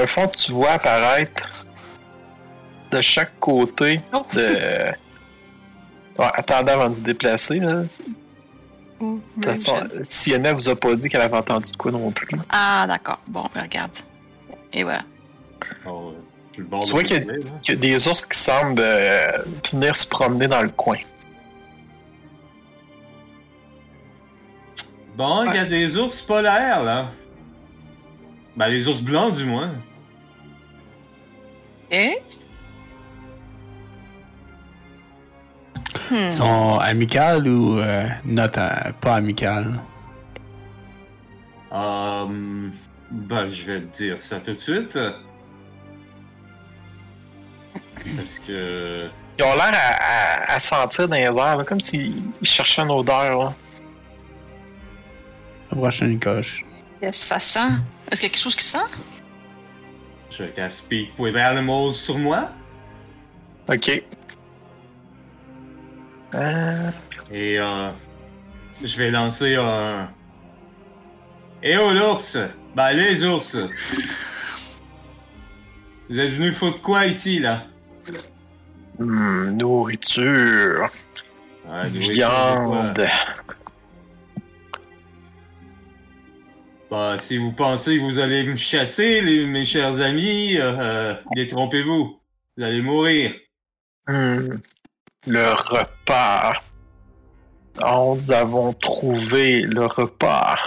dans 0.00 0.04
le 0.04 0.06
fond, 0.08 0.28
tu 0.28 0.52
vois 0.52 0.70
apparaître 0.72 1.46
de 2.90 3.02
chaque 3.02 3.38
côté 3.38 4.00
Oh. 4.14 4.22
de. 4.34 4.40
Ouais, 6.18 6.30
attendez 6.34 6.72
avant 6.72 6.88
de 6.88 6.94
vous 6.94 7.00
déplacer. 7.02 7.60
Là. 7.60 7.82
De 7.82 7.86
toute 9.34 9.44
façon, 9.44 9.76
Sienna 10.02 10.52
vous 10.54 10.68
a 10.68 10.76
pas 10.76 10.94
dit 10.94 11.08
qu'elle 11.08 11.20
avait 11.20 11.36
entendu 11.36 11.70
de 11.70 11.76
quoi 11.76 11.92
non 11.92 12.10
plus. 12.10 12.38
Ah, 12.48 12.86
d'accord. 12.88 13.20
Bon, 13.26 13.42
ben, 13.54 13.62
regarde. 13.62 13.96
Et 14.72 14.82
voilà. 14.84 15.02
Oh, 15.86 16.14
Tu 16.52 16.62
de 16.62 16.68
vois 16.68 17.02
y, 17.02 17.04
qu'il 17.06 17.24
y 17.68 17.72
a 17.72 17.76
des 17.76 18.08
ours 18.08 18.24
qui 18.24 18.38
semblent 18.38 18.80
euh, 18.82 19.38
venir 19.70 19.94
se 19.96 20.06
promener 20.06 20.48
dans 20.48 20.62
le 20.62 20.70
coin. 20.70 20.98
Bon, 25.16 25.44
il 25.44 25.54
y 25.54 25.58
a 25.58 25.66
des 25.66 25.96
ours 25.98 26.20
polaires, 26.22 26.82
là. 26.82 27.10
Ben, 28.56 28.68
les 28.68 28.88
ours 28.88 29.00
blancs, 29.02 29.34
du 29.34 29.44
moins. 29.44 29.72
Et? 31.90 32.18
Ils 36.12 36.36
sont 36.36 36.78
amicales 36.80 37.46
ou 37.48 37.78
euh, 37.78 38.08
not, 38.24 38.42
euh, 38.56 38.92
pas 39.00 39.14
amicales? 39.16 39.80
Hum, 41.70 42.72
ben, 43.10 43.48
je 43.48 43.64
vais 43.72 43.80
te 43.82 43.96
dire 43.96 44.18
ça 44.20 44.40
tout 44.40 44.52
de 44.52 44.58
suite. 44.58 44.98
Parce 48.16 48.38
que... 48.40 49.08
Ils 49.38 49.44
ont 49.44 49.54
l'air 49.54 49.72
à, 49.72 50.48
à- 50.52 50.54
à 50.54 50.60
sentir 50.60 51.08
dans 51.08 51.16
les 51.16 51.22
airs, 51.22 51.56
là, 51.56 51.64
comme 51.64 51.80
s'ils 51.80 52.22
ils 52.40 52.46
cherchaient 52.46 52.82
une 52.82 52.90
odeur. 52.90 53.38
Là. 53.38 53.54
La 55.70 55.76
prochaine 55.76 56.18
coche. 56.18 56.64
Ça 57.12 57.38
sent? 57.38 57.58
Est-ce 58.10 58.20
qu'il 58.20 58.28
y 58.28 58.30
a 58.30 58.32
quelque 58.32 58.42
chose 58.42 58.56
qui 58.56 58.64
sent? 58.64 58.78
Je 60.40 60.46
can 60.46 60.70
speak 60.70 61.10
with 61.18 61.36
animals 61.36 61.96
sur 61.96 62.16
moi. 62.18 62.48
Ok. 63.68 64.02
Euh, 66.34 66.90
Et 67.30 67.58
euh, 67.60 67.90
je 68.82 68.96
vais 68.96 69.10
lancer 69.10 69.56
un. 69.56 70.08
Eh 71.62 71.76
oh 71.76 71.92
l'ours! 71.92 72.38
Ben 72.74 72.92
les 72.92 73.22
ours! 73.22 73.54
Vous 76.08 76.18
êtes 76.18 76.32
venus 76.32 76.56
foutre 76.56 76.80
quoi 76.80 77.04
ici 77.06 77.38
là? 77.38 77.64
hmm, 78.98 79.50
nourriture, 79.50 80.88
Ah, 81.70 81.82
nourriture 81.86 82.12
viande. 82.12 83.06
Bah, 86.90 87.14
si 87.18 87.36
vous 87.38 87.52
pensez 87.52 87.96
que 87.98 88.02
vous 88.02 88.18
allez 88.18 88.44
me 88.44 88.56
chasser, 88.56 89.20
les- 89.20 89.46
mes 89.46 89.64
chers 89.64 90.00
amis, 90.00 90.56
euh, 90.56 90.76
euh, 90.80 91.14
détrompez-vous. 91.36 92.18
Vous 92.56 92.64
allez 92.64 92.82
mourir. 92.82 93.32
Hmm, 94.08 94.56
le 95.26 95.52
repas. 95.52 96.54
Oh, 97.82 98.14
nous 98.16 98.32
avons 98.32 98.72
trouvé 98.72 99.60
le 99.62 99.86
repas. 99.86 100.58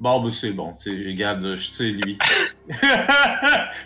Bon, 0.00 0.20
ben 0.20 0.32
c'est 0.32 0.50
bon. 0.50 0.74
Regarde, 0.84 1.54
je 1.56 1.70
sais 1.70 1.84
lui. 1.84 2.18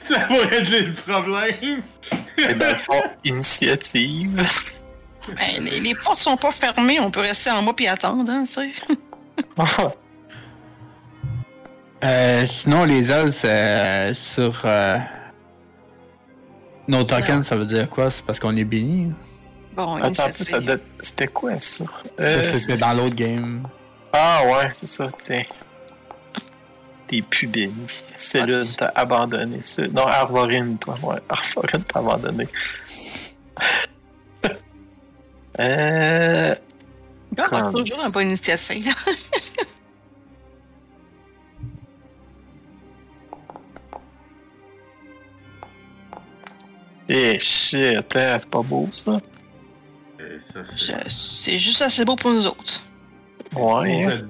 Ça 0.00 0.18
va 0.26 0.46
régler 0.46 0.80
le 0.86 0.92
problème. 0.94 1.82
Dans 2.58 2.72
le 2.72 2.78
fond, 2.78 3.02
initiative. 3.24 4.42
Ben, 5.36 5.62
les, 5.62 5.80
les 5.80 5.94
portes 5.94 6.16
sont 6.16 6.38
pas 6.38 6.50
fermées, 6.52 6.98
on 6.98 7.10
peut 7.10 7.20
rester 7.20 7.50
en 7.50 7.62
bas 7.62 7.74
puis 7.76 7.86
attendre, 7.86 8.30
hein, 8.32 8.44
tu 8.46 8.52
sais. 8.52 8.72
Euh, 12.04 12.46
sinon, 12.46 12.84
les 12.84 13.10
os 13.10 13.40
euh, 13.44 14.14
sur 14.14 14.60
euh, 14.64 14.98
nos 16.86 17.02
tokens, 17.04 17.46
ça 17.46 17.56
veut 17.56 17.64
dire 17.66 17.88
quoi? 17.90 18.10
C'est 18.10 18.24
parce 18.24 18.38
qu'on 18.38 18.56
est 18.56 18.64
béni? 18.64 19.12
Bon, 19.74 19.96
Attends, 19.96 20.24
un 20.24 20.26
peu, 20.28 20.32
ça 20.32 20.60
doit- 20.60 20.76
c'était 21.00 21.26
quoi 21.28 21.58
ça? 21.58 21.84
Ça, 21.84 21.90
Euh, 22.20 22.54
C'était 22.56 22.76
dans 22.78 22.92
l'autre 22.94 23.16
game. 23.16 23.66
Ah 24.12 24.42
ouais, 24.46 24.68
c'est 24.72 24.86
ça, 24.86 25.08
tiens. 25.22 25.44
T'es 27.08 27.22
plus 27.22 27.46
béni. 27.46 27.74
Cellule 28.16 28.56
What? 28.62 28.76
t'a 28.76 28.92
abandonné. 28.94 29.58
C'est- 29.62 29.88
Non, 29.92 30.06
Arvorine, 30.06 30.78
toi. 30.78 30.94
Ouais, 31.02 31.16
Arvorine 31.28 31.82
t'a 31.82 31.98
abandonné. 31.98 32.46
euh... 35.60 36.54
On 37.36 37.42
va 37.56 37.70
toujours 37.72 38.04
un 38.04 38.10
bonne 38.10 38.28
initiative. 38.28 38.94
Eh 47.08 47.38
shit, 47.38 48.16
hein, 48.16 48.36
c'est 48.40 48.50
pas 48.50 48.62
beau 48.62 48.88
ça? 48.92 49.20
Ça, 50.76 50.96
c'est- 51.08 51.58
juste 51.58 51.80
assez 51.82 52.04
beau 52.04 52.16
pour 52.16 52.32
nous 52.32 52.46
autres. 52.46 52.82
Ouais. 53.54 54.04
hein. 54.04 54.22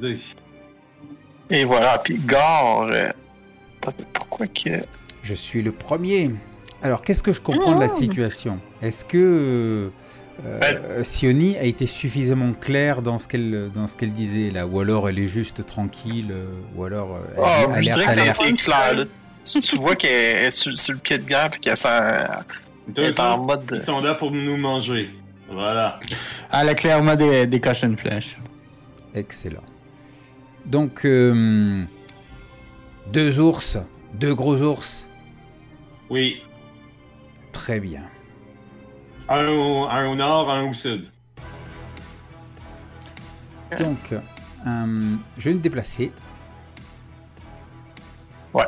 Et 1.50 1.64
voilà, 1.64 1.98
puis 1.98 2.18
Gore. 2.18 2.88
euh, 2.92 3.10
Pourquoi 4.12 4.46
que. 4.48 4.82
Je 5.22 5.34
suis 5.34 5.62
le 5.62 5.72
premier. 5.72 6.30
Alors, 6.82 7.02
qu'est-ce 7.02 7.22
que 7.22 7.32
je 7.32 7.40
comprends 7.40 7.74
de 7.74 7.80
la 7.80 7.86
Oh. 7.90 7.96
situation? 7.96 8.60
Est-ce 8.82 9.04
que 9.04 9.90
euh, 10.44 10.60
euh, 10.62 11.04
Sioni 11.04 11.56
a 11.56 11.62
été 11.64 11.86
suffisamment 11.86 12.52
claire 12.52 13.02
dans 13.02 13.18
ce 13.18 13.26
qu'elle 13.26 13.70
dans 13.74 13.86
ce 13.86 13.96
qu'elle 13.96 14.12
disait 14.12 14.50
là, 14.50 14.66
ou 14.66 14.78
alors 14.80 15.08
elle 15.08 15.18
est 15.18 15.26
juste 15.28 15.64
tranquille, 15.66 16.28
euh, 16.30 16.46
ou 16.76 16.84
alors 16.84 17.16
euh, 17.16 17.20
elle 17.36 17.42
Ah, 17.44 17.80
dit 17.80 17.88
je 17.88 17.92
dirais 17.94 18.06
que 18.06 18.12
c'est 18.32 18.52
clair. 18.54 18.94
là. 18.96 19.04
Tu, 19.44 19.76
vois 19.78 19.96
qu'elle 19.96 20.44
est 20.44 20.50
sur, 20.50 20.76
sur 20.78 20.92
le 20.92 20.98
pied 20.98 21.16
de 21.18 21.24
guerre 21.24 21.48
puis 21.50 21.58
qu'elle 21.60 21.76
s'en- 21.76 21.88
Deux 22.88 23.02
elle 23.02 23.10
est 23.10 23.20
en 23.20 23.34
autres, 23.34 23.46
mode. 23.46 23.66
de- 23.66 23.74
Ils 23.76 23.80
sont 23.80 24.00
là 24.00 24.14
pour 24.14 24.30
nous 24.30 24.56
manger. 24.56 25.10
Voilà. 25.50 25.98
Elle 26.52 26.68
a 26.68 26.74
clairement 26.74 27.14
des, 27.16 27.46
des 27.46 27.60
coches 27.60 27.82
une 27.82 27.96
flèche. 27.96 28.38
Excellent. 29.14 29.62
Donc 30.66 31.04
euh, 31.04 31.84
deux 33.12 33.40
ours, 33.40 33.78
deux 34.14 34.34
gros 34.34 34.60
ours, 34.62 35.06
Oui. 36.10 36.42
très 37.52 37.80
bien. 37.80 38.02
Un 39.28 39.46
au, 39.48 39.84
un 39.86 40.06
au 40.08 40.14
nord, 40.14 40.50
un 40.50 40.68
au 40.68 40.74
sud. 40.74 41.06
Donc, 43.78 44.12
euh, 44.12 45.14
je 45.36 45.44
vais 45.48 45.54
me 45.54 45.60
déplacer. 45.60 46.10
Ouais. 48.54 48.64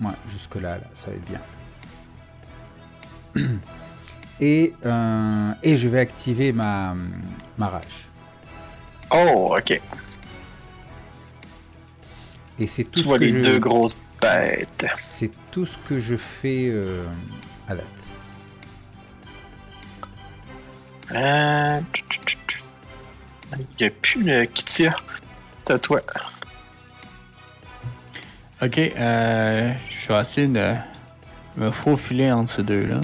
Ouais, 0.00 0.10
jusque 0.28 0.56
là, 0.56 0.78
là, 0.78 0.84
ça 0.94 1.10
va 1.10 1.16
être 1.16 1.24
bien. 1.28 1.40
Et, 4.40 4.74
euh, 4.84 5.52
et 5.62 5.76
je 5.76 5.86
vais 5.86 6.00
activer 6.00 6.52
ma, 6.52 6.96
ma 7.56 7.68
rage. 7.68 8.08
Oh, 9.12 9.54
ok. 9.56 9.80
Et 12.58 12.66
c'est 12.66 12.82
tout, 12.84 12.90
Tu 12.94 13.02
ce 13.02 13.04
vois 13.04 13.18
que 13.18 13.24
les 13.24 13.30
je, 13.30 13.38
deux 13.38 13.58
grosses 13.60 13.96
bêtes. 14.20 14.86
c'est 15.06 15.30
tout 15.52 15.64
ce 15.64 15.78
que 15.88 16.00
je 16.00 16.16
fais 16.16 16.66
euh, 16.68 17.04
à 17.68 17.76
date. 17.76 18.08
Euh... 21.12 21.80
Il 23.56 23.66
n'y 23.80 23.86
a 23.86 23.90
plus 23.90 24.22
le 24.24 24.44
Kitia. 24.46 24.96
C'est 25.66 25.74
à 25.74 25.78
toi. 25.78 26.00
Ok, 28.62 28.78
euh, 28.78 29.72
je 29.90 30.12
vais 30.12 30.20
essayer 30.22 30.46
de 30.48 30.74
me 31.56 31.70
faufiler 31.70 32.32
entre 32.32 32.56
ces 32.56 32.62
deux-là. 32.64 33.00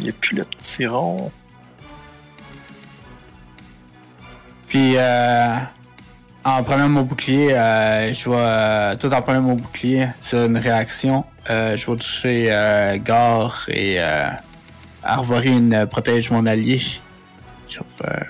Il 0.00 0.04
n'y 0.04 0.08
a 0.08 0.14
plus 0.14 0.34
le 0.34 0.44
petit 0.44 0.86
rond. 0.86 1.30
Puis, 4.66 4.94
euh, 4.96 5.56
en 6.42 6.62
prenant 6.62 6.88
mon 6.88 7.02
bouclier, 7.02 7.52
euh, 7.52 8.14
je 8.14 8.30
vais, 8.30 8.36
euh, 8.38 8.96
tout 8.96 9.12
en 9.12 9.20
prenant 9.20 9.42
mon 9.42 9.56
bouclier 9.56 10.06
sur 10.22 10.44
une 10.46 10.56
réaction, 10.56 11.26
euh, 11.50 11.76
je 11.76 11.90
vais 11.90 11.96
toucher 11.98 12.48
euh, 12.50 12.96
Gare 12.96 13.66
et 13.68 14.00
euh, 14.00 14.30
Arvorine 15.02 15.74
euh, 15.74 15.86
protège 15.86 16.30
mon 16.30 16.46
allié. 16.46 16.80
Sur, 17.68 17.84
euh, 18.06 18.20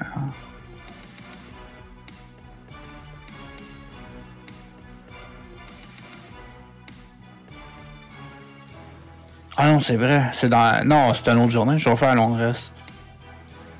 Ah 9.63 9.69
non, 9.73 9.79
c'est 9.79 9.97
vrai. 9.97 10.31
C'est 10.33 10.49
dans. 10.49 10.83
Non, 10.87 11.13
c'est 11.13 11.29
une 11.29 11.37
autre 11.37 11.51
journée. 11.51 11.79
Je 11.79 11.87
vais 11.87 11.95
faire 11.95 12.13
un 12.13 12.15
long 12.15 12.33
reste. 12.33 12.73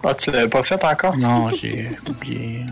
Ah, 0.05 0.15
tu 0.15 0.31
l'avais 0.31 0.47
pas 0.47 0.63
fait 0.63 0.85
encore? 0.85 1.17
Non, 1.17 1.49
j'ai 1.49 1.91
oublié. 2.07 2.67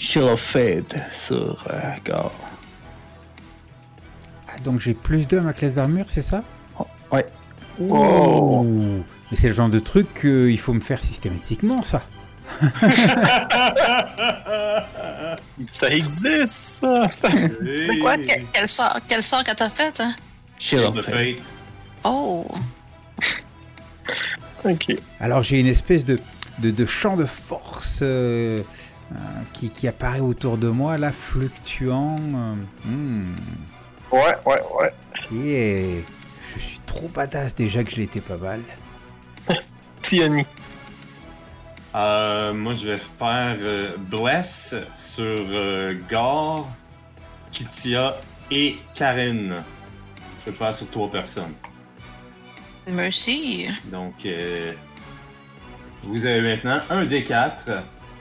Shield 0.00 0.26
of 0.26 0.40
Fate 0.40 0.96
sur 1.28 1.64
euh, 1.70 1.80
Gare. 2.04 2.32
Donc 4.64 4.80
j'ai 4.80 4.94
plus 4.94 5.28
2 5.28 5.38
à 5.38 5.42
ma 5.42 5.52
classe 5.52 5.76
d'armure, 5.76 6.06
c'est 6.08 6.22
ça? 6.22 6.42
Ouais. 7.12 7.24
Oh. 7.80 8.66
Mais 9.30 9.36
c'est 9.36 9.46
le 9.46 9.52
genre 9.54 9.68
de 9.68 9.78
truc 9.78 10.12
qu'il 10.20 10.58
faut 10.58 10.72
me 10.72 10.80
faire 10.80 11.00
systématiquement, 11.00 11.84
ça. 11.84 12.02
ça 15.72 15.88
existe, 15.90 16.48
ça. 16.48 17.08
C'est 17.10 17.98
quoi? 18.00 18.16
Quel, 18.18 18.44
quel, 18.52 18.68
sort, 18.68 18.98
quel 19.08 19.22
sort 19.22 19.44
que 19.44 19.54
t'as 19.54 19.70
fait, 19.70 19.98
hein? 20.00 20.14
Shield 20.58 20.96
of 20.98 21.06
Fate. 21.06 21.40
Oh! 22.04 22.46
ok. 24.64 24.96
Alors 25.20 25.42
j'ai 25.42 25.60
une 25.60 25.66
espèce 25.66 26.04
de, 26.04 26.18
de, 26.58 26.70
de 26.70 26.86
champ 26.86 27.16
de 27.16 27.24
force 27.24 28.00
euh, 28.02 28.60
euh, 29.12 29.16
qui, 29.52 29.70
qui 29.70 29.88
apparaît 29.88 30.20
autour 30.20 30.58
de 30.58 30.68
moi, 30.68 30.98
là, 30.98 31.12
fluctuant. 31.12 32.16
euh, 32.18 32.54
hmm. 32.84 33.34
Ouais, 34.12 34.36
ouais, 34.44 34.60
ouais. 34.80 34.92
Et 35.34 36.04
je 36.54 36.58
suis 36.58 36.80
trop 36.86 37.08
badass 37.08 37.54
déjà 37.54 37.84
que 37.84 37.90
je 37.90 37.96
l'étais 37.96 38.20
pas 38.20 38.36
mal. 38.36 38.60
Tiani. 40.02 40.44
Euh, 41.94 42.52
moi, 42.54 42.74
je 42.74 42.86
vais 42.88 42.96
faire 42.96 43.56
euh, 43.58 43.96
Bless 43.98 44.74
sur 44.96 45.24
euh, 45.24 45.94
Gar, 46.08 46.64
Kitia 47.50 48.14
et 48.50 48.78
Karen. 48.94 49.48
Je 50.40 50.44
vais 50.44 50.50
le 50.50 50.52
faire 50.52 50.74
sur 50.74 50.88
trois 50.90 51.10
personnes. 51.10 51.52
Merci. 52.88 53.68
Donc, 53.86 54.14
euh, 54.24 54.72
vous 56.04 56.24
avez 56.24 56.40
maintenant 56.40 56.80
un 56.90 57.04
D4 57.04 57.50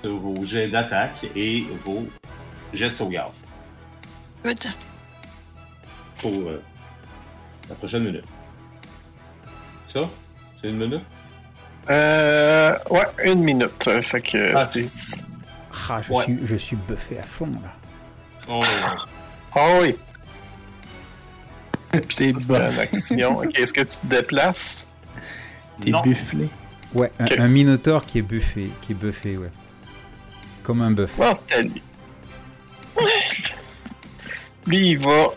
sur 0.04 0.18
vos 0.18 0.44
jets 0.44 0.70
d'attaque 0.70 1.26
et 1.36 1.66
vos 1.86 2.08
jets 2.74 2.90
de 2.90 2.94
sauvegarde 2.96 3.34
Good. 4.44 4.66
pour 6.20 6.32
euh, 6.32 6.62
la 7.70 7.76
prochaine 7.76 8.04
minute. 8.04 8.26
Ça? 9.88 10.02
C'est 10.62 10.70
une 10.70 10.78
minute? 10.78 11.02
Euh, 11.90 12.78
ouais, 12.90 13.06
une 13.26 13.44
minute. 13.44 13.90
Fait 14.04 14.22
que 14.22 14.56
Ah, 14.56 14.64
c'est. 14.64 14.86
Ah, 15.90 16.02
je, 16.02 16.12
Ouais. 16.14 16.24
suis, 16.24 16.40
je 16.44 16.56
suis 16.56 16.76
buffé 16.76 17.18
à 17.20 17.24
fond 17.24 17.48
là. 17.64 17.74
Oh, 18.48 18.64
Ah 19.56 19.80
oui. 19.82 19.96
Puis 22.08 22.16
T'es 22.16 22.34
action. 22.80 23.40
Ok, 23.40 23.58
est-ce 23.58 23.74
que 23.74 23.82
tu 23.82 23.98
te 24.00 24.06
déplaces? 24.06 24.86
T'es 25.84 25.92
bufflé. 26.04 26.48
Ouais, 26.94 27.12
un, 27.20 27.26
Ok. 27.26 27.36
un 27.40 27.48
minotaure 27.48 28.06
qui 28.06 28.20
est 28.20 28.24
buffé, 28.24 28.70
qui 28.82 28.92
est 28.92 28.96
buffé, 28.96 29.38
ouais. 29.38 29.50
Comme 30.64 30.82
un 30.82 30.92
buff. 30.92 31.18
Non, 31.18 31.32
c'était 31.34 31.64
lui. 31.64 31.82
Lui, 34.68 34.90
il 34.92 35.00
va. 35.00 35.28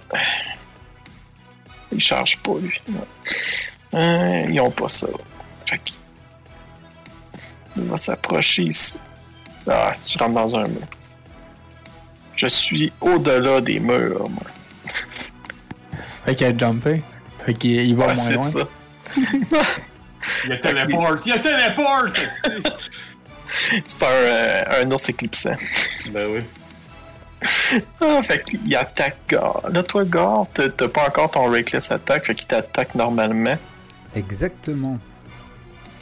Il 1.92 2.00
charge 2.00 2.38
pas, 2.38 2.52
lui. 2.60 2.80
Non. 2.88 3.06
Euh, 3.94 4.46
ils 4.50 4.60
ont 4.60 4.70
pas 4.70 4.88
ça. 4.88 5.06
Fait 5.68 5.78
qu'il- 5.78 5.96
Il 7.76 7.84
va 7.84 7.96
s'approcher 7.96 8.62
ici. 8.64 9.00
Ah, 9.68 9.92
si 9.96 10.12
je 10.14 10.18
rentre 10.18 10.34
dans 10.34 10.56
un 10.56 10.64
mur. 10.68 10.80
Je 12.36 12.46
suis 12.46 12.92
au-delà 13.00 13.60
des 13.60 13.78
murs, 13.80 14.28
moi. 14.28 14.42
Fait 16.24 16.34
qu'il 16.34 16.46
a 16.46 16.56
jumpé. 16.58 17.02
Fait 17.44 17.54
qu'il 17.54 17.70
il 17.72 17.94
va 17.96 18.06
Ouais, 18.08 18.14
moins 18.14 18.24
c'est 18.24 18.34
loin. 18.34 18.50
ça. 18.50 18.68
Il 20.44 20.52
a 20.52 20.56
téléport! 20.58 21.16
Il 21.26 21.32
a 21.32 21.38
téléport! 21.40 22.04
C'est 23.86 24.02
un, 24.04 24.06
euh, 24.08 24.82
un 24.82 24.90
ours 24.92 25.08
éclipsant. 25.08 25.56
ben 26.10 26.26
oui. 26.30 26.40
Ah, 28.00 28.22
fait 28.22 28.44
qu'il 28.44 28.74
attaque 28.76 29.16
Gar. 29.28 29.62
Là, 29.70 29.82
toi, 29.82 30.04
t'as 30.54 30.68
t'as 30.70 30.88
pas 30.88 31.08
encore 31.08 31.30
ton 31.32 31.50
Reckless 31.50 31.90
attack, 31.90 32.24
fait 32.26 32.34
qu'il 32.36 32.46
t'attaque 32.46 32.94
normalement. 32.94 33.58
Exactement. 34.14 34.98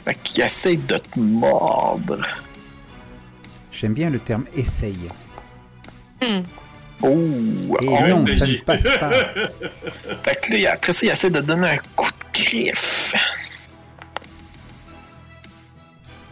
Fait 0.03 0.15
qu'il 0.23 0.43
essaie 0.43 0.75
de 0.75 0.97
te 0.97 1.19
mordre. 1.19 2.25
J'aime 3.71 3.93
bien 3.93 4.09
le 4.09 4.19
terme 4.19 4.45
essaye. 4.55 5.07
Oh! 7.01 7.07
Et 7.81 7.87
oh, 7.87 8.07
non, 8.07 8.27
ça 8.27 8.45
ne 8.45 8.63
passe 8.63 8.83
pas. 8.83 9.09
Fait 10.23 10.39
que 10.41 10.53
là, 10.53 10.73
après 10.73 10.93
ça, 10.93 10.99
il 11.05 11.09
essaie 11.09 11.29
de 11.29 11.39
donner 11.39 11.69
un 11.69 11.77
coup 11.95 12.09
de 12.09 12.39
griffe. 12.43 13.15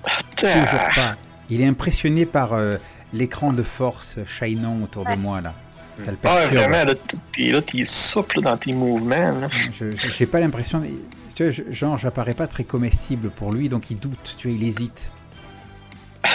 Attends. 0.03 0.63
Toujours 0.63 0.89
pas. 0.95 1.15
Il 1.49 1.61
est 1.61 1.65
impressionné 1.67 2.25
par 2.25 2.53
euh, 2.53 2.75
l'écran 3.13 3.51
de 3.51 3.63
force 3.63 4.19
shinant 4.25 4.81
autour 4.83 5.05
de 5.05 5.15
moi 5.15 5.41
là. 5.41 5.53
Ça 5.99 6.11
le 6.11 6.17
Ah, 6.23 6.47
vraiment, 6.47 6.83
là, 6.85 6.93
t'es 7.33 7.47
là, 7.51 7.61
t'es 7.61 7.85
souple 7.85 8.41
dans 8.41 8.57
tes 8.57 8.73
mouvements. 8.73 9.31
Là. 9.39 9.49
Je 9.71 9.91
je- 9.91 10.09
j'ai 10.09 10.25
pas 10.25 10.39
l'impression. 10.39 10.81
Tu 11.35 11.43
vois, 11.43 11.51
je- 11.51 11.71
genre, 11.71 11.97
j'apparais 11.97 12.33
pas 12.33 12.47
très 12.47 12.63
comestible 12.63 13.29
pour 13.29 13.51
lui, 13.51 13.69
donc 13.69 13.89
il 13.91 13.97
doute. 13.99 14.35
Tu 14.37 14.47
vois, 14.49 14.57
il 14.57 14.63
hésite. 14.63 15.11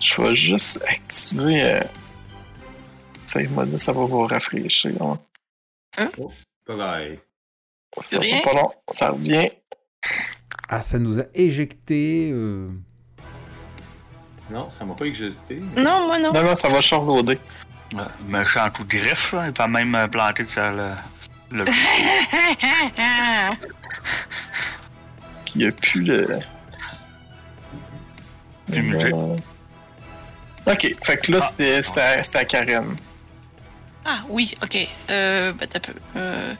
Je 0.00 0.20
vais 0.20 0.34
juste 0.34 0.82
activer. 0.88 1.62
Euh... 1.62 1.80
Ça, 3.26 3.40
il 3.40 3.48
m'a 3.50 3.64
dit 3.64 3.78
ça 3.78 3.92
va 3.92 4.04
vous 4.04 4.26
rafraîchir. 4.26 4.92
hein. 5.00 5.18
Pareil. 6.66 7.18
Ça, 8.00 8.18
rien? 8.18 8.36
c'est 8.38 8.42
pas 8.44 8.52
long. 8.54 8.70
Ça 8.90 9.10
revient. 9.10 9.48
Ah, 10.68 10.82
ça 10.82 10.98
nous 10.98 11.20
a 11.20 11.24
éjecté. 11.34 12.30
euh, 12.32 12.68
Non, 14.50 14.70
ça 14.70 14.84
m'a 14.84 14.94
pas 14.94 15.06
éjecté. 15.06 15.60
Non, 15.76 16.06
moi 16.06 16.18
non. 16.18 16.32
Non, 16.32 16.42
non, 16.42 16.56
ça 16.56 16.68
va 16.68 16.80
charloader. 16.80 17.38
Méchant 18.26 18.70
coup 18.70 18.84
de 18.84 18.98
griffe, 18.98 19.32
là. 19.32 19.46
Il 19.46 19.52
peut 19.52 19.66
même 19.66 19.94
euh, 19.94 20.06
planter 20.08 20.44
sur 20.44 20.70
le. 20.72 20.90
le... 21.50 21.64
N'y 25.56 25.66
a 25.66 25.72
plus 25.72 26.02
le. 26.02 26.38
Du 28.68 28.82
musée. 28.82 29.12
Ok, 29.12 30.96
fait 31.04 31.16
que 31.18 31.32
là, 31.32 31.40
Ah. 31.42 31.48
c'était- 31.50 31.82
c'était 32.22 32.38
à- 32.38 32.44
Karen. 32.44 32.96
ah 34.06 34.18
oui, 34.28 34.54
ok. 34.62 34.78
Euh, 35.10 35.52
ben, 35.52 35.68
t'as 35.70 35.80
peu. 35.80 35.92
Euh, 36.16 36.54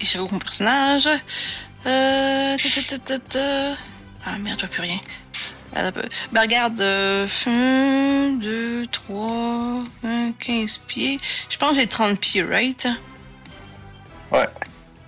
je 0.00 0.12
regroupe 0.14 0.32
mon 0.32 0.38
personnage. 0.38 1.08
Euh, 1.86 2.56
ta, 2.56 2.68
ta, 2.70 2.82
ta, 2.82 2.98
ta, 2.98 3.18
ta. 3.18 3.76
Ah 4.26 4.38
merde, 4.38 4.60
je 4.60 4.66
vois 4.66 4.72
plus 4.74 4.82
rien. 4.82 4.98
Ah. 5.74 5.90
Ben 6.32 6.40
regarde, 6.40 6.80
euh, 6.80 7.26
1, 7.46 8.38
2, 8.40 8.86
3, 8.86 9.84
15 10.38 10.78
pieds. 10.78 11.16
Je 11.48 11.56
pense 11.56 11.70
que 11.70 11.76
j'ai 11.76 11.86
30 11.86 12.18
pieds, 12.18 12.42
right? 12.42 12.88
Ouais. 14.32 14.48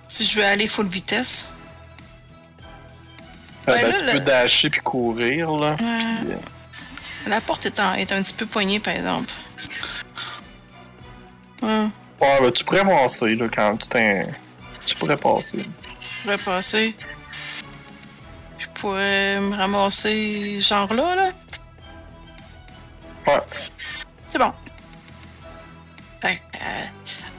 Si 0.07 0.25
je 0.25 0.39
veux 0.39 0.45
aller 0.45 0.67
full 0.67 0.87
vitesse. 0.87 1.49
Ouais, 3.67 3.81
ben, 3.81 3.87
là, 3.91 3.97
tu 3.99 4.05
le- 4.05 4.11
peux 4.13 4.19
dasher 4.19 4.69
puis 4.69 4.81
courir, 4.81 5.51
là. 5.51 5.71
Ouais. 5.71 5.77
puis, 5.77 6.31
euh, 6.31 6.35
La 7.27 7.39
porte 7.41 7.65
est, 7.65 7.79
en- 7.79 7.93
est 7.95 8.11
un 8.11 8.21
petit 8.21 8.33
peu 8.33 8.45
poignée, 8.45 8.79
par 8.79 8.93
exemple. 8.93 9.31
Hum, 11.61 11.91
Ouais, 12.21 12.39
ben, 12.41 12.51
tu 12.51 12.63
pourrais 12.63 12.83
passer, 12.85 13.35
là, 13.35 13.47
quand 13.53 13.77
tu 13.77 13.89
t'es. 13.89 14.27
Tu 14.85 14.95
pourrais 14.95 15.17
passer. 15.17 15.59
je 15.63 16.21
pourrais 16.23 16.37
passer. 16.37 16.95
Je 18.83 18.87
pourrais 18.89 19.39
me 19.39 19.55
ramasser 19.55 20.59
genre 20.59 20.93
là, 20.93 21.15
là. 21.15 21.31
Ouais. 23.25 23.41
C'est 24.25 24.37
bon. 24.37 24.51
Fait 26.21 26.35
que, 26.35 26.57
euh, 26.57 26.85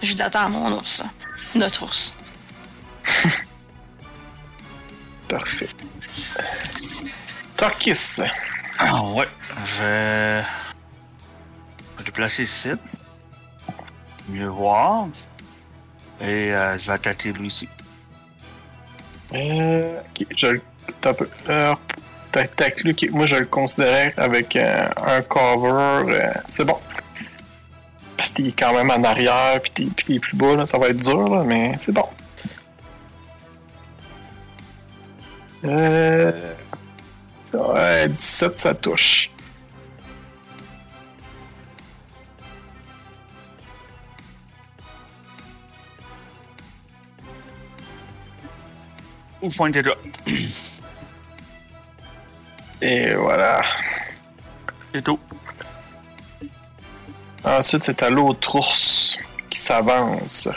je 0.03 0.15
d'attendre 0.15 0.59
mon 0.59 0.73
ours. 0.73 1.05
Notre 1.55 1.83
ours. 1.83 2.17
Parfait. 5.29 5.69
Torkis. 7.59 8.23
Ah, 8.79 9.03
ouais. 9.03 9.29
Je 9.67 9.83
vais. 9.83 10.45
me 11.99 12.05
déplacer 12.07 12.45
ici. 12.45 12.71
Mieux 14.31 14.49
voir. 14.49 15.09
Et 16.23 16.55
euh, 16.55 16.79
je 16.79 16.87
vais 16.87 16.93
attaquer 16.95 17.33
lui 17.35 17.49
ici. 17.49 17.69
Euh, 19.35 20.01
ok, 20.01 20.27
je 20.39 20.47
le. 20.47 20.63
T'as 21.01 21.11
un 21.11 21.15
peu. 21.15 21.29
Euh, 21.49 21.75
tac, 22.33 22.57
tac, 22.57 22.83
moi 23.13 23.27
je 23.27 23.37
le 23.37 23.47
considérais 23.47 24.13
avec 24.17 24.57
euh, 24.57 24.89
un 25.07 25.23
cover. 25.23 26.13
euh, 26.13 26.33
c'est 26.51 26.65
bon. 26.65 26.79
Parce 28.17 28.31
qu'il 28.31 28.49
est 28.49 28.59
quand 28.59 28.73
même 28.73 28.91
en 28.91 29.05
arrière, 29.05 29.61
puis 29.61 29.71
t'es, 29.71 29.85
puis 29.85 30.07
t'es 30.07 30.19
plus 30.19 30.37
bas, 30.37 30.57
là, 30.57 30.67
ça 30.67 30.79
va 30.79 30.89
être 30.89 30.97
dur, 31.01 31.29
là, 31.29 31.45
mais 31.45 31.77
c'est 31.81 31.93
bon. 31.93 32.07
Euh. 35.65 36.33
ouais, 37.55 38.09
17, 38.09 38.59
ça 38.59 38.75
touche. 38.75 39.31
Ou 49.43 49.51
pointer 49.51 49.83
là. 49.83 49.95
Et 52.85 53.15
voilà. 53.15 53.63
C'est 54.93 55.03
tout. 55.03 55.19
Ensuite, 57.43 57.83
c'est 57.83 58.03
à 58.03 58.11
l'autre 58.11 58.57
ours 58.57 59.17
qui 59.49 59.59
s'avance. 59.59 60.51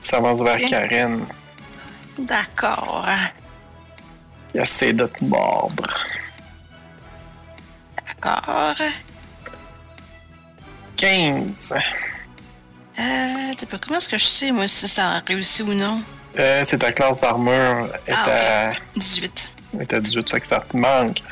S'avance 0.00 0.40
vers 0.40 0.58
Karen. 0.70 1.26
D'accord. 2.18 3.06
Il 4.54 4.62
essaie 4.62 4.94
de 4.94 5.06
te 5.06 5.22
mordre. 5.22 5.94
D'accord. 8.06 8.74
15. 10.96 11.74
Euh, 12.98 13.66
comment 13.82 13.98
est-ce 13.98 14.08
que 14.08 14.16
je 14.16 14.24
sais, 14.24 14.50
moi, 14.50 14.66
si 14.66 14.88
ça 14.88 15.08
a 15.10 15.18
réussi 15.18 15.62
ou 15.62 15.74
non? 15.74 16.02
Euh, 16.38 16.62
c'est 16.66 16.78
ta 16.78 16.92
classe 16.92 17.20
d'armure. 17.20 17.88
est 18.06 18.12
Ah, 18.12 18.68
à- 18.68 18.72
18. 18.96 19.52
est 19.80 19.92
à 19.92 20.00
18, 20.00 20.30
fait 20.30 20.40
que 20.40 20.46
ça 20.46 20.60
te 20.60 20.76
manque. 20.76 21.22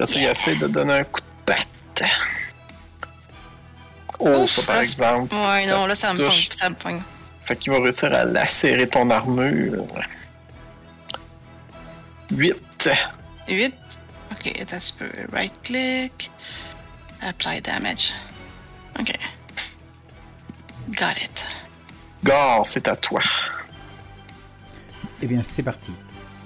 Ça, 0.00 0.04
il 0.16 0.24
essaie 0.24 0.56
de 0.56 0.66
donner 0.68 0.94
un 0.94 1.04
coup 1.04 1.20
de 1.20 1.26
patte. 1.52 2.02
Oh, 4.20 4.28
Ouf, 4.30 4.50
ça, 4.50 4.62
par 4.66 4.76
là, 4.76 4.82
exemple. 4.82 5.34
Ouais, 5.34 5.64
Ça 5.66 5.74
non, 5.74 5.86
là, 5.86 5.94
ça 5.94 6.12
me 6.12 6.24
pogne. 6.26 6.48
Ça 6.56 6.68
me 6.70 6.74
pogne. 6.74 7.02
Fait 7.44 7.56
qu'il 7.56 7.72
va 7.72 7.80
réussir 7.80 8.12
à 8.12 8.24
lacérer 8.24 8.88
ton 8.88 9.08
armure. 9.10 9.84
8. 12.30 12.90
8. 13.48 13.74
Ok, 14.32 14.60
attends 14.60 14.76
un 14.76 14.78
petit 14.78 14.92
peu. 14.98 15.08
Right 15.32 15.52
click. 15.62 16.30
Apply 17.22 17.60
damage. 17.60 18.12
Ok. 18.98 19.12
Got 20.90 21.16
it. 21.22 21.46
Gore, 22.24 22.66
c'est 22.66 22.86
à 22.88 22.96
toi. 22.96 23.22
Eh 25.20 25.26
bien, 25.26 25.42
c'est 25.42 25.62
parti. 25.62 25.92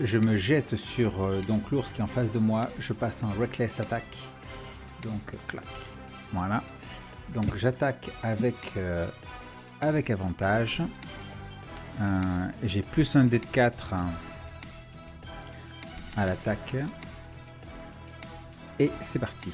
Je 0.01 0.19
me 0.19 0.37
jette 0.37 0.77
sur 0.77 1.23
euh, 1.23 1.41
donc 1.43 1.71
l'ours 1.71 1.93
qui 1.93 2.01
est 2.01 2.05
en 2.05 2.09
face 2.09 2.33
de 2.33 2.39
moi. 2.39 2.63
Je 2.79 2.93
passe 2.93 3.23
en 3.23 3.31
reckless 3.39 3.81
attack. 3.81 4.05
Donc, 5.03 5.21
clac. 5.47 5.65
Voilà. 6.33 6.63
Donc, 7.35 7.57
j'attaque 7.57 8.09
avec, 8.23 8.57
euh, 8.77 9.07
avec 9.81 10.11
avantage. 10.11 10.83
Euh, 12.01 12.21
J'ai 12.63 12.83
plus 12.83 13.15
un 13.17 13.25
dé 13.25 13.39
de 13.39 13.47
4 13.47 13.95
hein, 13.95 14.07
à 16.17 16.25
l'attaque. 16.27 16.77
Et 18.79 18.91
c'est 19.01 19.19
parti. 19.19 19.53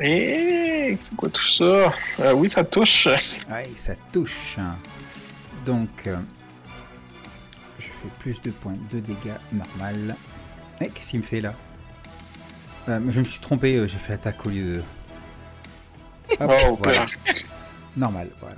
Et 0.00 0.96
c'est 1.02 1.16
quoi 1.16 1.28
tout 1.28 1.46
ça? 1.46 1.92
Euh, 2.20 2.32
oui, 2.34 2.48
ça 2.48 2.64
touche. 2.64 3.06
Ouais, 3.06 3.68
ça 3.76 3.94
touche. 4.12 4.56
Donc, 5.66 6.08
plus 8.18 8.40
de 8.42 8.50
points 8.50 8.76
de 8.92 9.00
dégâts 9.00 9.38
normal. 9.52 10.16
Eh, 10.80 10.88
qu'est-ce 10.88 11.10
qu'il 11.10 11.20
me 11.20 11.24
fait 11.24 11.40
là 11.40 11.54
Euh, 12.88 13.00
Je 13.08 13.20
me 13.20 13.24
suis 13.24 13.40
trompé, 13.40 13.76
euh, 13.76 13.86
j'ai 13.86 13.98
fait 13.98 14.12
attaque 14.14 14.44
au 14.46 14.50
lieu 14.50 14.74
de. 14.76 14.82
Hop, 16.40 16.52
Oh, 16.68 16.78
voilà. 16.82 17.06
Normal, 17.96 18.28
voilà. 18.40 18.56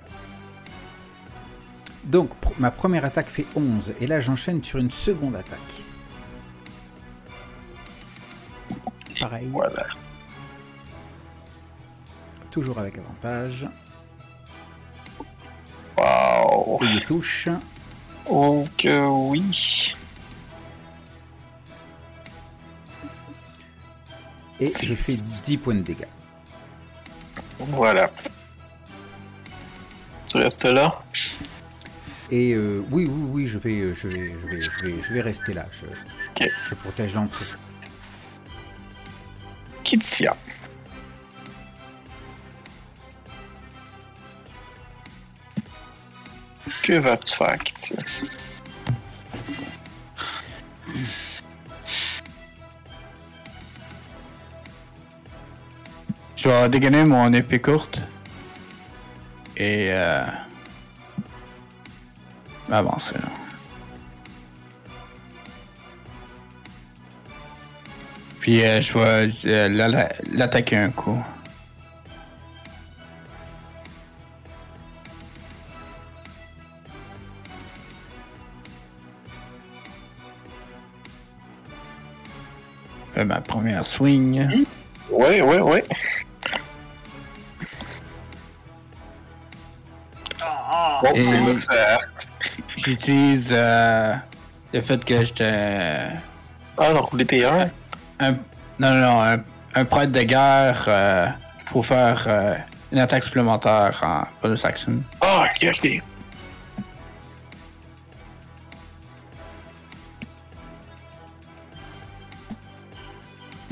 Donc, 2.04 2.30
pr- 2.40 2.52
ma 2.58 2.70
première 2.70 3.04
attaque 3.04 3.26
fait 3.26 3.44
11, 3.56 3.92
et 4.00 4.06
là 4.06 4.20
j'enchaîne 4.20 4.62
sur 4.64 4.78
une 4.78 4.90
seconde 4.90 5.34
attaque. 5.36 5.58
Pareil, 9.20 9.48
Voilà. 9.50 9.86
toujours 12.50 12.78
avec 12.78 12.96
avantage. 12.98 13.66
Wow. 15.98 16.78
Et 16.82 16.86
il 16.86 17.04
touche. 17.04 17.48
Oh 18.28 18.64
que 18.76 19.06
oui. 19.08 19.94
Et 24.58 24.70
je 24.70 24.94
fais 24.94 25.14
10 25.16 25.58
points 25.58 25.74
de 25.74 25.82
dégâts. 25.82 26.06
Voilà. 27.58 28.10
Tu 30.28 30.38
restes 30.38 30.64
là? 30.64 31.04
Et 32.30 32.52
euh, 32.52 32.84
oui, 32.90 33.06
oui, 33.08 33.28
oui, 33.30 33.46
je 33.46 33.58
vais, 33.58 33.80
euh, 33.80 33.94
je 33.94 34.08
vais, 34.08 34.34
je 34.42 34.46
vais, 34.48 34.60
je 34.60 34.70
vais, 34.82 35.02
je 35.02 35.14
vais 35.14 35.20
rester 35.20 35.54
là. 35.54 35.66
Je 35.72 36.74
protège 36.74 37.14
l'entrée. 37.14 37.44
Kitsia. 39.84 40.36
Que 46.82 46.98
vas-tu 46.98 47.34
faire, 47.36 47.58
Kitsia? 47.58 47.96
Je 56.36 56.48
vais 56.48 56.68
dégainer 56.68 57.04
mon 57.04 57.32
épée 57.32 57.60
courte. 57.60 57.98
Et 59.56 59.88
euh. 59.90 60.24
M'avancer 62.68 63.14
là. 63.14 63.28
Puis 68.40 68.62
euh, 68.64 68.80
je 68.80 68.92
vais 68.92 69.30
euh, 69.46 69.68
la- 69.68 69.88
la- 69.88 70.12
l'attaquer 70.32 70.76
un 70.76 70.90
coup. 70.90 71.22
Fais 83.16 83.24
ma 83.24 83.40
première 83.40 83.86
swing. 83.86 84.46
Oui, 85.10 85.40
oui, 85.40 85.56
oui. 85.62 85.80
Bon, 91.02 91.12
Et- 91.14 91.22
c'est 91.22 91.40
là 91.40 91.52
que 91.54 91.58
ça. 91.60 91.98
J'utilise 92.76 93.48
euh, 93.50 94.14
le 94.74 94.82
fait 94.82 95.02
que 95.02 95.24
j'étais 95.24 96.08
Ah, 96.76 96.92
non, 96.92 97.00
rouler 97.00 97.24
tes 97.24 97.42
1. 97.42 97.70
un, 98.20 98.32
non, 98.32 98.36
non, 98.78 98.94
non, 99.00 99.22
un, 99.22 99.38
un 99.74 99.84
prêtre 99.86 100.12
de 100.12 100.20
guerre 100.22 100.84
euh, 100.86 101.26
pour 101.72 101.86
faire 101.86 102.22
euh, 102.26 102.54
une 102.92 102.98
attaque 102.98 103.24
supplémentaire 103.24 103.98
en 104.02 104.24
bonus 104.42 104.62
action. 104.62 104.92
Ah, 105.22 105.46
ok, 105.62 105.68
ok. 105.74 106.02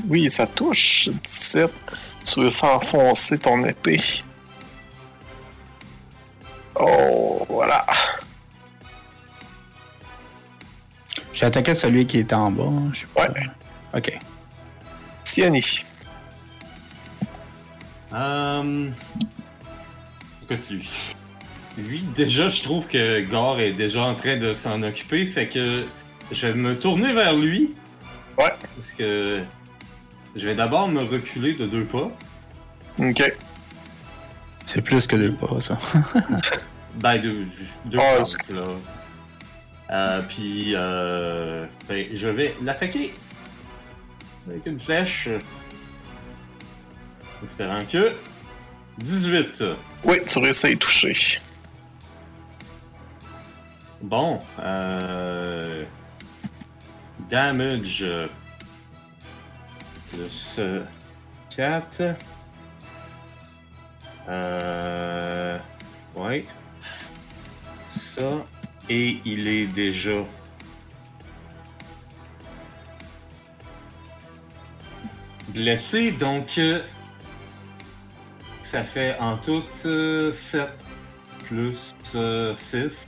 Oui, 0.07 0.29
ça 0.29 0.47
touche. 0.47 1.09
17. 1.23 1.71
Tu 2.23 2.41
veux 2.41 2.51
s'enfoncer 2.51 3.37
ton 3.37 3.63
épée. 3.65 4.01
Oh, 6.79 7.45
voilà. 7.49 7.85
J'ai 11.33 11.45
attaqué 11.45 11.75
celui 11.75 12.07
qui 12.07 12.19
était 12.19 12.33
en 12.33 12.51
bas, 12.51 12.71
je 12.93 13.01
sais 13.01 13.07
pas. 13.13 13.29
Ouais. 13.29 13.45
Ok. 13.93 14.17
Sioni. 15.23 15.83
Euh... 18.13 18.87
Écoute, 20.43 20.69
lui. 20.69 20.89
Lui, 21.77 21.99
déjà, 22.15 22.47
je 22.47 22.63
trouve 22.63 22.87
que 22.87 23.21
Gore 23.21 23.59
est 23.59 23.73
déjà 23.73 24.03
en 24.03 24.15
train 24.15 24.37
de 24.37 24.53
s'en 24.53 24.81
occuper, 24.81 25.25
fait 25.25 25.47
que 25.47 25.83
je 26.31 26.47
vais 26.47 26.53
me 26.53 26.77
tourner 26.79 27.13
vers 27.13 27.35
lui. 27.35 27.75
Ouais. 28.37 28.53
Parce 28.75 28.93
que 28.97 29.43
je 30.35 30.47
vais 30.47 30.55
d'abord 30.55 30.87
me 30.87 31.01
reculer 31.01 31.53
de 31.53 31.65
deux 31.65 31.85
pas. 31.85 32.11
Ok. 32.99 33.33
C'est 34.67 34.81
plus 34.81 35.07
que 35.07 35.15
deux 35.15 35.33
pas, 35.33 35.61
ça. 35.61 35.77
Ben, 36.95 37.17
deux, 37.17 37.45
deux 37.85 37.99
Ah, 37.99 38.19
pas, 38.19 38.53
là. 38.53 38.67
Euh, 39.91 40.21
puis, 40.29 40.71
euh, 40.73 41.65
ben, 41.89 42.07
je 42.13 42.27
vais 42.29 42.55
l'attaquer 42.63 43.13
avec 44.47 44.65
une 44.65 44.79
flèche. 44.79 45.27
Espérant 47.43 47.83
que. 47.83 48.13
18. 48.99 49.63
Oui, 50.05 50.17
tu 50.25 50.39
réussis 50.39 50.67
à 50.67 50.75
toucher. 50.77 51.41
Bon, 54.01 54.39
euh... 54.61 55.83
Damage. 57.29 58.05
Euh, 60.17 60.25
Plus 60.25 60.55
euh, 60.59 60.83
4. 61.55 62.15
Euh... 64.27 65.57
Ouais. 66.15 66.45
Ça. 67.89 68.45
Et 68.89 69.19
il 69.25 69.47
est 69.47 69.67
déjà... 69.67 70.23
Blessé, 75.49 76.11
donc... 76.11 76.57
euh, 76.57 76.81
Ça 78.63 78.83
fait 78.83 79.15
en 79.19 79.37
tout 79.37 79.63
7 79.81 80.69
plus 81.47 81.95
6. 82.55 83.07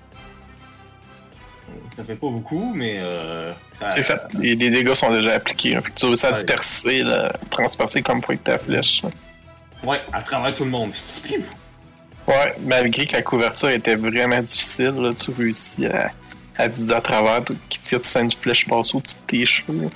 Ça 1.95 2.03
fait 2.03 2.15
pas 2.15 2.27
beaucoup, 2.29 2.73
mais 2.75 2.97
euh, 2.99 3.51
ça- 3.79 3.89
C'est 3.91 4.03
fait. 4.03 4.19
Les, 4.37 4.55
les 4.55 4.69
dégâts 4.69 4.93
sont 4.93 5.09
déjà 5.11 5.33
appliqués. 5.33 5.75
hein. 5.75 5.81
Fait 5.83 5.91
que 5.91 5.95
tu 5.99 6.05
réussis 6.05 6.25
à 6.25 6.31
Ouais. 6.33 6.41
te 6.41 6.45
percer, 6.45 7.03
là, 7.03 7.33
transpercer 7.49 8.01
comme 8.01 8.21
faut 8.21 8.31
avec 8.31 8.43
ta 8.43 8.57
flèche. 8.57 9.01
Ouais, 9.83 10.01
à 10.13 10.21
travers 10.21 10.55
tout 10.55 10.63
le 10.65 10.69
monde. 10.71 10.91
Ouais, 12.27 12.55
malgré 12.65 13.05
que 13.05 13.13
la 13.15 13.21
couverture 13.21 13.69
était 13.69 13.95
vraiment 13.95 14.41
difficile, 14.41 14.93
là, 14.99 15.13
tu 15.13 15.31
réussis 15.31 15.85
à, 15.85 16.11
à 16.57 16.67
viser 16.67 16.93
à 16.93 17.01
travers. 17.01 17.43
Tout, 17.43 17.55
qui 17.69 17.79
tire, 17.79 18.01
tu 18.01 18.07
sens 18.09 18.23
une 18.23 18.31
flèche 18.31 18.67
passer 18.67 18.95
au-dessus 18.95 19.15
de 19.17 19.25
tes 19.27 19.45
cheveux. 19.45 19.89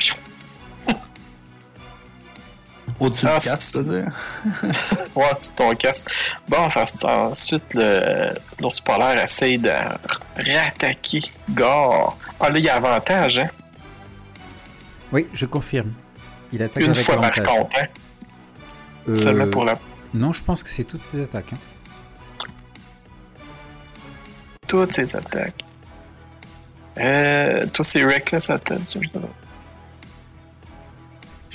Au-dessus 3.01 3.25
Ah, 3.27 3.39
du 3.39 3.45
casque, 3.45 3.57
c'est- 3.61 3.71
tu 3.79 3.83
veux 3.83 4.01
dire? 4.01 4.11
Ouais, 5.15 5.31
tu 5.41 5.49
ton 5.55 5.75
casque. 5.75 6.07
Bon, 6.47 6.67
ensuite, 7.03 7.73
le- 7.73 8.33
l'ours 8.59 8.79
polaire 8.79 9.21
essaye 9.23 9.57
de 9.57 9.71
réattaquer 10.35 11.21
Gore. 11.49 12.15
Ah, 12.39 12.49
là, 12.49 12.59
il 12.59 12.63
y 12.63 12.69
a 12.69 12.75
avantage, 12.75 13.39
hein? 13.39 13.49
Oui, 15.11 15.27
je 15.33 15.45
confirme. 15.47 15.91
Il 16.53 16.61
attaque 16.61 16.83
Une 16.83 16.91
avec 16.91 17.03
fois 17.03 17.19
par 17.19 17.31
contre, 17.33 17.77
hein? 17.81 17.87
Euh, 19.09 19.15
Seulement 19.15 19.47
pour 19.49 19.65
la... 19.65 19.79
Non, 20.13 20.31
je 20.31 20.43
pense 20.43 20.61
que 20.61 20.69
c'est 20.69 20.83
toutes 20.83 21.03
ses 21.03 21.23
attaques. 21.23 21.53
hein. 21.53 22.45
toutes 24.67 24.93
ses 24.93 25.15
attaques. 25.15 25.65
Euh, 26.97 27.65
toi, 27.73 27.83
c'est 27.83 28.03
Reckless 28.03 28.49
Attack. 28.49 28.79
Je 28.93 28.99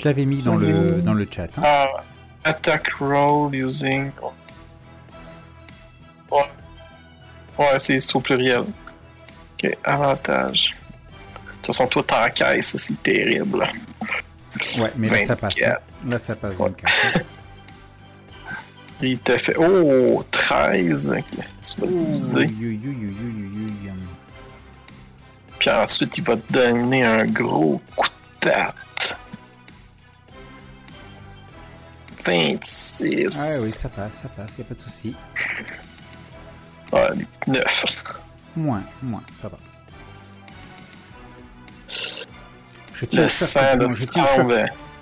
l'avais 0.07 0.25
mis 0.25 0.41
dans 0.41 0.55
le, 0.55 1.01
dans 1.01 1.13
le 1.13 1.27
chat. 1.29 1.49
hein. 1.57 1.61
Ah, 1.63 1.87
attack 2.43 2.89
roll 2.99 3.53
using. 3.55 4.11
Ouais. 6.31 6.39
Ouais, 7.57 7.79
c'est 7.79 8.15
au 8.15 8.19
pluriel. 8.19 8.61
Ok, 9.63 9.77
avantage. 9.83 10.75
De 11.35 11.51
toute 11.57 11.67
façon, 11.67 11.87
toi, 11.87 12.03
t'encaisses, 12.03 12.67
ça, 12.67 12.77
c'est 12.77 13.01
terrible. 13.01 13.67
Ouais, 14.79 14.91
mais 14.97 15.09
là 15.09 15.25
ça 15.25 15.35
passe. 15.35 15.55
hein. 15.63 15.75
24. 16.03 16.11
Là 16.11 16.19
ça 16.19 16.35
passe 16.35 16.57
Ouais. 16.57 16.69
24. 16.69 16.93
Il 19.03 19.19
te 19.19 19.37
fait. 19.37 19.55
Oh, 19.57 20.23
13. 20.31 21.09
Ok, 21.09 21.23
Tu 21.63 21.81
vas 21.81 21.87
diviser. 21.87 22.47
Puis 25.59 25.69
ensuite, 25.69 26.17
il 26.17 26.23
va 26.23 26.35
te 26.35 26.51
donner 26.53 27.03
un 27.03 27.25
gros 27.25 27.81
coup 27.95 28.07
de 28.41 28.49
patte. 28.49 28.75
26. 32.27 33.37
Ah 33.39 33.45
oui, 33.61 33.71
ça 33.71 33.87
passe, 33.87 34.19
ça 34.23 34.27
passe, 34.27 34.57
y 34.57 34.61
a 34.61 34.63
pas 34.65 34.75
de 34.75 34.81
souci. 34.81 35.15
Ah, 36.91 37.09
9. 37.47 37.85
Moins, 38.57 38.83
moins, 39.01 39.23
ça 39.41 39.47
va. 39.47 39.57
Je 42.93 43.05
tiens 43.05 43.23
Le 43.23 43.29
choc, 43.29 43.97
je 43.97 44.05
tiens 44.07 44.25
choc. 44.35 44.51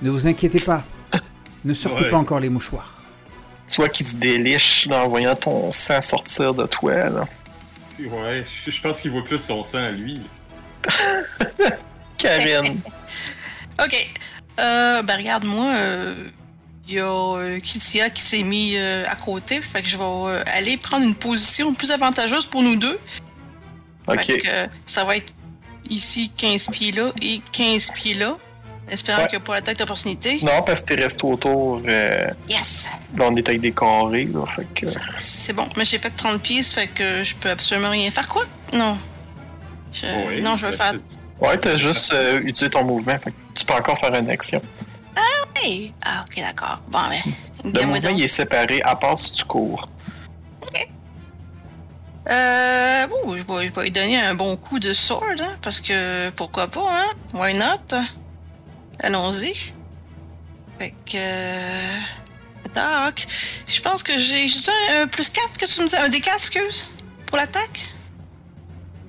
Ne 0.02 0.10
vous 0.12 0.28
inquiétez 0.28 0.60
pas. 0.60 0.84
Ne 1.64 1.74
sortez 1.74 2.04
Ouais. 2.04 2.10
pas 2.10 2.18
encore 2.18 2.40
les 2.40 2.50
mouchoirs. 2.50 2.94
Tu 3.68 3.78
vois 3.78 3.90
qu'il 3.90 4.06
se 4.06 4.16
déliche 4.16 4.86
là, 4.86 5.04
en 5.04 5.08
voyant 5.08 5.36
ton 5.36 5.72
sang 5.72 6.02
sortir 6.02 6.54
de 6.54 6.68
toi. 6.68 7.10
Là. 7.10 7.28
Ouais, 8.00 8.44
je, 8.68 8.82
pense 8.82 9.02
qu'il 9.02 9.10
voit 9.10 9.24
plus 9.24 9.40
son 9.40 9.64
sang 9.64 9.80
à 9.80 9.92
lui. 9.92 10.22
Karen. 12.18 12.78
Ok. 13.78 14.08
Euh, 14.58 15.02
ben 15.02 15.18
regarde, 15.18 15.44
moi, 15.44 15.74
il 16.88 16.96
y 16.96 17.00
a 17.00 17.06
euh, 17.38 17.60
Kitsia 17.60 18.10
qui 18.10 18.22
s'est 18.22 18.44
mis 18.44 18.74
euh, 18.78 19.04
à 19.08 19.16
côté. 19.16 19.62
Fait 19.62 19.82
que 19.82 19.88
je 19.88 19.98
vais 19.98 20.04
euh, 20.04 20.44
aller 20.56 20.78
prendre 20.78 21.06
une 21.06 21.16
position 21.16 21.74
plus 21.74 21.92
avantageuse 21.92 22.46
pour 22.46 22.62
nous 22.62 22.76
deux. 22.76 23.00
Fait 24.08 24.38
que 24.38 24.48
euh, 24.48 24.68
ça 24.86 25.04
va 25.04 25.18
être 25.18 25.34
ici 25.90 26.32
15 26.38 26.70
pieds 26.70 26.92
là 26.92 27.12
et 27.22 27.42
15 27.52 27.92
pieds 27.92 28.14
là. 28.14 28.38
Espérant 28.88 29.24
Ouais. 29.24 29.28
qu'il 29.30 29.40
n'y 29.40 29.44
a 29.44 29.46
pas 29.46 29.56
l'attaque 29.56 29.78
d'opportunité. 29.80 30.40
Non, 30.44 30.62
parce 30.64 30.84
que 30.84 30.94
t'es 30.94 31.02
resté 31.04 31.24
autour. 31.26 31.82
euh, 31.88 32.28
Yes! 32.48 32.88
là, 33.18 33.26
on 33.32 33.36
est 33.36 33.50
avec 33.50 33.62
des 33.62 33.72
carrés. 33.72 34.28
Que... 34.76 34.86
C'est 35.18 35.54
bon. 35.54 35.68
Mais 35.76 35.86
j'ai 35.86 35.98
fait 35.98 36.12
30 36.12 36.40
pieds, 36.40 36.62
ça 36.62 36.82
fait 36.82 36.88
que 36.90 37.24
je 37.24 37.34
peux 37.34 37.50
absolument 37.50 37.90
rien 37.90 38.12
faire. 38.12 38.28
Quoi? 38.28 38.44
Non. 38.74 38.96
Je- 39.92 40.40
non, 40.40 40.56
je 40.56 40.68
vais 40.68 40.78
ben, 40.78 40.84
faire. 40.84 40.94
Ouais, 41.42 41.58
t'as 41.60 41.78
juste 41.78 42.14
euh, 42.14 42.38
utilisé 42.42 42.70
ton 42.70 42.84
mouvement. 42.84 43.18
Fait 43.18 43.32
que 43.32 43.36
tu 43.56 43.66
peux 43.66 43.74
encore 43.74 43.98
faire 43.98 44.14
une 44.14 44.30
action. 44.30 44.62
Hey! 45.56 45.94
Ah, 46.04 46.24
ok, 46.28 46.38
d'accord. 46.44 46.82
Bon. 46.90 47.00
Le 47.64 47.72
dis-moi 47.72 47.86
mouvement, 47.96 48.10
donc. 48.10 48.18
il 48.20 48.24
est 48.24 48.28
séparé, 48.28 48.82
à 48.84 48.96
part 48.96 49.18
si 49.18 49.32
tu 49.34 49.46
cours. 49.46 49.90
Euh, 52.28 53.08
bon, 53.08 53.36
je 53.36 53.44
vais, 53.44 53.68
je 53.68 53.72
vais 53.74 53.84
lui 53.84 53.92
donner 53.92 54.20
un 54.20 54.34
bon 54.34 54.56
coup 54.58 54.80
de 54.80 54.94
sword, 54.94 55.40
hein, 55.40 55.56
parce 55.62 55.80
que 55.80 56.30
pourquoi 56.32 56.68
pas, 56.68 56.82
hein? 56.90 57.08
Why 57.36 57.54
not? 57.56 57.96
Allons-y. 59.00 59.54
Fait 60.80 60.92
que. 61.06 61.16
euh, 61.18 62.00
Doc, 62.74 63.26
je 63.68 63.80
pense 63.82 64.02
que 64.04 64.18
j'ai 64.18 64.48
juste 64.48 64.70
un, 64.92 65.04
un 65.04 65.08
plus 65.08 65.30
4 65.30 65.56
que 65.58 65.66
tu 65.66 65.82
me 65.82 65.86
disais. 65.86 65.98
Un 66.00 66.10
D4, 66.10 66.34
excuse? 66.34 66.92
Pour 67.28 67.38
l'attaque? 67.38 67.90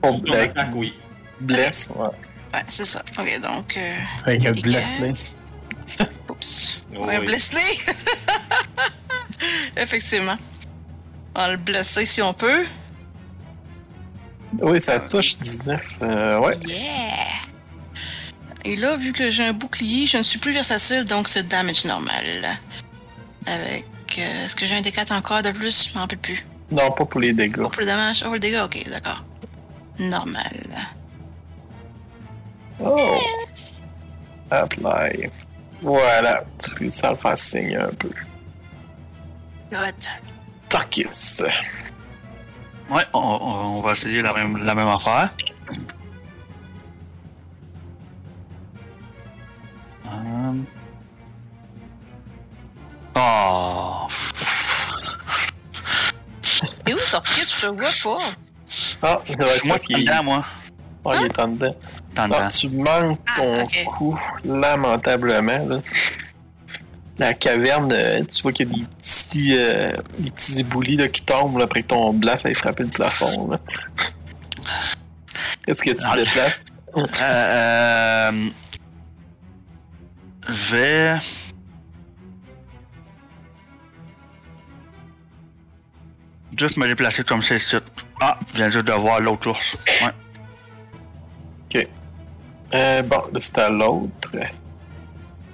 Pour 0.03 0.23
Ton 0.23 0.33
attaque, 0.35 0.69
oui. 0.75 0.95
blesse, 1.41 1.91
ouais. 1.97 2.07
Ouais, 2.55 2.63
c'est 2.69 2.85
ça. 2.85 3.03
Ok, 3.19 3.41
donc. 3.41 3.77
Euh, 3.79 3.95
Fait 4.25 4.39
que 4.39 4.51
Des 4.51 4.61
blessé. 4.61 5.13
Oups. 6.37 6.87
Oh, 6.99 7.07
blessé! 7.25 7.57
Effectivement. 9.77 10.37
On 11.35 11.41
va 11.41 11.51
le 11.53 11.57
blesser 11.59 12.07
si 12.07 12.23
on 12.23 12.33
peut. 12.33 12.65
Oui, 14.61 14.81
ça 14.81 15.01
touche 15.01 15.37
19. 15.39 15.83
Euh, 16.03 16.39
ouais. 16.41 16.59
Yeah! 16.67 16.83
Et 18.65 18.77
là, 18.77 18.97
vu 18.97 19.13
que 19.13 19.31
j'ai 19.31 19.45
un 19.45 19.53
bouclier, 19.53 20.07
je 20.07 20.17
ne 20.19 20.23
suis 20.23 20.39
plus 20.39 20.53
versatile, 20.53 21.05
donc 21.05 21.29
c'est 21.29 21.47
damage 21.47 21.85
normal. 21.85 22.25
Avec. 23.47 23.85
euh, 24.19 24.45
Est-ce 24.45 24.57
que 24.57 24.67
j'ai 24.67 24.77
un 24.77 24.81
D4 24.81 25.13
encore 25.13 25.43
de 25.43 25.51
plus? 25.53 25.89
Je 25.91 25.95
m'en 25.95 26.01
rappelle 26.01 26.19
plus. 26.19 26.45
Non, 26.71 26.91
pas 26.91 27.05
pour 27.05 27.21
les 27.21 27.33
dégâts. 27.33 27.63
Pas 27.63 27.69
pour 27.69 27.81
le 27.81 27.87
damage? 27.87 28.25
Oh, 28.27 28.33
le 28.33 28.41
dégât, 28.41 28.65
ok, 28.65 28.83
d'accord. 28.91 29.23
Normal. 29.99 30.63
Oh! 32.81 33.19
Apply. 34.51 35.31
Voilà, 35.83 36.43
tu 36.59 36.75
réussis 36.75 37.05
à 37.07 37.11
le 37.11 37.17
faire 37.17 37.39
signer 37.39 37.77
un 37.77 37.89
peu. 37.91 38.11
Good. 39.71 39.95
Tarkis. 40.69 41.43
Ouais, 42.91 43.05
on, 43.13 43.19
on- 43.19 43.81
va 43.81 43.93
essayer 43.93 44.23
la 44.23 44.33
même, 44.33 44.57
la 44.59 44.75
même 44.75 44.89
affaire. 44.89 45.31
Euh... 50.07 50.53
Oh, 53.19 54.07
Et 56.87 56.95
où, 56.95 56.99
Torquis? 57.11 57.41
Je 57.57 57.61
te 57.61 57.67
vois 57.67 57.89
pas. 58.03 58.19
Ah, 59.03 59.21
c'est 59.27 59.37
vrai, 59.41 59.59
c'est 59.61 59.69
moi, 59.69 59.79
c'est 59.79 59.87
qu'il 59.87 60.05
dedans, 60.05 60.23
moi. 60.23 60.45
ah, 61.07 61.11
il 61.17 61.25
est 61.27 61.39
en 61.39 61.49
dedans. 61.49 61.75
Ah, 62.17 62.49
tu 62.49 62.69
manques 62.71 63.19
Ah, 63.27 63.33
ton 63.37 63.63
ok. 63.63 63.85
coup 63.99 64.19
lamentablement. 64.45 65.67
Là. 65.69 65.79
La 67.19 67.35
caverne, 67.35 67.93
euh, 67.93 68.25
tu 68.25 68.43
vois 68.43 68.53
qu'il 68.53 68.69
y 68.69 68.73
a 68.73 68.75
des 68.77 68.85
petits, 69.03 69.55
euh, 69.57 69.93
des 70.19 70.31
petits 70.31 70.61
éboulis 70.61 70.97
là, 70.97 71.09
qui 71.09 71.23
tombent 71.23 71.59
là, 71.59 71.65
après 71.65 71.83
que 71.83 71.89
ton 71.89 72.13
blast 72.13 72.47
ait 72.47 72.55
frappé 72.55 72.83
le 72.85 72.91
plafond. 72.91 73.59
Est-ce 75.67 75.83
que 75.83 75.91
tu 75.91 75.97
te 75.97 76.03
Ah. 76.07 76.17
déplaces? 76.17 76.63
Euh, 76.97 77.03
euh, 77.21 78.49
je 80.49 80.75
vais. 80.77 81.15
Juste 86.57 86.77
me 86.79 86.87
déplacer 86.89 87.23
comme 87.25 87.43
c'est. 87.43 87.59
Ah, 88.21 88.39
je 88.53 88.57
viens 88.57 88.71
juste 88.71 88.87
de 88.87 88.93
voir 88.93 89.21
l'autre 89.21 89.51
ours. 89.51 89.77
Ouais. 90.03 90.11
Euh, 92.75 93.03
bon, 93.03 93.23
là, 93.33 93.39
c'est 93.39 93.59
à 93.59 93.69
l'autre. 93.69 94.31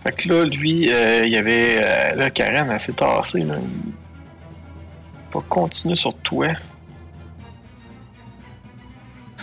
Fait 0.03 0.13
que 0.13 0.29
là, 0.29 0.45
lui, 0.45 0.93
euh, 0.93 1.25
il 1.27 1.33
y 1.33 1.37
avait. 1.37 1.79
Euh, 1.81 2.15
là, 2.17 2.31
Karen, 2.31 2.71
elle 2.71 2.81
s'est 2.81 2.93
tassée. 2.93 3.45
Là. 3.45 3.57
Il 3.59 5.35
va 5.35 5.41
continuer 5.49 5.97
sur 5.97 6.15
toi. 6.19 6.49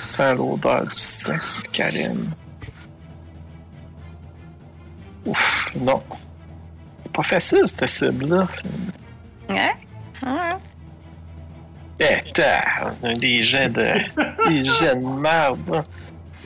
Sans 0.04 0.34
l'odeur 0.34 0.84
du 0.84 1.00
sang 1.00 1.38
sur 1.50 1.64
Karen. 1.72 2.34
Ouf, 5.26 5.72
non. 5.80 6.02
Pas 7.14 7.24
facile, 7.24 7.64
cette 7.66 7.88
cible-là. 7.88 8.48
Ouais? 9.50 9.76
Ouais. 10.24 10.56
Eh, 12.02 12.32
t'as, 12.34 12.94
on 13.02 13.10
a 13.10 13.14
des 13.14 13.42
jets 13.42 13.70
de. 13.70 13.94
des 14.48 14.64
jets 14.64 14.96
de 14.96 15.06
merde, 15.06 15.60
là. 15.70 15.84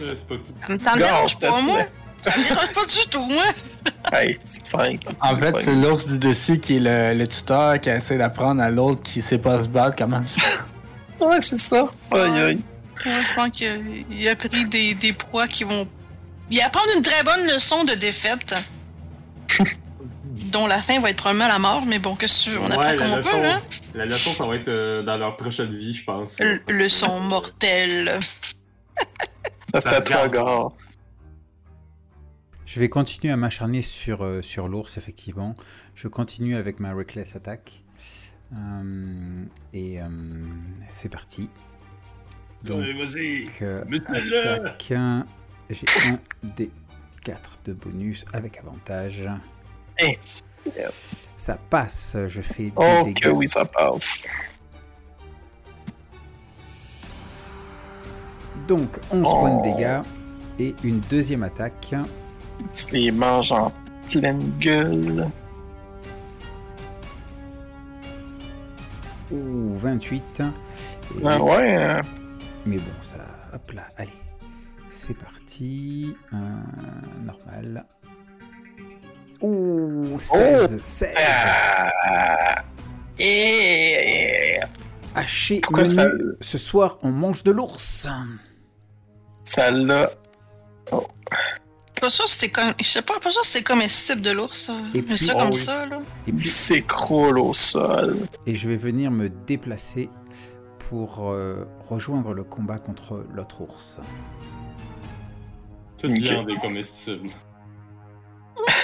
Euh, 0.01 0.13
C'est 0.17 0.27
pas 0.27 0.35
tout. 0.35 0.53
Ça 0.67 0.73
me 0.73 0.77
t'en 0.77 1.39
pas, 1.39 1.61
moi? 1.61 1.79
Ça 2.23 2.37
me 2.37 2.43
dérange 2.43 2.71
pas 2.71 2.85
du 2.85 3.09
tout, 3.09 3.25
moi? 3.25 3.43
Hey, 4.13 4.39
5. 4.45 5.05
En 5.21 5.37
fait, 5.39 5.55
c'est 5.63 5.75
l'ours 5.75 6.05
du 6.05 6.19
dessus 6.19 6.59
qui 6.59 6.77
est 6.77 6.79
le, 6.79 7.13
le 7.17 7.27
tuteur 7.27 7.79
qui 7.81 7.89
essaie 7.89 8.17
d'apprendre 8.17 8.61
à 8.61 8.69
l'autre 8.69 9.01
qui 9.03 9.21
sait 9.21 9.37
pas 9.37 9.61
se 9.63 9.67
battre 9.67 9.95
comment 9.97 10.23
Ouais, 11.19 11.41
c'est 11.41 11.57
ça. 11.57 11.89
Aïe, 12.11 12.21
aïe. 12.39 12.59
Ouais, 13.05 13.21
je 13.29 13.35
pense 13.35 13.49
qu'il 13.49 13.67
a, 13.67 13.75
il 14.09 14.27
a 14.29 14.35
pris 14.35 14.65
des, 14.65 14.93
des 14.93 15.13
proies 15.13 15.47
qui 15.47 15.63
vont. 15.63 15.87
Il 16.49 16.61
apprend 16.61 16.81
une 16.95 17.01
très 17.01 17.23
bonne 17.23 17.45
leçon 17.45 17.83
de 17.83 17.93
défaite. 17.93 18.55
dont 20.51 20.67
la 20.67 20.81
fin 20.83 20.99
va 20.99 21.09
être 21.09 21.17
probablement 21.17 21.47
la 21.47 21.57
mort, 21.59 21.83
mais 21.87 21.97
bon, 21.99 22.15
qu'est-ce 22.15 22.45
que 22.45 22.49
tu 22.51 22.55
veux, 22.57 22.61
on 22.63 22.69
apprend 22.71 22.89
Ouais, 22.91 22.95
comme 22.95 23.11
on 23.11 23.17
leçon, 23.17 23.29
peut, 23.31 23.45
hein? 23.47 23.61
la 23.95 24.05
leçon, 24.05 24.29
ça 24.31 24.45
va 24.45 24.55
être 24.55 24.67
euh, 24.67 25.01
dans 25.01 25.17
leur 25.17 25.35
prochaine 25.35 25.73
vie, 25.75 25.93
je 25.93 26.03
pense. 26.03 26.39
Le, 26.39 26.59
le 26.67 26.89
son 26.89 27.19
mortel. 27.21 28.11
Ça, 28.99 29.05
c'est 29.81 29.89
à 29.89 30.01
toi, 30.01 30.23
regarde. 30.23 30.33
Gare. 30.33 30.71
Je 32.65 32.79
vais 32.79 32.89
continuer 32.89 33.31
à 33.31 33.37
m'acharner 33.37 33.81
sur, 33.81 34.23
euh, 34.23 34.41
sur 34.41 34.67
l'ours, 34.67 34.97
effectivement. 34.97 35.55
Je 35.95 36.07
continue 36.07 36.55
avec 36.55 36.79
ma 36.79 36.93
Reckless 36.93 37.35
Attack. 37.35 37.83
Euh, 38.55 39.45
et 39.73 40.01
euh, 40.01 40.07
c'est 40.89 41.09
parti. 41.09 41.49
Donc, 42.63 42.81
vas-y. 42.81 43.47
euh, 43.61 43.83
attaque 44.07 44.91
1. 44.91 45.25
J'ai 45.69 45.85
un 46.07 46.19
des 46.55 46.71
4 47.23 47.59
de 47.65 47.73
bonus 47.73 48.25
avec 48.33 48.57
avantage. 48.57 49.27
Ça 51.35 51.57
passe, 51.69 52.15
je 52.27 52.41
fais 52.41 52.65
2 52.65 52.71
Oh, 52.77 53.01
dégâts. 53.03 53.23
que 53.23 53.29
oui, 53.29 53.47
ça 53.49 53.65
passe. 53.65 54.25
Donc 58.67 58.89
11 59.11 59.25
Oh. 59.27 59.39
points 59.39 59.57
de 59.57 59.63
dégâts 59.63 60.01
et 60.59 60.75
une 60.83 60.99
deuxième 61.01 61.43
attaque. 61.43 61.93
Les 62.91 63.11
manges 63.11 63.51
en 63.51 63.71
pleine 64.09 64.51
gueule. 64.59 65.27
Ouh, 69.31 69.75
28. 69.75 70.41
Et- 70.41 71.21
Ah 71.25 71.41
ouais, 71.41 71.75
hein. 71.75 72.01
Mais 72.65 72.77
bon, 72.77 72.83
ça. 73.01 73.17
Hop 73.53 73.71
là, 73.71 73.83
allez. 73.97 74.11
C'est 74.89 75.17
parti. 75.17 76.15
Euh, 76.33 76.37
normal. 77.25 77.85
Ouh, 79.41 80.17
16. 80.19 80.81
16. 80.83 81.13
Ah. 81.17 82.63
Et 83.19 84.59
Haché 85.15 85.61
menu. 85.71 85.85
ça- 85.87 86.09
Ce 86.41 86.57
soir, 86.57 86.97
on 87.03 87.11
mange 87.11 87.43
de 87.43 87.51
l'ours. 87.51 88.07
Ça 89.43 89.71
l'a. 89.71 90.11
Pas 91.99 92.09
sûr 92.09 92.27
si 92.27 92.35
c'est 92.37 92.49
comme. 92.49 92.73
Je 92.79 92.85
sais 92.85 93.01
pas, 93.01 93.19
pas 93.19 93.29
sûr 93.31 93.43
si 93.45 93.51
c'est 93.51 93.63
comestible 93.63 94.21
de 94.21 94.31
l'ours. 94.31 94.71
Mais 94.93 95.15
ça 95.17 95.33
Oh 95.35 95.39
comme 95.39 95.49
oui. 95.51 95.55
ça, 95.55 95.85
là. 95.85 95.99
Et 96.27 96.29
Il 96.31 96.35
puis, 96.35 96.49
s'écroule 96.49 97.39
au 97.39 97.53
sol. 97.53 98.17
et 98.45 98.55
je 98.55 98.67
vais 98.67 98.75
venir 98.77 99.09
me 99.11 99.29
déplacer 99.29 100.09
pour 100.89 101.29
euh, 101.31 101.65
rejoindre 101.87 102.33
le 102.33 102.43
combat 102.43 102.77
contre 102.77 103.25
l'autre 103.33 103.61
ours. 103.61 103.99
Toute 105.97 106.11
Ok. 106.11 106.17
viande 106.17 106.49
est 106.49 106.59
comestible. 106.59 107.29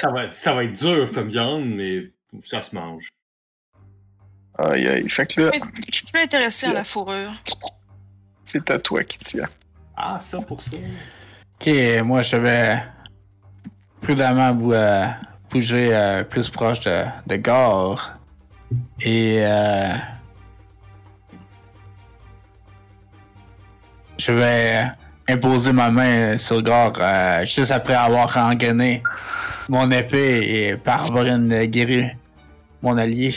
ça, 0.02 0.10
va, 0.12 0.32
ça 0.34 0.54
va 0.54 0.64
être 0.64 0.80
dur 0.80 1.12
comme 1.14 1.28
viande, 1.30 1.66
mais 1.66 2.12
ça 2.46 2.62
se 2.62 2.74
mange. 2.74 3.10
Aïe 4.58 4.88
aïe. 4.88 5.10
Fait 5.10 5.26
que 5.28 5.42
là, 5.42 5.52
Je 5.92 5.98
suis 5.98 6.18
intéressé 6.18 6.68
à 6.68 6.74
la 6.74 6.84
fourrure. 6.86 7.32
c'est 8.46 8.70
à 8.72 8.80
toi 8.80 9.04
qui 9.04 9.18
tient. 9.20 9.50
Ah, 10.02 10.18
ça 10.22 10.40
pour 10.40 10.62
ça. 10.62 10.78
Ok, 11.60 11.70
moi 12.06 12.22
je 12.22 12.38
vais 12.38 12.82
prudemment 14.02 14.58
euh, 14.72 15.08
bouger 15.52 15.90
euh, 15.94 16.24
plus 16.24 16.50
proche 16.50 16.80
de, 16.80 17.04
de 17.28 17.36
Gore. 17.36 18.12
Et 19.02 19.40
euh, 19.42 19.94
je 24.18 24.32
vais 24.32 24.86
imposer 25.28 25.74
ma 25.74 25.90
main 25.92 26.38
sur 26.38 26.62
Gore 26.62 26.94
euh, 27.02 27.44
juste 27.46 27.72
après 27.72 27.96
avoir 27.96 28.38
engainé 28.38 29.04
mon 29.68 29.92
épée 29.92 30.70
et 30.70 30.78
parvenir 30.78 31.66
guérir 31.66 32.12
mon 32.82 32.98
allié. 32.98 33.36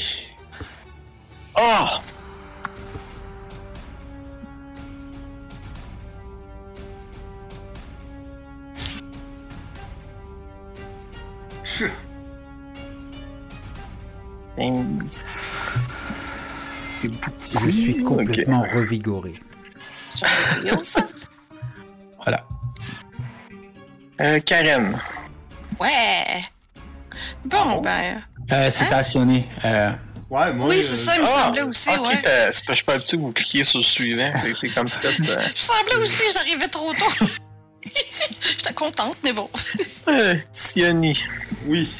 Oh! 1.58 1.86
Je 17.64 17.70
suis 17.70 18.02
complètement 18.02 18.60
revigoré. 18.72 19.34
Les 20.62 20.70
heels. 20.70 21.04
Voilà. 22.24 22.44
Euh, 24.20 24.38
Karen. 24.40 24.96
Ouais! 25.80 26.40
Bon, 27.44 27.80
ben. 27.80 28.22
Euh, 28.52 28.70
c'est 28.76 28.84
stationné. 28.84 29.48
Euh, 29.64 29.90
Ouais, 30.30 30.50
moi. 30.52 30.68
oui, 30.68 30.78
euh, 30.78 30.82
c'est 30.82 30.94
ça, 30.96 31.16
il 31.16 31.22
me 31.22 31.26
Ah, 31.26 31.44
semblait 31.44 31.62
aussi, 31.62 31.90
ok, 31.90 32.06
ouais. 32.06 32.16
c'est 32.22 32.52
suis 32.74 32.84
pas 32.84 32.94
habitué 32.94 33.16
que 33.18 33.22
vous 33.22 33.32
cliquez 33.32 33.64
sur 33.64 33.80
le 33.80 33.84
suivant. 33.84 34.32
C'est 34.62 34.72
comme 34.74 34.86
ça. 34.88 34.98
euh, 35.08 35.10
Je 35.54 35.60
semblais 35.60 35.96
aussi, 35.96 36.22
j'arrivais 36.32 36.68
trop 36.68 36.90
tôt. 36.94 37.26
J'étais 38.40 38.72
contente, 38.72 39.16
mais 39.24 39.32
bon. 39.34 39.50
Euh, 40.08 40.36
Tioni. 40.54 41.18
Oui. 41.66 41.90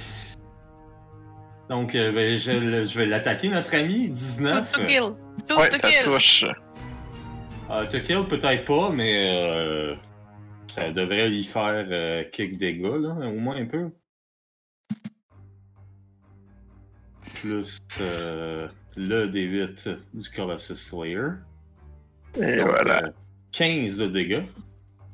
Donc, 1.73 1.95
euh, 1.95 2.13
ben, 2.13 2.37
je, 2.37 2.53
le- 2.53 2.85
je 2.85 2.99
vais 2.99 3.07
l'attaquer, 3.07 3.49
notre 3.49 3.75
ami. 3.75 4.09
Tout 4.09 4.13
19. 4.13 4.73
to 4.73 4.81
kill. 4.85 5.01
Tout 5.49 5.57
Ouais, 5.57 5.71
to 5.71 5.79
ça 5.79 5.89
kill. 5.89 6.05
touche. 6.05 6.45
Euh, 7.71 7.87
te 7.87 7.97
kill 7.97 8.27
peut-être 8.29 8.67
pas, 8.67 8.91
mais 8.91 9.31
euh, 9.35 9.95
ça 10.75 10.91
devrait 10.93 11.31
lui 11.31 11.43
faire 11.45 11.87
euh, 11.91 12.25
quelques 12.31 12.59
dégâts, 12.59 12.83
là, 13.01 13.15
au 13.27 13.33
moins 13.39 13.57
un 13.57 13.65
peu. 13.65 13.91
Plus 17.41 17.79
euh, 18.03 18.69
le 18.97 19.27
D8 19.29 19.97
du 20.13 20.29
Colossus 20.29 20.75
Slayer. 20.77 21.29
Et 22.39 22.57
Donc, 22.57 22.69
voilà. 22.69 23.03
euh, 23.05 23.11
15 23.53 23.97
de 23.97 24.07
dégâts. 24.09 24.43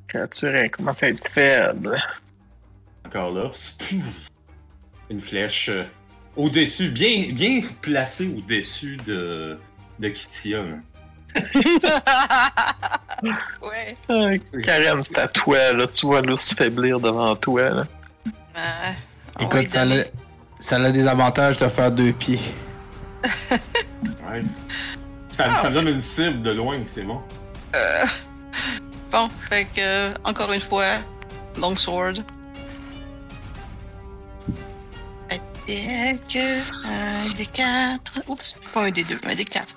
créature 0.09 0.49
elle 0.57 0.71
commence 0.73 1.05
à 1.05 1.09
être 1.11 1.29
faible. 1.29 1.97
Encore 3.07 3.31
là. 3.31 3.53
Une 5.09 5.21
flèche 5.21 5.69
euh, 5.69 5.85
au-dessus, 6.39 6.89
bien, 6.89 7.33
bien 7.33 7.61
placée 7.83 8.27
au-dessus 8.27 8.97
de, 9.07 9.59
de 9.99 10.09
Kitia. 10.09 10.63
ouais. 13.63 13.97
Ah, 14.09 14.31
Karen, 14.63 15.03
c'est 15.03 15.19
à 15.19 15.29
toi, 15.29 15.73
là. 15.75 15.87
Tu 15.87 16.07
vois 16.07 16.23
l'ours 16.23 16.55
faiblir 16.55 16.99
devant 16.99 17.37
toi, 17.37 17.69
là. 17.71 17.87
Euh, 18.57 18.93
écoute, 19.41 19.69
ça 19.73 19.83
a, 19.83 19.87
ça 20.59 20.77
a 20.77 20.91
des 20.91 21.07
avantages 21.07 21.59
de 21.59 21.69
faire 21.69 21.91
deux 21.91 22.15
pieds. 22.15 22.41
Ouais. 24.31 24.43
Ça, 25.29 25.49
ça 25.51 25.69
donne 25.69 25.89
une 25.89 26.01
cible 26.01 26.41
de 26.43 26.53
loin, 26.53 26.81
c'est 26.87 27.03
bon. 27.03 27.21
Euh, 27.77 28.07
Bon, 29.11 29.31
fait 29.49 29.65
que, 29.65 30.11
encore 30.29 30.53
une 30.53 30.61
fois, 30.61 30.99
Longsword. 31.59 32.15
Attaque, 35.69 36.39
un 36.85 37.29
des 37.35 37.45
4. 37.47 38.23
Oups, 38.29 38.57
pas 38.73 38.85
un 38.87 38.91
des 38.91 39.05
2, 39.05 39.21
un 39.27 39.35
des 39.35 39.45
4. 39.45 39.75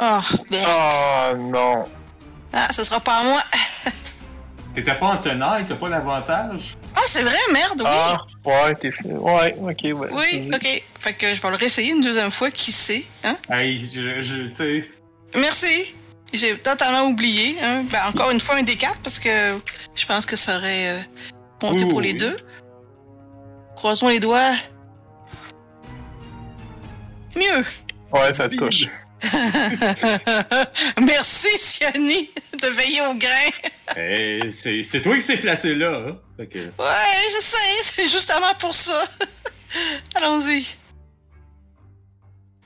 Oh, 0.00 0.20
ben. 0.50 0.64
Oh 0.66 1.36
non. 1.36 1.84
Ah, 2.52 2.68
ce 2.72 2.84
sera 2.84 3.00
pas 3.00 3.18
à 3.18 3.24
moi. 3.24 3.42
T'étais 4.74 4.94
pas 4.94 5.06
en 5.06 5.16
tenaille, 5.18 5.66
t'as 5.66 5.74
pas 5.74 5.88
l'avantage? 5.88 6.76
Ah, 6.94 7.00
c'est 7.06 7.22
vrai, 7.22 7.36
merde, 7.52 7.80
oui. 7.82 7.86
Ah, 7.90 8.18
ouais, 8.44 8.74
t'es 8.76 8.90
fait. 8.90 9.08
Ouais, 9.12 9.54
ok, 9.58 9.98
ouais. 10.00 10.08
oui, 10.12 10.50
ok. 10.54 10.82
Fait 11.00 11.12
que 11.14 11.34
je 11.34 11.40
vais 11.40 11.50
le 11.50 11.56
réessayer 11.56 11.92
une 11.92 12.02
deuxième 12.02 12.30
fois, 12.30 12.50
qui 12.50 12.72
sait, 12.72 13.04
hein? 13.24 13.36
Hey, 13.50 13.90
je, 13.92 14.22
je 14.22 14.48
tu 14.48 14.56
sais. 14.56 14.90
Merci. 15.34 15.94
J'ai 16.32 16.56
totalement 16.58 17.04
oublié. 17.08 17.56
Hein? 17.62 17.84
Ben, 17.90 18.00
encore 18.08 18.30
une 18.30 18.40
fois, 18.40 18.56
un 18.56 18.62
des 18.62 18.76
4 18.76 19.00
parce 19.00 19.18
que 19.18 19.58
je 19.94 20.06
pense 20.06 20.26
que 20.26 20.36
ça 20.36 20.56
aurait 20.58 20.88
euh, 20.90 21.00
compté 21.60 21.84
Oui, 21.84 21.88
pour 21.88 21.98
oui, 21.98 22.04
les 22.06 22.12
oui. 22.12 22.18
deux. 22.18 22.36
Croisons 23.76 24.08
les 24.08 24.18
doigts. 24.20 24.54
Mieux. 27.36 27.64
Ouais, 28.12 28.32
ça 28.32 28.48
touche. 28.48 28.84
Merci, 31.00 31.48
Siani, 31.58 32.30
de 32.60 32.66
veiller 32.68 33.02
au 33.02 33.14
grain. 33.14 33.50
Hey, 33.96 34.52
c'est 34.52 34.82
c'est 34.82 35.00
toi 35.00 35.14
qui 35.16 35.22
s'est 35.22 35.36
placé 35.38 35.74
là, 35.74 35.90
hein? 36.08 36.18
Ouais, 36.38 36.48
je 36.52 37.40
sais, 37.40 37.82
c'est 37.82 38.08
justement 38.08 38.54
pour 38.58 38.74
ça. 38.74 39.04
Allons-y. 40.16 40.76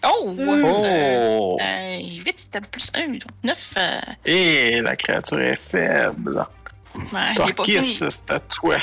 Oh! 0.05 0.35
Oh! 0.39 1.57
8 2.25 2.49
plus 2.71 2.91
1, 2.95 3.19
9. 3.45 3.75
Euh, 3.77 3.99
Et 4.25 4.81
la 4.81 4.97
créature 4.97 5.41
est 5.41 5.57
faible. 5.71 6.47
ouais. 7.13 7.35
Torquis, 7.55 7.83
c'est 7.99 8.31
à 8.31 8.41
toi. 8.41 8.77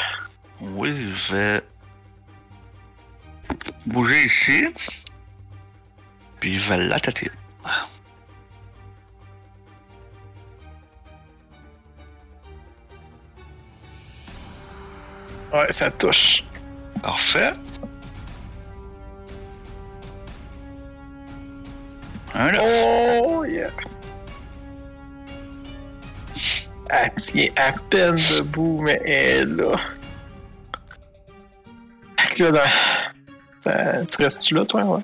Oui, 0.61 1.11
je 1.15 1.35
vais 1.35 1.61
bouger 3.85 4.25
ici. 4.25 4.67
Puis 6.39 6.59
je 6.59 6.69
vais 6.69 6.77
l'attaquer. 6.77 7.31
Ouais, 15.53 15.71
ça 15.71 15.89
touche. 15.91 16.43
Parfait. 17.01 17.53
Oh, 22.35 23.43
yeah! 23.45 23.69
Elle 26.89 27.11
tient 27.17 27.49
à 27.55 27.71
peine 27.89 28.15
debout, 28.15 28.81
mais 28.83 29.01
elle 29.03 29.11
est 29.13 29.45
là. 29.45 29.75
Fait 32.19 32.35
que 32.35 32.43
là, 32.43 32.51
dans- 32.51 33.16
Euh, 33.67 34.05
tu 34.05 34.21
restes-tu 34.21 34.53
là, 34.55 34.65
toi, 34.65 34.83
ouais? 34.83 35.01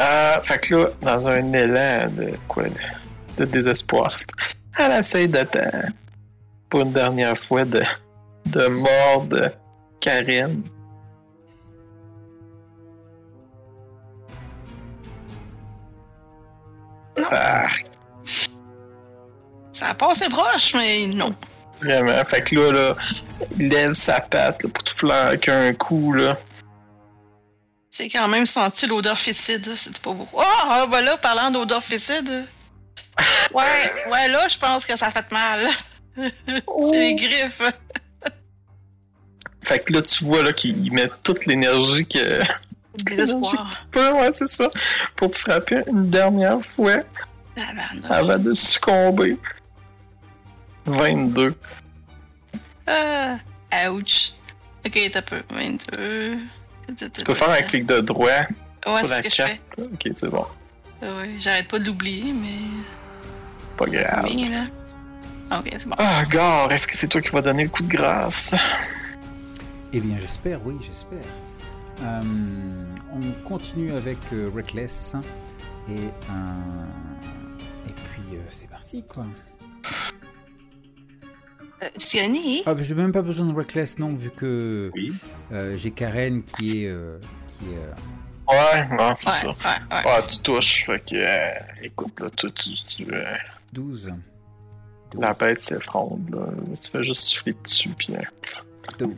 Euh, 0.00 0.40
fait 0.42 0.58
que 0.60 0.74
là, 0.74 0.88
dans 1.02 1.28
un 1.28 1.52
élan 1.52 2.08
de 2.10 2.34
quoi, 2.46 2.64
de, 2.64 2.70
de 3.38 3.44
désespoir, 3.46 4.16
elle 4.78 4.92
essaie 4.92 5.26
d'attendre 5.26 5.88
pour 6.70 6.82
une 6.82 6.92
dernière 6.92 7.36
fois 7.38 7.64
de, 7.64 7.82
de 8.46 8.66
mordre 8.68 9.50
Karen. 10.00 10.62
Ah, 17.30 17.68
Ça 19.72 19.88
a 19.90 19.94
passé 19.94 20.28
proche, 20.28 20.74
mais 20.74 21.06
non. 21.08 21.34
Vraiment. 21.80 22.24
Fait 22.24 22.42
que 22.42 22.54
là, 22.54 22.72
là 22.72 22.96
il 23.58 23.68
lève 23.68 23.92
sa 23.92 24.20
patte 24.20 24.62
là, 24.62 24.68
pour 24.68 24.84
te 24.84 24.90
flanquer 24.90 25.50
un 25.50 25.74
coup. 25.74 26.12
Là. 26.12 26.38
J'ai 27.90 28.08
quand 28.08 28.28
même 28.28 28.46
senti 28.46 28.86
l'odeur 28.86 29.18
fécide, 29.18 29.74
c'était 29.74 30.00
pas 30.00 30.12
beau. 30.12 30.28
Oh, 30.32 30.42
ah, 30.42 30.86
ben 30.90 31.00
là, 31.00 31.16
parlant 31.16 31.50
d'odeur 31.50 31.82
fécide. 31.82 32.46
Ouais, 33.52 34.10
ouais, 34.10 34.28
là, 34.28 34.46
je 34.48 34.58
pense 34.58 34.84
que 34.86 34.96
ça 34.96 35.10
fait 35.10 35.30
mal. 35.32 35.60
C'est 36.16 36.98
les 36.98 37.14
griffes. 37.14 37.62
Fait 39.62 39.80
que 39.80 39.92
là, 39.92 40.02
tu 40.02 40.24
vois 40.24 40.42
là, 40.42 40.52
qu'il 40.52 40.92
met 40.92 41.10
toute 41.22 41.46
l'énergie 41.46 42.06
que 42.06 42.40
Désespoir. 43.04 43.86
peut. 43.92 44.12
Ouais, 44.12 44.32
c'est 44.32 44.48
ça. 44.48 44.70
Pour 45.16 45.28
te 45.28 45.36
frapper 45.36 45.82
une 45.86 46.08
dernière 46.08 46.64
fois 46.64 47.02
avant 48.08 48.38
de 48.38 48.54
succomber. 48.54 49.36
22. 50.88 51.54
Ah, 52.86 53.36
ouch. 53.92 54.32
Ok, 54.86 54.98
t'as 55.12 55.22
peu. 55.22 55.42
22. 55.50 56.38
Tu 57.14 57.24
peux 57.24 57.34
faire 57.34 57.50
un 57.50 57.60
clic 57.62 57.84
de 57.86 58.00
droit 58.00 58.26
Ouais, 58.86 59.04
sur 59.04 59.06
c'est 59.06 59.08
la 59.10 59.16
ce 59.16 59.22
que 59.22 59.30
je 59.30 59.36
carte. 59.36 59.60
fais. 59.76 59.82
Ok, 59.82 60.08
c'est 60.14 60.28
bon. 60.30 60.46
Ouais, 61.02 61.30
j'arrête 61.38 61.68
pas 61.68 61.78
de 61.78 61.84
l'oublier, 61.86 62.32
mais. 62.32 62.48
Pas 63.76 63.86
grave. 63.86 64.26
Là. 64.26 65.58
Ok, 65.58 65.68
c'est 65.72 65.86
bon. 65.86 65.94
Ah, 65.98 66.24
Gare, 66.24 66.72
est-ce 66.72 66.86
que 66.86 66.96
c'est 66.96 67.08
toi 67.08 67.20
qui 67.20 67.28
vas 67.30 67.42
donner 67.42 67.64
le 67.64 67.68
coup 67.70 67.82
de 67.82 67.88
grâce? 67.88 68.54
Eh 69.92 70.00
bien, 70.00 70.16
j'espère, 70.20 70.64
oui, 70.66 70.76
j'espère. 70.80 71.18
Euh, 72.02 72.22
on 73.12 73.48
continue 73.48 73.92
avec 73.92 74.18
euh, 74.32 74.50
Reckless. 74.54 75.14
Et, 75.90 75.92
euh, 75.92 75.98
et 77.88 77.92
puis, 77.92 78.22
euh, 78.36 78.40
c'est 78.48 78.68
parti, 78.70 79.02
quoi. 79.04 79.26
Euh, 81.82 81.86
Sioni, 81.96 82.62
Ah, 82.66 82.74
bah, 82.74 82.82
j'ai 82.82 82.94
même 82.94 83.12
pas 83.12 83.22
besoin 83.22 83.46
de 83.46 83.54
Reckless, 83.54 83.98
non, 83.98 84.14
vu 84.14 84.30
que 84.30 84.90
Oui. 84.94 85.12
euh, 85.52 85.76
j'ai 85.76 85.90
Karen 85.92 86.42
qui 86.42 86.84
est. 86.84 86.88
euh, 86.88 87.18
qui 87.58 87.66
est 87.66 87.76
euh, 87.76 87.92
Ouais, 88.50 88.88
non, 88.96 89.14
c'est 89.14 89.26
Ouais, 89.26 89.32
ça. 89.32 89.48
ouais, 89.48 89.54
ouais. 89.96 90.02
Ah, 90.06 90.22
tu 90.26 90.38
touches. 90.38 90.86
Fait 90.86 90.98
que, 91.04 91.14
euh, 91.14 91.50
écoute, 91.82 92.18
là, 92.18 92.30
toi, 92.30 92.50
tu, 92.50 92.70
tu, 92.74 93.06
euh, 93.14 93.34
12. 93.72 94.10
12. 95.12 95.20
la 95.22 95.34
bête 95.34 95.60
s'effronde, 95.60 96.30
là. 96.30 96.46
Tu 96.82 96.90
fais 96.90 97.04
juste 97.04 97.22
souffler 97.24 97.54
dessus, 97.62 97.90
puis 97.90 98.14
euh, 98.16 98.20
12. 98.98 99.10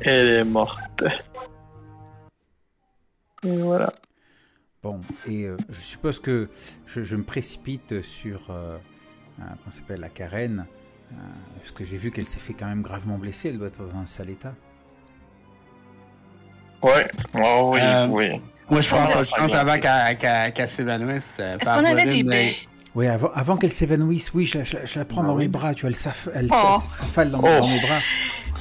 elle 0.00 0.28
est 0.28 0.44
morte. 0.44 1.04
Et 3.44 3.56
voilà. 3.58 3.92
Bon, 4.82 5.00
et 5.26 5.44
euh, 5.44 5.56
je 5.70 5.80
suppose 5.80 6.18
que 6.18 6.48
je, 6.86 7.02
je 7.02 7.16
me 7.16 7.22
précipite 7.24 8.02
sur. 8.02 8.40
Euh, 9.40 9.42
euh, 9.42 9.46
comment 9.64 9.70
s'appelle 9.70 10.00
La 10.00 10.08
Karen. 10.08 10.66
euh, 11.12 11.16
parce 11.58 11.70
que 11.72 11.84
j'ai 11.84 11.96
vu 11.96 12.10
qu'elle 12.10 12.26
s'est 12.26 12.38
fait 12.40 12.54
quand 12.54 12.66
même 12.66 12.82
gravement 12.82 13.18
blesser. 13.18 13.48
Elle 13.50 13.58
doit 13.58 13.68
être 13.68 13.86
dans 13.86 13.98
un 13.98 14.06
sale 14.06 14.30
état. 14.30 14.54
Ouais, 16.82 17.08
ouais, 17.34 17.60
oui, 17.62 17.80
Euh, 17.80 18.06
oui. 18.08 18.42
Moi, 18.70 18.80
je 18.80 18.88
ça 18.90 19.22
chance 19.24 19.50
va. 19.50 19.60
avant 19.60 19.78
qu'elle 19.78 20.52
qu'elle 20.52 20.68
s'évanouisse. 20.68 21.22
euh, 21.40 21.56
Est-ce 21.56 21.64
par 21.64 21.78
qu'on 21.78 21.84
avait 21.84 22.06
des 22.06 22.22
baies? 22.22 22.54
Oui, 22.94 23.06
avant, 23.08 23.30
avant 23.34 23.56
qu'elle 23.56 23.72
s'évanouisse, 23.72 24.32
oui, 24.34 24.44
je, 24.46 24.58
la- 24.58 24.64
je 24.64 24.76
la- 24.76 24.84
je 24.84 24.98
la 24.98 25.04
prends 25.04 25.22
Ah 25.22 25.26
dans 25.26 25.34
oui. 25.34 25.44
mes 25.44 25.48
bras. 25.48 25.74
Tu 25.74 25.86
vois, 25.86 25.90
elle 26.34 26.48
Oh. 26.50 26.78
s'affale 26.80 27.30
dans, 27.30 27.40
Oh. 27.40 27.42
dans 27.42 27.66
mes 27.68 27.80
bras. 27.80 27.98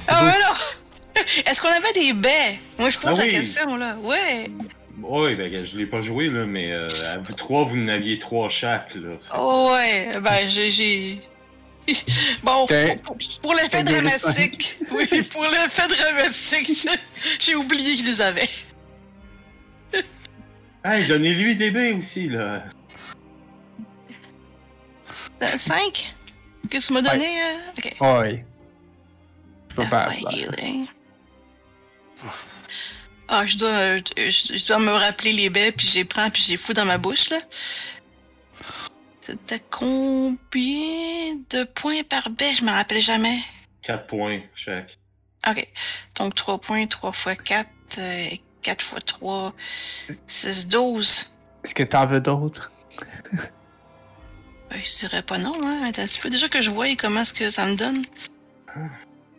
C'est 0.01 0.09
Ah 0.11 0.23
là! 0.25 1.21
Est-ce 1.45 1.61
qu'on 1.61 1.67
avait 1.69 1.93
des 1.93 2.13
baies? 2.13 2.59
Moi, 2.79 2.89
je 2.89 2.99
pose 2.99 3.11
Ah 3.13 3.17
la 3.19 3.23
oui. 3.23 3.29
question, 3.29 3.75
là. 3.77 3.95
Ouais. 4.01 4.47
Oui, 5.01 5.35
ben, 5.35 5.63
je 5.63 5.77
l'ai 5.77 5.85
pas 5.85 6.01
joué, 6.01 6.29
là, 6.29 6.45
mais 6.45 6.71
euh, 6.71 6.87
à 7.05 7.17
vous 7.17 7.33
trois, 7.33 7.63
vous 7.63 7.75
en 7.77 7.87
aviez 7.87 8.19
trois 8.19 8.47
chaque, 8.49 8.93
là. 8.95 9.11
Oh, 9.37 9.71
ouais. 9.73 10.19
Ben, 10.21 10.47
j'ai. 10.47 11.19
Bon, 12.43 12.65
pour, 13.41 13.53
l'effet 13.55 13.83
dramatique, 13.83 14.79
oui, 14.91 15.05
pour 15.31 15.43
l'effet 15.43 15.87
dramatique, 15.87 16.87
j'ai- 17.39 17.55
oublié 17.55 17.95
que 17.95 18.01
je 18.03 18.05
les 18.05 18.21
avais. 18.21 18.49
Hey, 20.85 21.05
donnez-lui 21.07 21.55
des 21.55 21.71
baies 21.71 21.91
aussi, 21.93 22.29
là. 22.29 22.63
5? 25.57 26.15
Que 26.69 26.77
tu 26.77 26.93
m'as 26.93 27.01
donné? 27.01 27.25
euh. 27.25 28.21
Ouais. 28.21 28.45
Je 29.71 29.75
peux 29.75 29.89
pas. 29.89 30.07
Ah, 33.27 33.45
je 33.45 33.57
dois, 33.57 33.69
euh, 33.69 33.99
je, 34.17 34.57
je 34.57 34.67
dois 34.67 34.79
me 34.79 34.91
rappeler 34.91 35.31
les 35.31 35.49
baies, 35.49 35.71
puis 35.71 35.87
je 35.87 35.95
les 35.95 36.03
prends, 36.05 36.29
puis 36.29 36.43
je 36.43 36.51
les 36.51 36.57
fous 36.57 36.73
dans 36.73 36.85
ma 36.85 36.97
bouche, 36.97 37.29
là. 37.29 37.37
C'était 39.21 39.61
combien 39.69 40.37
de 41.49 41.63
points 41.63 42.03
par 42.03 42.29
baie? 42.29 42.53
Je 42.59 42.65
me 42.65 42.71
rappelle 42.71 42.99
jamais. 42.99 43.37
Quatre 43.81 44.07
points 44.07 44.41
chaque. 44.53 44.97
Ok. 45.47 45.65
Donc, 46.15 46.35
3 46.35 46.59
points, 46.59 46.85
3 46.85 47.11
fois 47.13 47.35
4, 47.35 47.69
4 48.61 48.81
fois 48.83 48.99
3, 48.99 49.53
6, 50.27 50.67
12. 50.67 51.31
Est-ce 51.63 51.73
que 51.73 51.83
t'en 51.83 52.05
veux 52.05 52.19
d'autres? 52.19 52.71
Ben, 54.69 54.79
je 54.83 54.99
dirais 54.99 55.21
pas 55.21 55.37
non, 55.37 55.55
hein. 55.63 55.85
Attends 55.87 56.01
un 56.01 56.05
petit 56.05 56.19
peu. 56.19 56.29
Déjà 56.29 56.49
que 56.49 56.61
je 56.61 56.69
vois 56.69 56.93
comment 56.97 57.21
est-ce 57.21 57.33
que 57.33 57.49
ça 57.49 57.65
me 57.65 57.75
donne. 57.75 58.03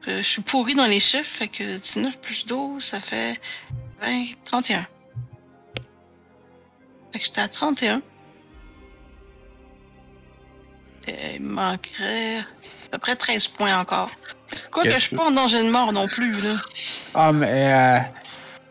Euh, 0.08 0.18
je 0.18 0.22
suis 0.28 0.42
pourri 0.42 0.74
dans 0.74 0.86
les 0.86 1.00
chiffres, 1.00 1.24
fait 1.30 1.48
que 1.48 1.78
19 1.78 2.20
plus 2.20 2.44
12, 2.46 2.82
ça 2.82 3.00
fait 3.00 3.40
20, 4.02 4.24
31. 4.44 4.86
Fait 7.12 7.18
que 7.18 7.24
j'étais 7.24 7.40
à 7.40 7.48
31. 7.48 8.02
Et 11.06 11.36
il 11.36 11.42
me 11.42 11.52
manquerait 11.54 12.38
à 12.38 12.44
peu 12.92 12.98
près 12.98 13.16
13 13.16 13.48
points 13.48 13.78
encore. 13.78 14.10
Quoi 14.70 14.84
que 14.84 14.90
je 14.90 14.98
suis 14.98 15.16
pas 15.16 15.24
en 15.24 15.30
danger 15.30 15.62
de 15.62 15.70
mort 15.70 15.92
non 15.92 16.06
plus, 16.06 16.40
là. 16.40 16.54
Ah, 17.14 17.32
mais. 17.32 17.72
Euh, 17.72 17.98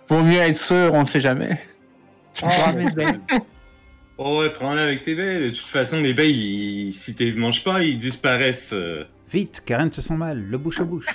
vaut 0.09 0.23
mieux 0.23 0.39
être 0.39 0.57
sûr, 0.59 0.91
on 0.93 1.01
ne 1.01 1.05
sait 1.07 1.21
jamais. 1.21 1.59
Tu 2.33 2.43
Ah. 2.45 2.49
prends 2.49 2.73
mes 2.73 2.89
baies. 2.89 3.19
Oh, 4.17 4.39
ouais, 4.39 4.49
prends-le 4.51 4.79
avec 4.81 5.03
tes 5.03 5.13
baies. 5.13 5.39
De 5.39 5.49
toute 5.51 5.67
façon, 5.67 6.01
les 6.01 6.13
baies, 6.15 6.31
ils- 6.31 6.93
si 6.93 7.13
tu 7.13 7.25
les 7.25 7.33
manges 7.33 7.63
pas, 7.63 7.83
ils 7.83 7.97
disparaissent. 7.97 8.73
euh. 8.73 9.05
Vite, 9.33 9.63
Karen 9.65 9.89
te 9.89 9.99
sent 10.01 10.13
mal. 10.13 10.37
Le 10.39 10.57
bouche 10.57 10.79
à 10.79 10.83
bouche. 10.83 11.07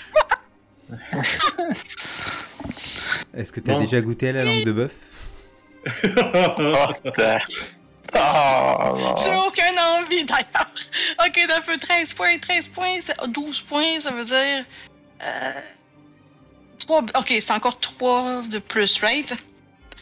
Est-ce 3.35 3.53
que 3.53 3.61
tu 3.61 3.71
as 3.71 3.75
Bon. 3.75 3.81
déjà 3.81 4.01
goûté 4.01 4.31
à 4.31 4.33
la 4.33 4.45
langue 4.45 4.65
de 4.65 4.73
bœuf? 4.73 4.93
Oh, 6.05 7.11
t'as- 7.15 7.39
non. 8.15 9.15
J'ai 9.23 9.35
aucune 9.37 9.79
envie 9.79 10.25
d'ailleurs. 10.25 10.73
Ok, 11.27 11.41
d'un 11.49 11.61
peu 11.61 11.77
13 11.77 12.15
points, 12.15 12.39
13 12.39 12.67
points, 12.69 12.97
c'est- 13.01 13.17
12 13.29 13.61
points, 13.61 14.01
ça 14.01 14.11
veut 14.13 14.25
dire. 14.25 14.65
Euh, 15.23 15.53
3, 16.81 17.03
ok, 17.03 17.29
c'est 17.41 17.53
encore 17.53 17.79
3 17.79 18.43
de 18.51 18.59
plus, 18.59 18.99
right? 19.01 19.37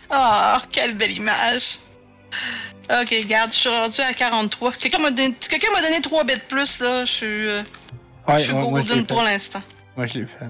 Ah, 0.09 0.63
quelle 0.73 0.95
belle 0.95 1.13
image. 1.13 1.79
Ok, 2.89 3.11
regarde, 3.11 3.53
je 3.53 3.57
suis 3.59 3.69
rendu 3.69 4.01
à 4.01 4.15
43. 4.15 4.73
Quelqu'un 4.73 4.99
m'a 4.99 5.11
donné, 5.11 5.35
quelqu'un 5.35 5.73
m'a 5.73 5.83
donné 5.83 6.01
3 6.01 6.23
bits 6.25 6.35
de 6.35 6.41
plus, 6.41 6.81
là. 6.81 7.05
Je 7.05 7.11
suis, 7.13 7.49
euh, 7.49 7.63
Ouais, 8.29 8.39
je 8.39 8.45
suis 8.45 8.53
ouais, 8.53 8.61
moi, 8.61 8.71
golden 8.71 8.99
l'ai 8.99 9.05
pour 9.05 9.23
l'instant. 9.23 9.63
Moi, 9.97 10.07
je 10.07 10.15
l'ai 10.15 10.27
fait. 10.27 10.47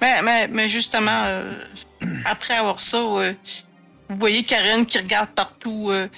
Mais, 0.00 0.22
mais, 0.22 0.48
mais 0.48 0.68
justement, 0.68 1.22
euh, 1.24 1.52
après 2.24 2.54
avoir 2.54 2.80
ça, 2.80 2.98
euh, 2.98 3.32
vous 4.08 4.16
voyez 4.18 4.42
Karen 4.42 4.86
qui 4.86 4.98
regarde 4.98 5.30
partout, 5.30 5.88
euh, 5.90 6.08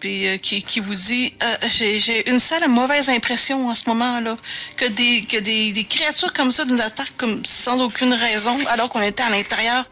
puis 0.00 0.26
euh, 0.26 0.36
qui, 0.38 0.62
qui 0.62 0.80
vous 0.80 0.94
dit 0.94 1.34
euh, 1.42 1.54
j'ai, 1.66 1.98
j'ai 1.98 2.28
une 2.30 2.40
sale 2.40 2.68
mauvaise 2.68 3.08
impression 3.08 3.68
en 3.68 3.74
ce 3.74 3.88
moment-là, 3.90 4.36
que 4.76 4.86
des 4.86 5.22
que 5.22 5.38
des, 5.38 5.72
des 5.72 5.84
créatures 5.84 6.32
comme 6.32 6.50
ça 6.50 6.64
nous 6.64 6.80
attaquent 6.80 7.16
comme 7.16 7.44
sans 7.44 7.80
aucune 7.82 8.12
raison, 8.14 8.58
alors 8.68 8.90
qu'on 8.90 9.02
était 9.02 9.22
à 9.22 9.30
l'intérieur. 9.30 9.84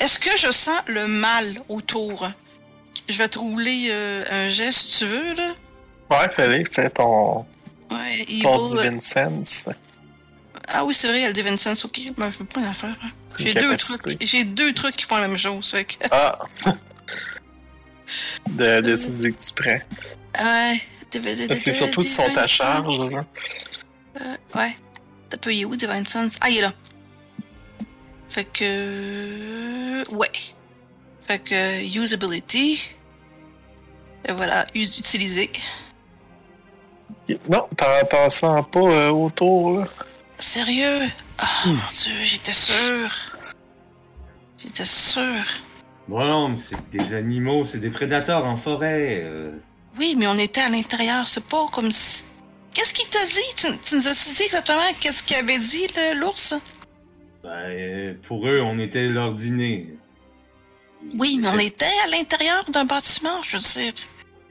Est-ce 0.00 0.18
que 0.18 0.36
je 0.36 0.50
sens 0.50 0.80
le 0.86 1.06
mal 1.06 1.62
autour? 1.68 2.28
Je 3.08 3.18
vais 3.18 3.28
te 3.28 3.38
rouler 3.38 3.88
euh, 3.90 4.24
un 4.30 4.50
geste 4.50 4.78
si 4.80 4.98
tu 4.98 5.06
veux, 5.06 5.34
là. 5.34 5.46
Ouais, 6.10 6.28
fais-le, 6.28 6.64
fais 6.70 6.90
ton. 6.90 7.44
Ouais, 7.92 8.20
Evil. 8.28 8.46
euh, 8.46 8.82
Divine 8.82 9.00
Sense. 9.00 9.68
Ah 10.68 10.84
oui, 10.84 10.94
c'est 10.94 11.08
vrai, 11.08 11.18
il 11.18 11.22
y 11.22 11.24
a 11.24 11.28
le 11.28 11.34
Divine 11.34 11.58
Sense, 11.58 11.84
ok. 11.84 12.00
Ben, 12.16 12.30
je 12.32 12.38
veux 12.38 12.44
pas 12.44 12.60
en 12.60 12.72
faire. 12.72 12.96
hein. 13.02 13.10
J'ai 13.38 13.54
deux 13.54 13.76
trucs. 13.76 14.16
J'ai 14.20 14.44
deux 14.44 14.72
trucs 14.72 14.96
qui 14.96 15.04
font 15.04 15.16
la 15.18 15.28
même 15.28 15.36
chose. 15.38 15.70
Fait 15.70 15.84
que... 15.84 15.94
Ah! 16.10 16.38
de, 18.48 18.80
de 18.80 18.96
celui 18.96 19.34
que 19.34 19.42
tu 19.42 19.52
prends. 19.54 19.80
Ouais. 20.44 20.80
C'est 21.12 21.72
surtout 21.74 22.00
si 22.02 22.08
sont 22.14 22.36
à 22.36 22.46
charge. 22.46 23.00
Euh, 24.20 24.36
ouais. 24.54 24.76
T'as 25.28 25.36
payé 25.36 25.64
où, 25.64 25.76
Divine 25.76 26.06
Sense? 26.06 26.38
Ah, 26.40 26.48
il 26.50 26.58
est 26.58 26.62
là. 26.62 26.72
Fait 28.30 28.44
que. 28.46 30.02
Ouais. 30.10 30.30
Fait 31.26 31.38
que. 31.38 31.84
Usability. 31.98 32.80
Et 34.26 34.32
voilà, 34.32 34.66
use 34.74 34.98
utiliser. 34.98 35.50
Non, 37.48 37.68
t'en 37.76 38.30
sens 38.30 38.64
pas 38.70 38.80
euh, 38.80 39.10
autour, 39.10 39.78
là. 39.80 39.88
Sérieux? 40.38 41.00
Oh 41.42 41.68
mon 41.68 41.72
dieu, 41.92 42.12
j'étais 42.24 42.52
sûr. 42.52 43.08
J'étais 44.58 44.84
sûr. 44.84 45.42
Bon, 46.08 46.24
non, 46.24 46.48
mais 46.50 46.56
c'est 46.58 46.90
des 46.90 47.14
animaux, 47.14 47.64
c'est 47.64 47.78
des 47.78 47.90
prédateurs 47.90 48.44
en 48.44 48.56
forêt. 48.56 49.20
euh. 49.24 49.52
Oui, 49.98 50.14
mais 50.18 50.26
on 50.26 50.36
était 50.36 50.60
à 50.62 50.68
l'intérieur, 50.68 51.28
c'est 51.28 51.46
pas 51.46 51.66
comme 51.72 51.90
si. 51.92 52.26
Qu'est-ce 52.74 52.94
qu'il 52.94 53.08
t'a 53.08 53.24
dit? 53.24 53.54
Tu, 53.56 53.66
tu 53.84 53.94
nous 53.96 54.08
as 54.08 54.12
dit 54.36 54.42
exactement 54.44 54.80
qu'est-ce 55.00 55.22
qu'il 55.22 55.36
avait 55.36 55.58
dit, 55.58 55.86
le- 55.96 56.18
l'ours? 56.20 56.54
Ben, 57.42 58.16
pour 58.26 58.46
eux, 58.46 58.60
on 58.60 58.78
était 58.78 59.08
leur 59.08 59.34
dîner. 59.34 59.94
Oui, 61.18 61.38
mais 61.40 61.48
on 61.48 61.58
était 61.58 61.84
à 62.06 62.10
l'intérieur 62.16 62.64
d'un 62.70 62.84
bâtiment, 62.84 63.42
je 63.42 63.56
veux 63.56 63.62
dire. 63.62 63.92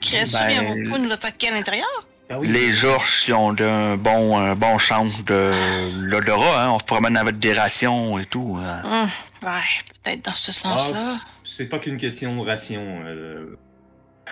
Créatures, 0.02 0.76
Ben, 0.76 0.89
pas 0.91 0.97
nous 1.00 1.12
attaquer 1.12 1.47
à 1.47 1.52
l'intérieur? 1.52 2.08
Ah 2.34 2.39
oui. 2.39 2.48
Les 2.48 2.86
ours, 2.86 3.26
ils 3.28 3.34
ont 3.34 3.54
un 3.60 3.98
bon, 3.98 4.38
un 4.38 4.56
bon 4.56 4.80
sens 4.80 5.24
de 5.26 5.52
l'odorat, 6.00 6.63
hein. 6.65 6.70
On 6.72 6.80
se 6.80 6.86
promène 6.86 7.17
avec 7.17 7.39
des 7.39 7.54
rations 7.54 8.17
et 8.20 8.26
tout. 8.26 8.58
hein. 8.63 8.82
Hum, 8.86 9.10
ouais, 9.50 9.60
peut-être 10.04 10.26
dans 10.26 10.34
ce 10.34 10.52
sens-là. 10.52 11.15
C'est 11.44 11.65
pas 11.65 11.80
qu'une 11.80 11.98
question 11.98 12.36
de 12.41 12.48
ration. 12.50 13.02
euh. 13.06 13.58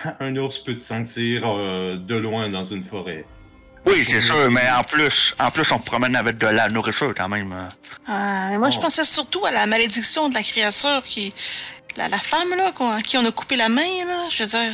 Un 0.20 0.34
ours 0.36 0.58
peut 0.58 0.76
te 0.76 0.82
sentir 0.82 1.42
euh, 1.44 1.96
de 1.98 2.14
loin 2.16 2.48
dans 2.48 2.64
une 2.64 2.82
forêt. 2.82 3.24
Oui, 3.86 4.04
c'est 4.06 4.20
sûr, 4.20 4.50
mais 4.50 4.68
en 4.70 4.82
plus, 4.84 5.34
en 5.38 5.50
plus, 5.50 5.70
on 5.72 5.78
se 5.78 5.84
promène 5.84 6.14
avec 6.16 6.36
de 6.38 6.46
la 6.46 6.68
nourriture 6.68 7.12
quand 7.16 7.28
même. 7.28 7.52
hein. 7.52 7.68
Euh, 8.54 8.58
moi, 8.58 8.70
je 8.70 8.78
Oh. 8.78 8.82
pensais 8.82 9.04
surtout 9.04 9.44
à 9.46 9.50
la 9.50 9.66
malédiction 9.66 10.28
de 10.28 10.34
la 10.34 10.42
créature 10.42 11.02
qui. 11.04 11.32
La, 11.96 12.08
la 12.08 12.18
femme, 12.18 12.48
là, 12.56 12.72
à 12.96 13.02
qui 13.02 13.18
on 13.18 13.26
a 13.26 13.30
coupé 13.32 13.56
la 13.56 13.68
main, 13.68 13.82
là. 14.06 14.16
Je 14.30 14.42
veux 14.44 14.48
dire. 14.48 14.70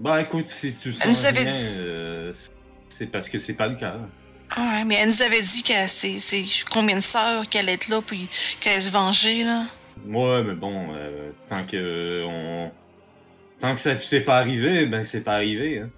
Euh, 0.00 0.02
Bah 0.02 0.20
écoute, 0.22 0.50
si 0.50 0.74
tu 0.76 0.88
Elle 0.88 0.94
sens 0.94 1.06
nous 1.22 1.26
avait 1.26 1.40
rien, 1.40 1.52
dit- 1.52 1.82
euh, 1.84 2.32
c'est 2.88 3.06
parce 3.06 3.28
que 3.28 3.38
c'est 3.38 3.54
pas 3.54 3.68
le 3.68 3.76
cas. 3.76 3.96
Ouais, 4.56 4.84
mais 4.84 4.96
elle 4.96 5.08
nous 5.08 5.22
avait 5.22 5.40
dit 5.42 5.62
que 5.62 5.72
c'est 5.88 6.44
combien 6.70 6.96
de 6.96 7.00
sœurs 7.02 7.48
qu'elle 7.48 7.68
être 7.68 7.88
là, 7.88 8.00
puis 8.04 8.28
qu'elle 8.60 8.82
se 8.82 8.90
venger, 8.90 9.44
là? 9.44 9.66
Moi, 10.04 10.42
mais 10.42 10.54
bon, 10.54 10.88
euh, 10.94 11.30
tant 11.48 11.64
que 11.66 12.24
on... 12.26 12.70
tant 13.60 13.74
que 13.74 13.80
ça 13.80 13.98
c'est 13.98 14.20
pas 14.22 14.38
arrivé, 14.38 14.86
ben 14.86 15.04
c'est 15.04 15.20
pas 15.20 15.34
arrivé. 15.34 15.78
Hein. 15.80 15.90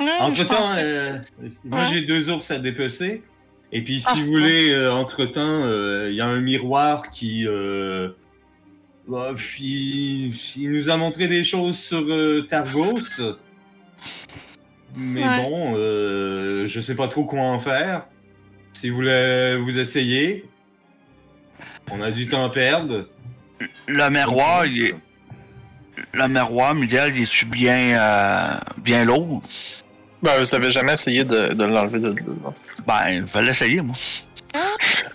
Ouais, 0.00 0.12
Entre 0.20 0.44
temps, 0.44 0.62
que- 0.64 1.10
moi 1.64 1.80
Ouais. 1.80 1.86
j'ai 1.90 2.02
deux 2.02 2.30
ours 2.30 2.50
à 2.52 2.58
dépecer. 2.58 3.22
Et 3.72 3.82
puis 3.82 4.00
si 4.00 4.06
Ah, 4.08 4.14
vous 4.14 4.26
voulez, 4.26 4.86
entre 4.88 5.24
temps, 5.26 5.64
il 6.08 6.14
y 6.14 6.20
a 6.20 6.26
un 6.26 6.40
miroir 6.40 7.10
qui, 7.10 7.46
euh, 7.48 8.10
bah, 9.08 9.32
il, 9.58 10.32
il 10.56 10.70
nous 10.72 10.88
a 10.90 10.96
montré 10.96 11.26
des 11.28 11.42
choses 11.44 11.78
sur 11.78 12.04
euh, 12.08 12.42
Targos. 12.48 13.00
Mais 14.96 15.22
Ouais. 15.24 15.36
bon, 15.36 15.74
euh, 15.76 16.66
je 16.66 16.80
sais 16.80 16.94
pas 16.94 17.08
trop 17.08 17.24
quoi 17.24 17.40
en 17.40 17.58
faire. 17.58 18.06
Si 18.72 18.90
vous 18.90 18.96
voulez 18.96 19.56
vous 19.60 19.78
essayer, 19.78 20.44
on 21.90 22.00
a 22.00 22.10
du 22.10 22.28
temps 22.28 22.44
à 22.44 22.50
perdre. 22.50 23.08
Le 23.86 24.08
miroir, 24.10 24.66
il 24.66 24.84
est, 24.86 24.94
le 26.12 26.28
miroir, 26.28 26.74
Miguel, 26.74 27.16
il 27.16 27.22
est-tu 27.22 27.44
bien, 27.46 27.98
euh, 27.98 28.58
bien 28.78 29.04
lourd? 29.04 29.42
Ben, 30.22 30.38
vous 30.38 30.54
avez 30.54 30.70
jamais 30.70 30.92
essayé 30.94 31.24
de, 31.24 31.54
de 31.54 31.64
l'enlever 31.64 31.98
de. 32.00 32.14
Ben, 32.86 33.24
je 33.26 33.32
vais 33.32 33.42
l'essayer, 33.42 33.80
moi. 33.80 33.94
Bien 34.52 34.62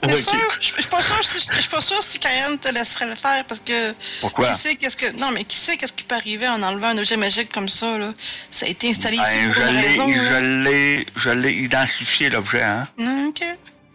Sûr, 0.09 0.33
je 0.59 0.67
je 0.67 0.81
suis 0.81 0.89
pas 0.89 1.01
sûr 1.01 1.23
si 1.23 1.39
je 1.53 1.59
suis 1.59 1.69
pas 1.69 1.81
sûr 1.81 2.01
si 2.03 2.19
Karen 2.19 2.57
te 2.59 2.67
laisserait 2.73 3.07
le 3.07 3.15
faire 3.15 3.43
parce 3.45 3.61
que 3.61 3.93
Pourquoi? 4.21 4.47
qui 4.49 4.53
sait 4.55 4.75
qu'est-ce 4.75 4.97
que 4.97 5.11
non 5.17 5.31
mais 5.33 5.43
qui 5.45 5.57
sait 5.57 5.77
qu'est-ce 5.77 5.93
qui 5.93 6.03
peut 6.03 6.15
arriver 6.15 6.47
en 6.47 6.61
enlevant 6.61 6.87
un 6.89 6.97
objet 6.97 7.17
magique 7.17 7.51
comme 7.51 7.69
ça 7.69 7.97
là? 7.97 8.11
Ça 8.49 8.65
a 8.65 8.69
été 8.69 8.89
installé 8.89 9.17
ici 9.17 9.37
Ben, 9.39 9.53
pour 9.53 9.63
je 9.67 9.73
l'ai, 9.73 10.25
je 10.25 10.39
l'ai, 10.63 11.07
je 11.15 11.29
l'ai 11.29 11.53
identifié, 11.53 12.29
l'objet, 12.29 12.63
hein. 12.63 12.87
Hum, 12.99 13.27
Ok, 13.29 13.43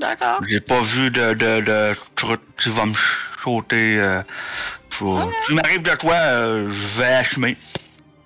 d'accord. 0.01 0.41
J'ai 0.49 0.61
pas 0.61 0.81
vu 0.83 1.11
de, 1.11 1.35
de, 1.35 1.61
de 1.61 1.97
truc 2.17 2.41
qui 2.61 2.71
va 2.71 2.87
me 2.87 2.95
sauter. 3.45 3.97
Euh, 3.99 4.23
pour... 4.99 5.31
M'arrive 5.51 5.83
de 5.83 5.95
quoi, 5.97 6.15
euh, 6.15 6.69
je 6.71 6.99
vais 7.01 7.15
assumer. 7.15 7.57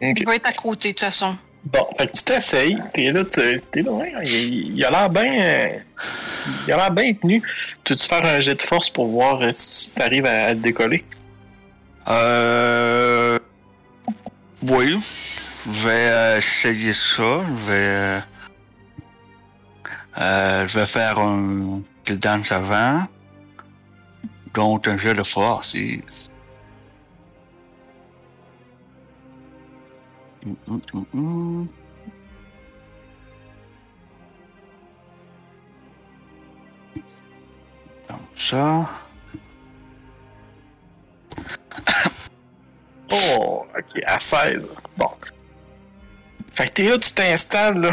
Ok. 0.01 0.19
Il 0.21 0.27
va 0.27 0.37
être 0.37 0.47
à 0.49 0.53
côté 0.53 0.89
de 0.89 0.93
toute 0.95 1.01
façon. 1.05 1.37
Bon, 1.65 1.87
fait 1.97 2.07
que 2.09 2.13
tu 2.13 2.25
t'essayes, 2.25 2.79
t'es 2.93 3.13
là, 3.13 3.25
t'es 3.25 3.63
t'es 3.71 3.83
loin, 3.83 4.07
il, 4.25 4.85
a 4.85 4.91
l'air 4.91 5.09
bien. 5.09 5.71
Il 6.67 6.73
a 6.73 6.77
l'air 6.77 6.91
bien 6.91 7.15
tenu. 7.15 7.41
Tu 7.85 7.93
veux-tu 7.93 8.09
faire 8.09 8.25
un 8.25 8.41
jet 8.41 8.57
de 8.57 8.63
force 8.63 8.91
pour 8.91 9.07
voir 9.07 9.41
euh, 9.43 9.53
si 9.53 9.91
ça 9.91 10.05
arrive 10.05 10.27
à, 10.27 10.55
te 10.55 10.59
décoller? 10.59 11.05
Euh. 12.09 13.39
Oui. 14.69 14.99
Je 15.71 15.89
vais 15.89 16.09
euh, 16.11 16.39
essayer 16.39 16.93
ça. 16.93 17.41
Je 17.47 17.67
vais. 17.67 17.73
euh, 17.73 18.21
euh, 20.19 20.67
je 20.67 20.79
vais 20.81 20.87
faire 20.87 21.19
un 21.19 21.83
dance 22.09 22.51
avant. 22.51 23.07
Donc 24.55 24.89
un 24.89 24.97
jeu 24.97 25.15
de 25.15 25.23
force. 25.23 25.75
Et... 25.77 26.03
Oh, 43.11 43.67
ok, 43.77 44.03
à 44.07 44.19
16. 44.19 44.67
Bon. 44.97 45.09
Fait 46.55 46.69
que 46.69 46.73
t'es 46.73 46.83
là, 46.85 46.99
tu 46.99 47.13
t'installes, 47.13 47.81
là. 47.81 47.91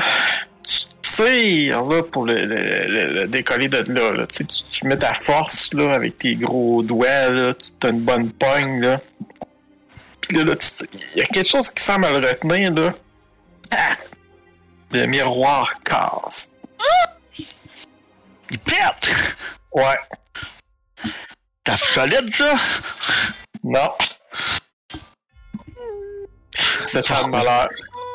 Tu 0.64 0.80
tires, 1.02 1.84
là, 1.84 2.04
pour 2.04 2.26
le, 2.26 2.46
le, 2.46 2.88
le- 2.88 3.14
le 3.14 3.28
décoller 3.28 3.68
de 3.68 3.84
là, 3.92 4.14
là. 4.14 4.28
Tu, 4.28 4.46
tu 4.46 4.88
mets 4.88 4.98
ta 4.98 5.14
force, 5.14 5.74
là, 5.74 5.94
avec 5.94 6.18
tes 6.20 6.36
gros 6.36 6.84
doigts, 6.84 7.30
là. 7.30 7.54
Tu 7.54 7.88
as 7.88 7.90
une 7.90 8.02
bonne 8.02 8.32
pogne, 8.32 8.82
là. 8.82 9.02
Puis 10.30 10.38
là, 10.38 10.44
là, 10.44 10.56
tu 10.56 10.68
il 10.94 11.18
y 11.18 11.22
a 11.22 11.26
quelque 11.26 11.50
chose 11.50 11.72
qui 11.72 11.84
semble 11.84 12.08
le 12.08 12.28
retenir, 12.28 12.72
là. 12.72 12.94
Ah! 13.72 13.98
Le 14.92 15.08
miroir 15.08 15.74
casse. 15.84 16.52
Il 18.52 18.60
pète! 18.60 19.12
Ouais. 19.72 19.98
T'as 21.63 21.78
solide 21.78 22.32
ça? 22.34 22.54
Non. 23.64 23.91
C'est 26.86 27.08
pas 27.08 27.24
de 27.24 27.30
malheur. 27.30 27.70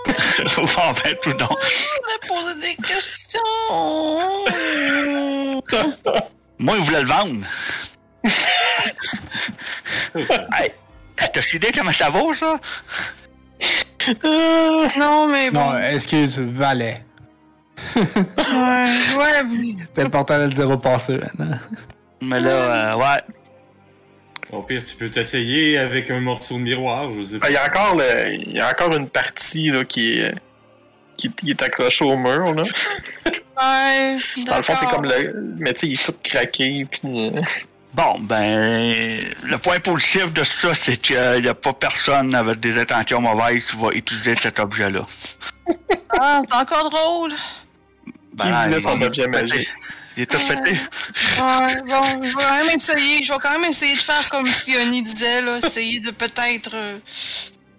bon 0.56 0.92
ben 1.02 1.16
tout 1.22 1.32
donc. 1.32 1.58
Je 1.62 2.00
vais 2.06 2.20
poser 2.28 2.60
des 2.60 2.76
questions. 2.82 3.40
Moi, 6.58 6.76
il 6.76 6.84
voulait 6.84 7.02
le 7.02 7.08
vendre. 7.08 7.46
hey, 10.60 10.72
t'as 11.16 11.40
idée 11.54 11.72
comment 11.72 11.92
ça 11.92 12.10
vaut, 12.10 12.34
ça? 12.34 12.58
Euh, 14.22 14.86
non 14.98 15.28
mais 15.28 15.50
bon. 15.50 15.60
Non, 15.60 15.78
excuse, 15.78 16.36
valet. 16.38 17.02
Ouais, 17.96 18.02
ouais. 19.16 19.76
C'est 19.96 20.02
important 20.02 20.38
de 20.38 20.44
le 20.44 20.50
dire 20.50 20.68
au 20.68 20.76
passé 20.76 21.14
maintenant. 21.14 21.58
Mais 22.20 22.38
là, 22.38 22.50
euh, 22.50 22.96
ouais. 22.96 23.22
Au 24.52 24.62
pire, 24.62 24.84
tu 24.84 24.94
peux 24.96 25.10
t'essayer 25.10 25.78
avec 25.78 26.10
un 26.10 26.20
morceau 26.20 26.56
de 26.56 26.60
miroir, 26.60 27.08
je 27.18 27.24
sais 27.24 27.38
pas. 27.38 27.46
Ah, 27.46 27.50
Il 27.50 27.54
y 27.54 27.56
a 27.56 27.64
encore 27.66 27.96
le, 27.96 28.34
il 28.34 28.52
y 28.52 28.60
a 28.60 28.68
encore 28.70 28.94
une 28.94 29.08
partie 29.08 29.70
là, 29.70 29.84
qui 29.86 30.18
est 30.18 30.34
qui, 31.16 31.30
qui 31.32 31.50
est 31.50 31.62
accrochée 31.62 32.04
au 32.04 32.16
mur 32.16 32.52
là. 32.52 32.62
Ouais, 33.56 34.18
Dans 34.46 34.56
le 34.56 34.62
fond, 34.62 34.74
c'est 34.78 34.86
comme 34.86 35.04
le, 35.04 35.54
mais 35.58 35.72
tu 35.72 35.80
sais, 35.80 35.86
il 35.86 35.92
est 35.92 36.04
tout 36.04 36.14
craqué 36.22 36.86
puis. 36.90 37.32
Euh, 37.94 38.02
Bon, 38.02 38.18
ben, 38.20 39.20
le 39.44 39.58
point 39.58 39.80
positif 39.80 40.32
de 40.32 40.44
ça, 40.44 40.74
c'est 40.74 40.96
qu'il 40.96 41.42
n'y 41.42 41.48
a 41.48 41.54
pas 41.54 41.72
personne 41.72 42.34
avec 42.34 42.60
des 42.60 42.78
intentions 42.78 43.20
mauvaises 43.20 43.64
qui 43.64 43.76
va 43.76 43.88
utiliser 43.92 44.36
cet 44.36 44.58
objet-là. 44.58 45.06
Ah, 46.16 46.40
c'est 46.48 46.54
encore 46.54 46.90
drôle. 46.90 47.32
Ben, 48.34 48.70
il 48.70 48.80
son 48.80 49.02
objet 49.02 49.26
magique. 49.26 49.68
Il 50.16 50.22
est 50.22 50.26
tout 50.26 50.38
pété. 50.38 50.78
Ouais, 51.40 51.82
bon, 51.88 52.22
je 52.22 52.28
vais 52.28 52.44
quand 52.44 52.64
même 52.64 52.76
essayer. 52.76 53.24
Je 53.24 53.32
vais 53.32 53.38
quand 53.40 53.58
même 53.58 53.70
essayer 53.70 53.96
de 53.96 54.02
faire 54.02 54.28
comme 54.28 54.46
Sioni 54.46 55.02
disait, 55.02 55.40
là. 55.40 55.58
Essayer 55.58 55.98
de 55.98 56.12
peut-être 56.12 56.70
euh, 56.74 56.98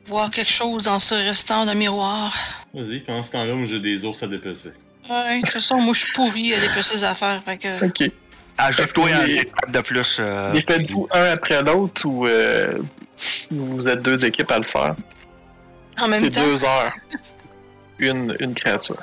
voir 0.08 0.30
quelque 0.32 0.52
chose 0.52 0.84
dans 0.84 1.00
ce 1.00 1.16
restant 1.16 1.66
de 1.66 1.74
miroir. 1.74 2.34
Vas-y, 2.74 3.00
pendant 3.00 3.24
ce 3.24 3.32
temps-là, 3.32 3.54
moi 3.54 3.68
j'ai 3.68 3.80
des 3.80 4.04
ours 4.04 4.22
à 4.22 4.28
dépecer. 4.28 4.74
Ouais, 5.10 5.38
de 5.38 5.42
toute 5.42 5.52
façon, 5.52 5.78
moi, 5.78 5.94
je 5.94 6.00
suis 6.00 6.12
pourri 6.14 6.54
à 6.54 6.60
déplacer 6.60 6.96
des 6.96 7.04
affaires. 7.04 7.42
Fait 7.46 7.58
que... 7.58 7.86
Ok. 7.86 8.12
Ajoute-toi 8.58 8.84
Est-ce 8.84 8.94
que 9.18 9.22
un 9.24 9.28
les- 9.28 9.36
étape 9.42 9.72
de 9.72 9.80
plus. 9.82 10.18
euh, 10.20 10.54
Les 10.54 10.62
faites-vous 10.62 11.08
un 11.12 11.24
après 11.32 11.62
l'autre 11.62 12.06
ou 12.06 12.26
euh, 12.26 12.80
vous 13.52 13.88
êtes 13.88 14.02
deux 14.02 14.24
équipes 14.26 14.52
à 14.52 14.58
le 14.58 14.64
faire? 14.64 14.96
En 16.00 16.08
même 16.08 16.20
C'est 16.24 16.32
temps? 16.32 16.44
deux 16.44 16.64
heures. 16.64 16.94
Une, 18.00 18.36
une 18.40 18.54
créature. 18.54 18.98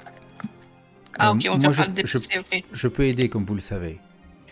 Ah, 1.19 1.33
ok, 1.33 1.45
Euh, 1.47 1.49
on 1.53 1.59
peut 1.59 1.73
je- 1.73 1.77
pas 1.77 1.87
le 1.87 1.93
déplacer, 1.93 2.39
ok. 2.39 2.65
Je 2.73 2.89
peux 2.89 3.05
aider, 3.05 3.29
comme 3.29 3.45
vous 3.45 3.55
le 3.55 3.61
savez. 3.61 3.99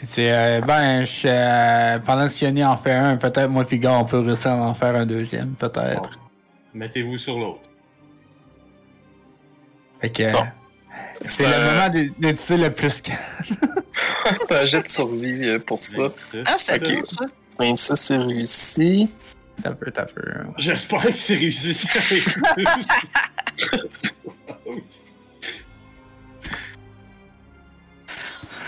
C'est 0.02 0.32
euh, 0.32 0.60
ben 0.62 1.04
je, 1.04 1.26
euh, 1.26 1.98
pendant 1.98 2.26
que 2.26 2.32
Sioni 2.32 2.64
en 2.64 2.78
fait 2.78 2.92
un, 2.92 3.18
peut-être 3.18 3.50
moi 3.50 3.64
puis 3.66 3.78
on 3.86 4.06
peut 4.06 4.20
réussir 4.20 4.50
à 4.52 4.54
en 4.56 4.74
faire 4.74 4.94
un 4.96 5.04
deuxième, 5.04 5.50
peut-être. 5.58 6.00
Bon. 6.02 6.08
Mettez-vous 6.72 7.18
sur 7.18 7.38
l'autre. 7.38 7.60
Fait 10.00 10.10
que 10.10 10.32
Bon. 10.32 10.46
C'est 11.26 11.44
le 11.44 11.64
moment 11.64 11.88
d'é- 11.88 12.10
d'utiliser 12.18 12.56
le 12.56 12.72
plus 12.72 13.00
que. 13.02 13.10
C'est 14.38 14.52
un 14.52 14.64
jet 14.66 14.82
de 14.82 14.88
survie 14.88 15.48
euh, 15.48 15.58
pour 15.58 15.80
ça. 15.80 16.08
Ah, 16.46 16.54
c'est 16.56 16.80
Ok. 16.98 17.06
ça. 17.06 17.24
26, 17.58 17.94
c'est 17.96 18.16
réussi. 18.16 19.10
T'as 19.62 19.72
peu, 19.72 19.90
t'as 19.90 20.04
peu. 20.06 20.22
J'espère 20.56 21.02
que 21.02 21.12
c'est 21.14 21.34
réussi. 21.34 21.86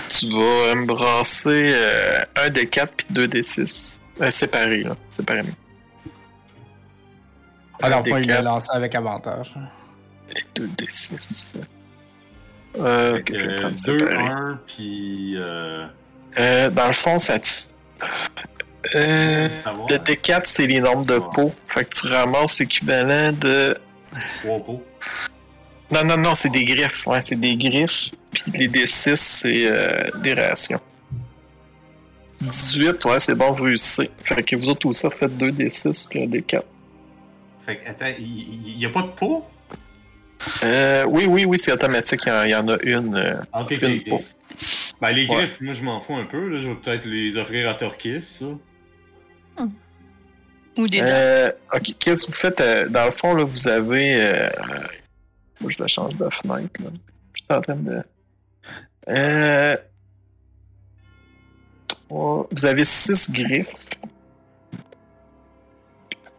Tu 0.09 0.29
vas 0.29 0.75
me 0.75 0.85
brasser 0.87 1.73
euh, 1.75 2.21
un 2.37 2.51
des 2.51 2.67
4 2.67 2.93
puis 2.95 3.07
deux 3.11 3.29
des 3.29 3.43
6. 3.43 3.99
Euh, 4.21 4.31
séparés, 4.31 4.83
là. 4.83 4.95
Séparément. 5.11 5.49
Alors, 7.83 8.07
moi, 8.07 8.21
il 8.21 8.29
l'a 8.29 8.43
lancé 8.43 8.69
avec 8.73 8.95
avantage. 8.95 9.55
et 10.37 10.43
deux 10.55 10.69
des 10.69 10.87
6. 10.91 11.55
Euh, 12.79 13.15
Fait 13.15 13.21
ok, 13.21 13.33
je 13.33 13.39
vais 13.39 13.47
que 13.57 13.61
prendre 13.61 13.75
2, 13.85 13.99
séparé. 13.99 14.17
1, 14.29 14.61
puis. 14.67 15.35
Euh, 15.37 15.87
Euh, 16.39 16.71
dans 16.71 16.87
le 16.87 16.93
fond, 16.95 17.19
ça 17.19 17.39
te. 17.39 17.49
Euh, 18.95 19.49
le 19.89 19.97
D4, 19.97 20.43
c'est 20.45 20.67
les 20.67 20.81
nombres 20.81 21.05
de 21.07 21.15
Ouais. 21.17 21.27
pots. 21.35 21.55
Fait 21.67 21.85
que 21.85 21.95
tu 21.95 22.07
ramasses 22.09 22.59
l'équivalent 22.61 23.33
de. 23.33 23.77
trois 24.43 24.59
pots. 24.59 24.83
Non, 25.91 26.05
non, 26.05 26.17
non, 26.17 26.35
c'est 26.35 26.49
des 26.51 26.65
griffes. 26.65 27.07
Ouais, 27.07 27.21
c'est 27.21 27.39
des 27.39 27.57
griffes. 27.57 28.11
Puis 28.33 28.45
les 28.55 28.69
D6, 28.69 29.17
c'est 29.17 29.67
euh, 29.67 30.09
des 30.23 30.33
rations. 30.33 30.81
18, 32.41 33.05
ouais, 33.05 33.21
c'est 33.21 33.35
bon, 33.35 33.53
vous 33.53 33.65
réussissez. 33.65 34.11
Fait 34.25 34.43
que 34.43 34.57
vous 34.57 34.69
autres 34.71 34.87
aussi, 34.87 35.07
faites 35.17 35.37
2 35.37 35.51
D6 35.53 36.09
puis 36.09 36.23
un 36.23 36.27
D4. 36.27 36.63
Fait 37.65 37.77
que, 37.77 37.89
attends, 37.89 38.13
il 38.19 38.75
n'y 38.77 38.85
a 38.87 38.89
pas 38.89 39.03
de 39.03 39.09
pot? 39.09 39.45
Euh, 40.63 41.05
oui, 41.09 41.27
oui, 41.27 41.45
oui, 41.45 41.59
c'est 41.59 41.73
automatique. 41.73 42.21
Il 42.27 42.29
y 42.29 42.33
en, 42.33 42.45
il 42.45 42.51
y 42.51 42.55
en 42.55 42.69
a 42.69 42.77
une. 42.83 43.15
euh, 43.15 43.37
Ah, 43.53 43.63
ok, 43.63 43.73
ok, 43.73 43.83
Une 43.83 43.99
ok. 43.99 44.09
pot. 44.09 44.25
Ben, 45.01 45.11
les 45.13 45.27
Ouais. 45.27 45.35
griffes, 45.37 45.61
moi, 45.61 45.75
je 45.75 45.83
m'en 45.83 46.01
fous 46.01 46.15
un 46.17 46.25
peu. 46.27 46.49
Là. 46.49 46.61
Je 46.61 46.69
vais 46.69 46.75
peut-être 46.77 47.07
les 47.07 47.37
offrir 47.37 47.69
à 47.69 47.75
Torquis, 47.75 48.23
ça. 48.23 48.47
Ou 50.79 50.87
des. 50.87 51.01
Euh, 51.03 51.51
ok, 51.75 51.95
qu'est-ce 51.99 52.23
que 52.27 52.33
vous 52.33 52.37
faites? 52.39 52.61
euh, 52.61 52.89
dans 52.89 53.05
le 53.05 53.11
fond, 53.11 53.35
là, 53.35 53.45
vous 53.45 53.69
avez. 53.69 54.25
Euh, 54.25 54.51
moi, 55.61 55.71
je 55.77 55.83
la 55.83 55.89
change 55.89 56.15
de 56.17 56.29
fenêtre. 56.31 56.83
Là. 56.83 56.91
Je 57.35 57.41
suis 57.43 57.47
en 57.51 57.61
train 57.61 57.77
de. 57.77 58.03
Euh, 59.09 59.77
trois- 61.89 62.49
Vous 62.53 62.67
avez 62.67 62.85
six 62.85 63.31
griffes. 63.31 63.69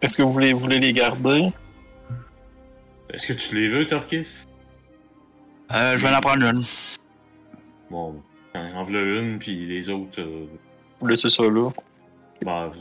Est-ce 0.02 0.18
que 0.18 0.24
vous 0.24 0.34
voulez, 0.34 0.52
vous 0.54 0.60
voulez 0.60 0.80
les 0.80 0.94
garder? 0.94 1.52
Est-ce 3.14 3.28
que 3.28 3.34
tu 3.34 3.56
les 3.56 3.68
veux, 3.68 3.86
Torquis? 3.86 4.46
euh, 5.72 5.98
je 5.98 6.08
vais 6.08 6.14
en 6.16 6.20
prendre 6.20 6.44
une. 6.46 6.64
Bon, 7.90 8.22
en 8.56 8.60
en 8.60 8.84
voilà 8.84 9.00
une, 9.02 9.40
puis 9.40 9.66
les 9.68 9.90
autres. 9.90 10.20
euh, 10.22 10.46
Vous 11.00 11.08
laissez 11.08 11.30
ça 11.30 11.44
là. 11.44 11.70
bah, 12.44 12.72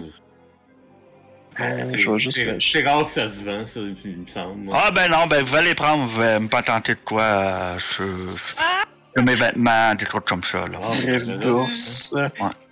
Euh, 1.60 1.90
je 1.94 2.10
vais 2.10 2.18
juste. 2.18 2.38
c'est- 2.60 2.82
rare 2.82 3.04
que 3.04 3.10
ça 3.10 3.28
se 3.28 3.44
vend, 3.44 3.66
ça, 3.66 3.80
il 3.80 4.16
me 4.16 4.26
semble. 4.26 4.56
moi. 4.62 4.78
Ah 4.86 4.90
ben 4.90 5.10
non, 5.10 5.26
ben 5.26 5.44
vous 5.44 5.54
allez 5.54 5.68
les 5.70 5.74
prendre, 5.74 6.06
vous 6.06 6.20
allez 6.20 6.38
me 6.38 6.48
pas 6.48 6.62
tenter 6.62 6.94
de 6.94 7.00
quoi 7.04 7.22
euh, 7.22 7.78
sur, 7.78 8.06
sur 9.14 9.22
mes 9.24 9.34
vêtements, 9.34 9.94
des 9.94 10.06
trucs 10.06 10.24
comme 10.24 10.42
ça. 10.42 10.66
Là. 10.66 10.78
Ah, 10.82 10.92
Griffe 10.96 11.26
ben 11.26 11.38
là, 11.38 11.44
d'ours. 11.44 12.14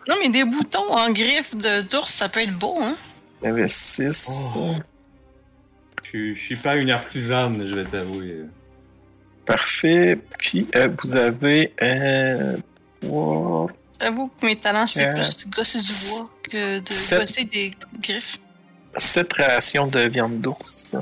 Non, 0.09 0.17
mais 0.23 0.31
des 0.31 0.45
boutons 0.45 0.91
en 0.93 1.11
griffes 1.13 1.55
de- 1.57 1.83
d'ours, 1.91 2.11
ça 2.11 2.31
peut 2.31 2.41
être 2.41 2.59
beau, 2.59 2.75
hein? 2.81 2.97
Il 3.43 3.47
y 3.47 3.49
avait 3.51 3.69
six. 3.69 4.55
Oh. 4.57 4.75
Je 6.13 6.35
je 6.35 6.41
suis 6.41 6.57
pas 6.57 6.77
une 6.77 6.91
artisane, 6.91 7.65
je 7.67 7.75
vais 7.77 7.85
t'avouer. 7.85 8.43
Parfait. 9.47 10.19
Puis, 10.39 10.67
euh, 10.75 10.89
vous 11.03 11.17
avez. 11.17 11.73
Euh, 11.83 12.57
trois, 13.01 13.69
J'avoue 14.01 14.29
que 14.41 14.47
mes 14.47 14.57
talents, 14.57 14.87
c'est 14.87 15.07
Euh, 15.07 15.13
plus 15.15 15.37
de 15.45 15.51
gosser 15.55 15.81
du 15.81 15.93
bois 16.09 16.31
que 16.43 16.79
de 16.81 16.89
sept. 16.89 17.21
gosser 17.21 17.45
des 17.45 17.75
griffes. 18.03 18.39
sept 18.97 19.33
rations 19.35 19.87
de 19.87 20.01
viande 20.01 20.41
d'ours. 20.41 20.95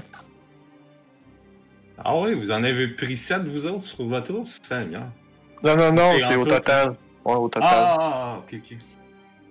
Ah 2.04 2.16
oui, 2.16 2.34
vous 2.34 2.50
en 2.50 2.62
avez 2.62 2.88
pris 2.88 3.16
7, 3.16 3.42
vous 3.44 3.66
autres, 3.66 3.84
sur 3.84 4.04
votre 4.06 4.32
ours? 4.32 4.58
Seigneur. 4.62 5.08
Non, 5.64 5.74
non, 5.76 5.92
non, 5.92 6.18
C'est 6.18 6.36
au 6.36 6.44
total. 6.46 6.90
Ouais, 7.24 7.34
au 7.34 7.46
Ah, 7.46 7.50
total. 7.50 7.68
ah, 7.72 7.96
ah, 8.00 8.38
ok, 8.38 8.54
ok. 8.54 8.76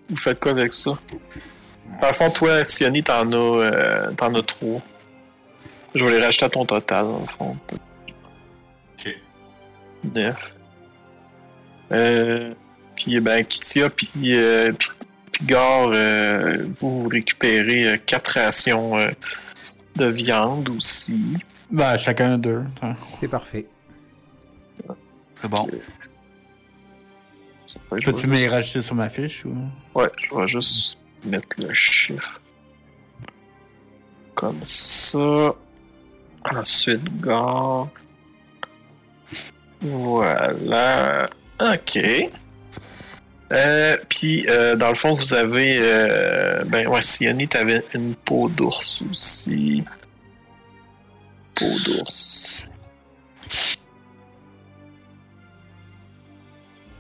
Vous 0.10 0.16
faites 0.16 0.40
quoi 0.40 0.52
avec 0.52 0.72
ça? 0.74 0.98
Le 2.02 2.14
fond, 2.14 2.30
toi, 2.32 2.64
Sioni, 2.64 3.04
t'en 3.04 3.30
as, 3.32 3.36
euh, 3.36 4.12
t'en 4.14 4.34
as 4.34 4.42
trois. 4.44 4.82
Je 5.96 6.06
vais 6.06 6.12
les 6.20 6.24
racheter 6.26 6.46
à 6.46 6.50
ton 6.50 6.66
total, 6.66 7.06
dans 7.06 7.20
le 7.20 7.26
fond. 7.28 7.58
Ok. 9.00 9.16
Neuf. 10.16 10.54
Euh, 11.92 12.54
puis, 12.96 13.20
ben, 13.20 13.44
Kitia, 13.46 13.90
puis, 13.90 14.12
euh, 14.36 14.72
puis, 15.32 15.46
euh, 15.52 16.66
vous, 16.80 17.08
récupérez 17.08 17.88
euh, 17.88 17.98
quatre 18.06 18.40
rations 18.40 18.98
euh, 18.98 19.10
de 19.96 20.06
viande 20.06 20.70
aussi. 20.70 21.24
Ben, 21.72 21.98
chacun 21.98 22.38
deux. 22.38 22.64
hein. 22.82 22.96
C'est 23.10 23.28
parfait. 23.28 23.66
C'est 25.42 25.48
bon. 25.48 25.68
Je 27.96 28.06
Peux-tu 28.06 28.28
me 28.28 28.34
juste- 28.34 28.46
les 28.46 28.50
rajouter 28.50 28.82
sur 28.82 28.96
ma 28.96 29.10
fiche 29.10 29.46
ou? 29.46 29.56
Ouais, 29.96 30.10
je 30.18 30.36
vais 30.36 30.48
juste 30.48 30.98
mettre 31.26 31.50
le 31.60 31.74
chiffre. 31.74 32.42
Comme 34.36 34.60
ça. 34.66 35.54
Ensuite, 36.56 37.22
gare. 37.22 37.88
Voilà. 39.82 41.30
OK. 41.60 42.00
Euh, 43.52 43.98
puis, 44.10 44.46
euh, 44.50 44.76
dans 44.76 44.90
le 44.90 44.96
fond, 44.96 45.14
vous 45.14 45.34
avez. 45.34 45.78
Euh, 45.80 46.64
ben, 46.66 46.88
ouais, 46.88 47.02
Siani, 47.02 47.48
t'avais 47.48 47.84
une 47.94 48.14
peau 48.16 48.50
d'ours 48.50 49.02
aussi. 49.10 49.84
Peau 51.56 51.66
d'ours. 51.86 52.64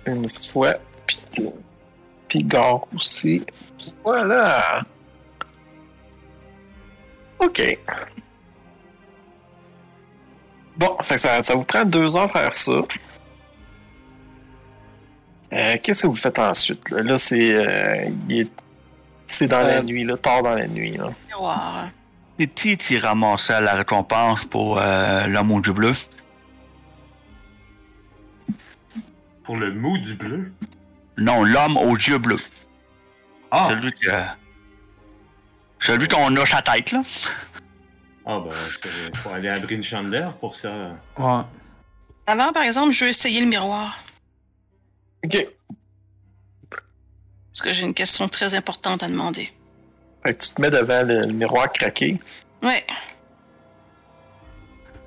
Une 0.06 0.30
fois. 0.30 0.76
Puis, 2.28 2.44
gare 2.44 2.86
aussi. 2.96 3.44
Voilà. 4.04 4.84
OK. 7.40 7.78
Bon, 10.78 10.96
fait 11.04 11.16
que 11.16 11.22
ça, 11.22 11.42
ça 11.44 11.56
vous 11.56 11.64
prend 11.66 11.84
deux 11.86 12.16
heures 12.16 12.32
faire 12.32 12.54
ça. 12.54 12.72
Euh, 15.54 15.76
Qu'est-ce 15.82 16.04
que 16.04 16.08
vous 16.08 16.16
faites 16.16 16.38
ensuite? 16.40 16.90
Là, 16.92 17.02
Là, 17.02 17.18
c'est 17.18 17.56
euh, 17.56 18.44
c'est 19.28 19.48
dans 19.48 19.62
la 19.62 19.78
Euh, 19.78 19.84
nuit, 19.84 20.04
là, 20.04 20.18
tard 20.18 20.44
dans 20.44 20.56
la 20.56 20.68
nuit. 20.68 20.98
Là. 20.98 21.10
C'est 22.40 22.48
qui 22.48 22.78
qui 22.78 23.00
ramassait 23.00 23.62
la 23.62 23.74
récompense 23.74 24.46
pour 24.46 24.80
euh, 24.80 25.26
l'homme 25.28 25.52
au 25.52 25.62
du 25.62 25.72
bleu? 25.72 25.94
Pour 29.44 29.56
le 29.56 29.74
mou 29.74 29.98
du 29.98 30.14
bleu? 30.16 30.52
Non, 31.18 31.44
l'homme 31.44 31.78
aux 31.78 31.96
yeux 31.96 32.18
bleus. 32.20 32.42
Ah! 33.50 33.68
Celui 33.70 33.92
que. 33.94 34.12
Celui 35.80 36.08
qu'on 36.08 36.36
a 36.36 36.46
sa 36.46 36.62
tête, 36.62 36.92
là. 36.92 37.02
Ah, 38.30 38.40
ben, 38.42 38.52
c'est- 38.82 39.16
faut 39.20 39.30
aller 39.30 39.48
à 39.48 39.58
Brinchander 39.60 40.28
pour 40.42 40.54
ça. 40.54 40.70
Ouais. 41.18 41.42
Avant, 42.26 42.52
par 42.52 42.64
exemple, 42.64 42.92
je 42.92 43.06
veux 43.06 43.10
essayer 43.10 43.40
le 43.40 43.48
miroir. 43.48 43.98
OK. 45.26 45.48
Parce 46.70 47.62
que 47.62 47.72
j'ai 47.74 47.84
une 47.86 47.94
question 47.94 48.28
très 48.28 48.54
importante 48.54 49.02
à 49.02 49.08
demander. 49.08 49.52
Fait 50.26 50.34
que 50.36 50.44
tu 50.44 50.52
te 50.54 50.62
mets 50.62 50.70
devant 50.70 51.04
le, 51.04 51.22
le 51.22 51.34
miroir 51.34 51.72
craqué. 51.72 52.20
Ouais. 52.62 52.86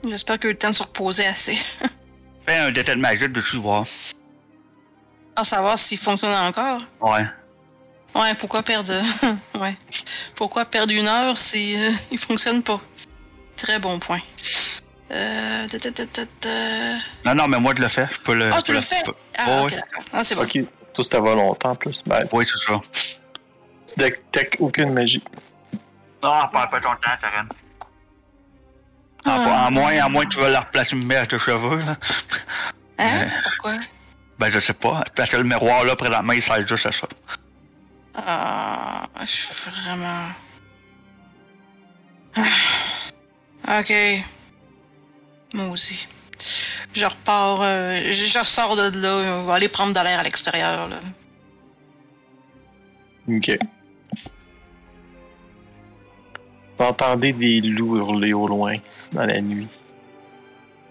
J'espère 0.08 0.38
que 0.38 0.48
le 0.48 0.56
temps 0.56 0.70
de 0.70 0.74
se 0.74 0.82
reposer 0.82 1.26
assez. 1.26 1.58
Fais 2.46 2.56
un 2.56 2.72
détail 2.72 2.96
magique 2.96 3.32
dessus, 3.32 3.58
voir. 3.58 3.86
À 5.36 5.44
savoir 5.44 5.78
s'il 5.78 5.98
fonctionne 5.98 6.32
encore. 6.32 6.80
Ouais. 7.02 7.26
Ouais, 8.14 8.34
pourquoi 8.34 8.62
perdre. 8.62 8.92
ouais. 9.60 9.76
Pourquoi 10.34 10.64
perdre 10.64 10.92
une 10.94 11.06
heure 11.06 11.38
si 11.38 11.76
euh, 11.76 11.90
il 12.10 12.18
fonctionne 12.18 12.62
pas? 12.62 12.80
Très 13.62 13.78
bon 13.78 13.98
point. 13.98 14.20
Euh. 15.12 15.66
Non, 17.24 17.34
non, 17.34 17.48
mais 17.48 17.58
moi, 17.58 17.74
je 17.76 17.82
le 17.82 17.88
fais. 17.88 18.06
Je 18.10 18.18
peux 18.20 18.34
le. 18.34 18.48
Ah, 18.52 18.58
je 18.60 18.64
tu 18.64 18.72
le 18.72 18.80
fais? 18.80 19.02
Ah, 19.38 19.44
Oh, 19.48 19.64
ok, 19.64 19.70
d'accord. 19.72 20.04
Ah, 20.12 20.24
c'est 20.24 20.34
bon. 20.34 20.42
Ok, 20.42 20.58
tout 20.94 21.02
c'était 21.02 21.18
volontaire 21.18 21.70
en 21.72 21.74
plus. 21.74 22.02
Ben, 22.06 22.26
Oui, 22.32 22.46
c'est 22.46 22.72
ça. 22.72 22.80
tu 23.86 23.94
détectes 23.98 24.56
aucune 24.60 24.92
magie. 24.92 25.22
Ah, 26.22 26.48
pas 26.52 26.66
pas 26.68 26.80
ton 26.80 26.90
temps, 26.90 27.16
Karen. 27.20 27.48
En, 29.26 29.30
Ah. 29.30 29.66
à 29.66 29.70
moins, 29.70 29.98
à 29.98 30.08
moins 30.08 30.24
que 30.24 30.30
tu 30.30 30.38
veux 30.40 30.50
la 30.50 30.60
replacer 30.60 30.92
une 30.96 31.06
mèche 31.06 31.28
de 31.28 31.38
cheveux, 31.38 31.82
là. 31.82 31.96
Hein? 32.98 33.28
Pourquoi? 33.42 33.74
Ben, 34.38 34.50
je 34.50 34.60
sais 34.60 34.72
pas. 34.74 35.04
Parce 35.14 35.30
que 35.30 35.36
le 35.36 35.44
miroir, 35.44 35.84
là, 35.84 35.96
présentement, 35.96 36.32
il 36.32 36.42
sert 36.42 36.66
juste 36.66 36.86
à 36.86 36.92
ça. 36.92 37.08
Ah, 38.14 39.06
je 39.20 39.26
suis 39.26 39.70
vraiment. 39.70 40.28
Ah. 42.36 42.42
Ok. 43.78 43.92
Maudit. 45.54 46.08
Je 46.92 47.06
repars. 47.06 47.60
euh, 47.62 48.00
je, 48.06 48.12
je 48.26 48.38
ressors 48.38 48.76
de 48.76 49.00
là. 49.02 49.38
On 49.40 49.44
va 49.44 49.54
aller 49.54 49.68
prendre 49.68 49.92
de 49.92 50.04
l'air 50.04 50.18
à 50.20 50.22
l'extérieur. 50.22 50.88
là. 50.88 50.98
Ok. 53.28 53.58
Vous 56.78 56.84
entendez 56.84 57.32
des 57.32 57.60
loups 57.60 57.98
hurler 57.98 58.32
au 58.32 58.48
loin 58.48 58.76
dans 59.12 59.26
la 59.26 59.40
nuit. 59.40 59.68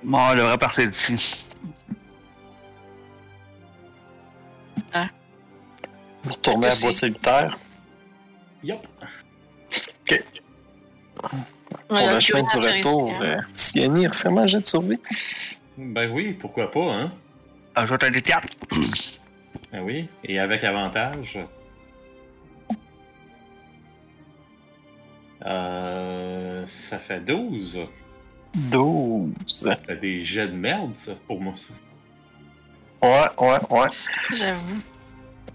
Bon, 0.03 0.19
on 0.19 0.35
devrait 0.35 0.57
partir 0.57 0.87
d'ici. 0.89 1.35
Vous 6.23 6.33
retournez 6.33 6.67
à 6.67 6.75
Bois 6.81 6.91
solitaire. 6.91 7.57
Yup. 8.63 8.85
Pour 11.87 11.97
Ouais, 11.97 12.13
le 12.13 12.19
chemin 12.19 12.41
du 12.43 12.57
retour, 12.57 13.11
hein. 13.13 13.23
euh, 13.25 13.41
Siani, 13.53 14.07
refais-moi 14.07 14.43
un 14.43 14.45
jet 14.47 14.59
de 14.61 14.65
survie. 14.67 14.99
Ben 15.77 16.09
oui, 16.11 16.33
pourquoi 16.33 16.69
pas, 16.71 16.91
hein? 16.93 17.11
Ajoute 17.75 18.03
un 18.03 18.09
des 18.11 18.21
quatre. 18.21 18.47
Ben 19.71 19.81
oui, 19.81 20.09
et 20.23 20.39
avec 20.39 20.63
avantage. 20.63 21.39
Euh, 25.45 26.63
ça 26.67 26.99
fait 26.99 27.19
12. 27.21 27.79
12. 28.55 29.31
C'est 29.47 29.99
des 30.01 30.23
jets 30.23 30.47
de 30.47 30.53
merde, 30.55 30.95
ça, 30.95 31.13
pour 31.27 31.39
moi, 31.41 31.53
ça. 31.55 31.73
Ouais, 33.01 33.27
ouais, 33.39 33.59
ouais. 33.69 33.87
J'avoue. 34.31 34.79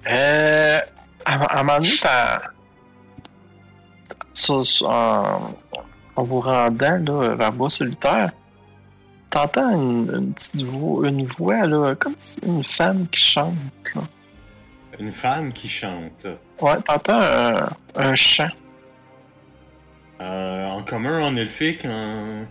Euh, 0.07 0.81
à, 1.25 1.33
à 1.45 1.61
un 1.61 1.63
moment 1.63 1.79
donné, 1.81 1.93
t'as- 2.01 2.43
sur- 4.33 4.65
en 6.17 6.23
vous 6.23 6.41
rendant 6.41 6.99
là, 6.99 7.35
vers 7.35 7.53
Bois 7.53 7.69
solitaire, 7.71 8.33
t'entends 9.31 9.71
une, 9.71 10.11
une 10.15 10.33
petite 10.35 10.63
voix, 10.63 11.09
une 11.09 11.27
voix 11.27 11.67
là, 11.67 11.95
comme 11.97 12.15
une 12.47 12.63
femme 12.65 13.07
qui 13.09 13.21
chante. 13.21 13.55
Là. 13.95 14.03
Une 15.01 15.13
femme 15.13 15.53
qui 15.53 15.69
chante. 15.69 16.27
Ouais, 16.61 16.81
t'entends 16.83 17.21
un, 17.21 17.69
un 17.97 18.15
chant. 18.15 18.49
Euh, 20.21 20.67
en 20.69 20.83
commun, 20.85 21.21
en 21.25 21.37
elfique, 21.37 21.85
en... 21.85 22.45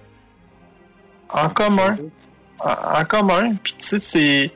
En 1.30 1.49
commun. 1.49 1.97
En, 2.59 2.99
en 2.99 3.05
commun. 3.05 3.53
Puis 3.64 3.74
tu 3.76 3.86
sais, 3.88 3.99
c'est. 3.99 4.51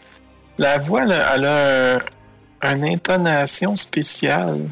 La 0.57 0.77
voix, 0.79 1.05
là, 1.05 1.33
elle 1.35 1.45
a 1.45 1.95
un- 2.61 2.75
une 2.75 2.83
intonation 2.85 3.75
spéciale. 3.75 4.69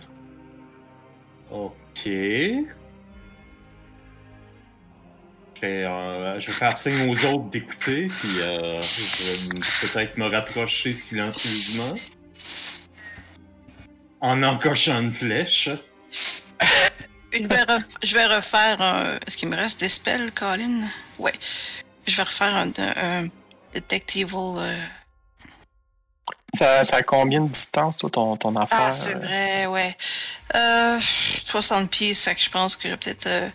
Ok. 1.49 2.09
Je 5.56 5.62
vais, 5.62 5.84
euh, 5.86 6.39
je 6.39 6.47
vais 6.47 6.53
faire 6.53 6.78
signe 6.78 7.10
aux 7.10 7.26
autres 7.26 7.45
d'écouter, 7.49 8.08
puis 8.20 8.39
euh, 8.41 8.80
je 8.82 9.24
vais 9.34 9.60
peut-être 9.88 10.18
me 10.18 10.28
rapprocher 10.28 10.93
silencieusement. 10.93 11.93
En 14.22 14.41
encochant 14.43 14.99
une 15.01 15.12
flèche. 15.14 15.70
Je 17.38 17.43
vais, 17.47 17.64
ref- 17.64 17.97
je 18.01 18.14
vais 18.16 18.26
refaire 18.28 18.82
un. 18.82 19.18
Est-ce 19.28 19.36
qu'il 19.36 19.49
me 19.49 19.58
reste 19.58 19.82
des 19.82 19.89
spells, 19.89 20.32
Colin? 20.32 20.88
Ouais. 21.20 21.34
Je 22.08 22.16
vais 22.16 22.24
refaire 22.24 22.56
un, 22.56 22.72
un 22.78 23.28
Detect 23.74 24.16
Evil. 24.16 24.34
euh. 24.58 24.78
Ça, 26.58 26.86
ça 26.86 26.95
a 26.95 27.03
combien 27.03 27.41
de 27.41 27.49
distance, 27.49 27.97
toi, 27.97 28.10
ton, 28.10 28.38
ton 28.38 28.56
affaire? 28.56 28.80
Ah, 28.84 28.91
c'est 28.93 29.16
vrai, 29.16 29.66
ouais. 29.66 29.97
Euh, 30.56 30.97
60 31.01 31.89
pieds, 31.91 32.14
ça 32.14 32.32
fait 32.32 32.36
que 32.38 32.41
je 32.41 32.49
pense 32.49 32.78
que 32.78 32.84
je 32.84 32.93
vais 32.93 32.97
peut-être. 32.97 33.51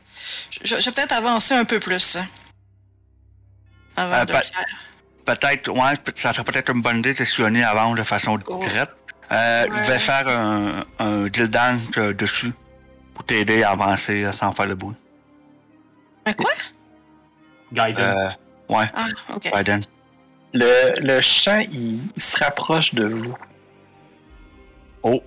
Je, 0.51 0.77
je 0.77 0.85
vais 0.85 0.93
peut-être 0.93 1.13
avancer 1.13 1.55
un 1.55 1.65
peu 1.65 1.81
plus. 1.81 2.17
hein, 2.17 2.27
Avant 3.97 4.15
Euh, 4.17 4.25
de 4.25 4.33
le 4.33 4.39
faire. 4.39 4.65
Peut-être, 5.25 5.69
ouais, 5.71 5.95
ça 6.17 6.33
serait 6.33 6.45
peut-être 6.45 6.71
une 6.73 6.83
bonne 6.83 6.99
idée 6.99 7.15
de 7.15 7.25
sillonner 7.25 7.63
avant 7.65 7.95
de 7.95 8.03
façon 8.03 8.37
discrète. 8.39 8.91
Euh, 9.33 9.67
Ouais. 9.69 9.69
Je 9.87 9.93
vais 9.93 9.99
faire 10.01 10.27
un, 10.27 10.85
un 10.99 11.27
deal 11.29 11.49
dance 11.49 11.83
euh, 11.99 12.13
dessus 12.13 12.53
pour 13.15 13.25
t'aider 13.25 13.63
à 13.63 13.71
avancer 13.71 14.29
sans 14.33 14.53
faire 14.53 14.67
le 14.67 14.75
bruit. 14.75 14.97
Un 16.27 16.33
quoi? 16.33 16.51
Guidance. 17.73 18.35
Euh, 18.71 18.75
ouais, 18.75 18.91
Ah, 18.95 19.07
ok. 19.37 19.51
Biden. 19.57 19.83
Le, 20.53 20.95
le 21.01 21.21
chant, 21.21 21.61
il, 21.71 22.01
il 22.17 22.23
se 22.23 22.37
rapproche 22.43 22.93
de 22.95 23.05
vous. 23.07 23.37
Oh, 25.05 25.23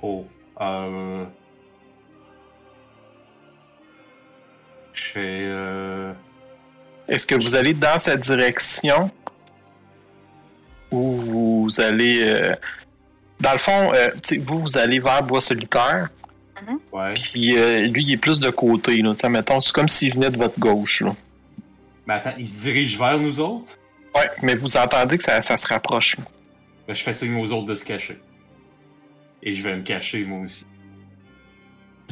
Oh. 0.00 0.24
Euh... 0.60 1.24
Euh... 5.16 6.12
Est-ce 7.08 7.26
que 7.26 7.34
vous 7.34 7.54
allez 7.56 7.72
dans 7.74 7.98
cette 7.98 8.20
direction 8.20 9.10
ou 10.90 11.16
vous 11.66 11.80
allez. 11.80 12.22
euh, 12.26 12.54
Dans 13.40 13.52
le 13.52 13.58
fond, 13.58 13.92
euh, 13.94 14.10
vous, 14.40 14.60
vous 14.60 14.78
allez 14.78 14.98
vers 14.98 15.22
Bois 15.22 15.40
solitaire, 15.40 16.08
Ouais. 16.92 17.14
puis 17.14 17.56
euh, 17.56 17.86
lui, 17.86 18.02
il 18.04 18.12
est 18.12 18.16
plus 18.16 18.38
de 18.40 18.50
côté. 18.50 19.00
Là, 19.00 19.14
mettons, 19.28 19.60
c'est 19.60 19.72
comme 19.72 19.88
s'il 19.88 20.12
venait 20.14 20.30
de 20.30 20.36
votre 20.38 20.58
gauche. 20.58 21.02
Là. 21.02 21.14
Mais 22.06 22.14
attends, 22.14 22.34
il 22.38 22.46
se 22.46 22.62
dirige 22.62 22.98
vers 22.98 23.18
nous 23.18 23.38
autres? 23.38 23.78
Ouais, 24.14 24.28
mais 24.42 24.54
vous 24.56 24.76
entendez 24.76 25.16
que 25.18 25.22
ça, 25.22 25.40
ça 25.40 25.56
se 25.56 25.66
rapproche. 25.66 26.16
là. 26.18 26.24
Ben, 26.88 26.94
je 26.94 27.02
fais 27.02 27.12
signe 27.12 27.36
aux 27.40 27.52
autres 27.52 27.66
de 27.66 27.74
se 27.74 27.84
cacher. 27.84 28.18
Et 29.42 29.54
je 29.54 29.62
vais 29.62 29.76
me 29.76 29.82
cacher, 29.82 30.24
moi 30.24 30.40
aussi. 30.44 30.66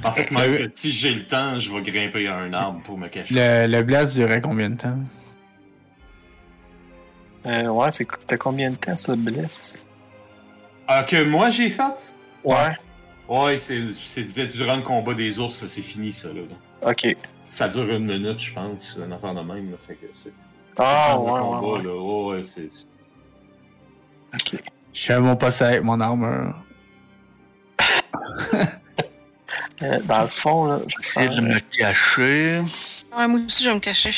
En 0.04 0.12
fait, 0.12 0.30
même 0.30 0.54
Euh, 0.54 0.68
que 0.68 0.72
si 0.76 0.92
j'ai 0.92 1.12
le 1.14 1.24
temps, 1.24 1.58
je 1.58 1.72
vais 1.72 1.82
grimper 1.82 2.26
à 2.28 2.36
un 2.36 2.52
arbre 2.52 2.80
pour 2.82 2.98
me 2.98 3.08
cacher. 3.08 3.34
Le, 3.34 3.66
le 3.66 3.82
blast 3.82 4.14
durait 4.14 4.40
combien 4.40 4.70
de 4.70 4.76
temps? 4.76 4.98
Euh, 7.46 7.68
ouais, 7.68 7.90
c'est 7.90 8.06
t'as 8.26 8.36
combien 8.36 8.70
de 8.70 8.76
temps 8.76 8.96
ça 8.96 9.14
blesse? 9.16 9.82
Ah, 10.88 11.04
que 11.04 11.22
moi 11.24 11.48
j'ai 11.50 11.70
fait? 11.70 12.14
Ouais. 12.44 12.76
Ouais, 13.28 13.58
c'est 13.58 13.82
c'est 13.94 14.24
durant 14.46 14.76
le 14.76 14.82
combat 14.82 15.14
des 15.14 15.38
ours, 15.40 15.64
c'est 15.66 15.82
fini 15.82 16.12
ça. 16.12 16.28
Là. 16.28 16.42
Ok. 16.90 17.16
Ça 17.46 17.68
dure 17.68 17.88
une 17.90 18.06
minute, 18.06 18.40
je 18.40 18.52
pense, 18.52 18.98
un 19.04 19.10
affaire 19.12 19.34
de 19.34 19.40
même. 19.40 19.70
Là, 19.70 19.76
fait 19.78 19.94
que 19.94 20.06
c'est. 20.12 20.32
Ah, 20.76 21.12
c'est 21.12 21.18
ouais, 21.18 21.24
le 21.38 21.40
combat, 21.44 21.60
ouais, 21.60 21.78
ouais. 21.78 21.82
là. 21.84 21.94
Ouais, 21.94 22.36
ouais, 22.36 22.42
c'est. 22.42 22.68
Ok. 24.34 24.60
Je 24.92 25.04
fais 25.06 25.20
mon 25.20 25.36
poste 25.36 25.62
avec 25.62 25.82
mon 25.82 26.00
armure. 26.00 26.54
Euh, 29.82 30.00
dans 30.04 30.22
le 30.22 30.28
fond, 30.28 30.64
là, 30.66 30.80
je 30.86 30.96
vais 30.96 31.02
Essayer 31.02 31.26
faire, 31.28 31.36
de 31.36 31.40
me 31.42 31.58
cacher. 31.60 32.62
Ouais, 33.16 33.28
moi 33.28 33.40
aussi, 33.46 33.62
je 33.64 33.68
vais 33.68 33.74
me 33.74 33.80
cacher. 33.80 34.14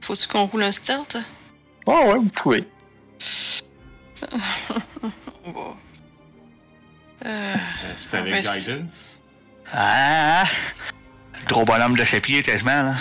Faut-tu 0.00 0.26
qu'on 0.28 0.46
roule 0.46 0.62
un 0.62 0.72
stealth? 0.72 1.16
euh, 1.16 1.20
Ouais, 1.92 2.06
ouais, 2.12 2.18
vous 2.18 2.28
pouvez. 2.30 2.64
On 5.44 5.52
va. 5.52 5.60
Euh. 5.60 7.26
euh, 7.26 7.56
C'est 8.00 8.18
avec 8.18 8.34
Guidance. 8.34 9.18
Ah! 9.72 10.44
Gros 11.46 11.64
bonhomme 11.64 11.96
de 11.96 12.04
ses 12.04 12.20
pieds, 12.20 12.42
quasiment, 12.42 12.82
là. 12.84 12.94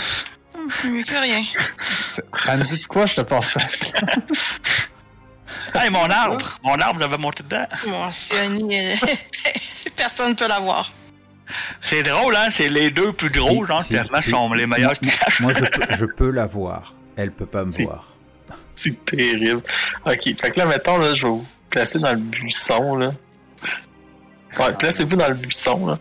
hum, 0.56 0.70
Mieux 0.92 1.04
que 1.04 1.16
rien. 1.16 1.44
Ça 2.44 2.58
me 2.58 2.64
dit 2.64 2.82
de 2.82 2.88
quoi 2.88 3.08
ce 3.08 3.22
passage? 3.22 3.80
Hey, 5.74 5.90
mon 5.90 6.10
arbre! 6.10 6.58
Mon 6.64 6.80
arbre, 6.80 7.00
j'avais 7.02 7.18
monté 7.18 7.44
dedans. 7.44 7.66
Mon 7.88 8.12
Sioni, 8.12 8.74
elle- 8.76 8.98
personne 9.96 10.32
ne 10.32 10.36
peut 10.36 10.48
l'avoir. 10.48 10.92
C'est 11.90 12.04
drôle, 12.04 12.36
hein? 12.36 12.50
C'est 12.52 12.68
les 12.70 12.92
deux 12.92 13.14
plus 13.14 13.30
gros, 13.30 13.64
Si, 13.66 13.68
genre, 13.68 13.84
si, 14.24 14.30
sont 14.30 14.54
les 14.54 14.68
meilleurs 14.68 14.98
qui 15.00 15.08
cachent. 15.10 15.40
Moi, 15.40 15.54
je 15.54 15.66
peux, 15.66 15.94
je 15.96 16.06
peux 16.06 16.30
la 16.32 16.46
voir. 16.46 16.94
Elle 17.16 17.32
peut 17.32 17.46
pas 17.46 17.64
me 17.64 17.72
Si. 17.72 17.84
voir. 17.84 18.06
C'est 18.76 19.06
terrible. 19.06 19.62
Ok, 20.06 20.24
fait 20.40 20.52
que 20.52 20.60
là, 20.60 20.66
mettons, 20.66 20.98
là, 20.98 21.16
je 21.16 21.26
vais 21.26 21.32
vous 21.32 21.48
placer 21.70 22.00
dans 22.00 22.12
le 22.12 22.18
buisson, 22.18 22.96
là. 22.96 23.12
Ouais, 24.60 24.74
placez-vous 24.78 25.16
dans 25.16 25.28
le 25.30 25.36
buisson, 25.36 25.88
là. 25.88 26.00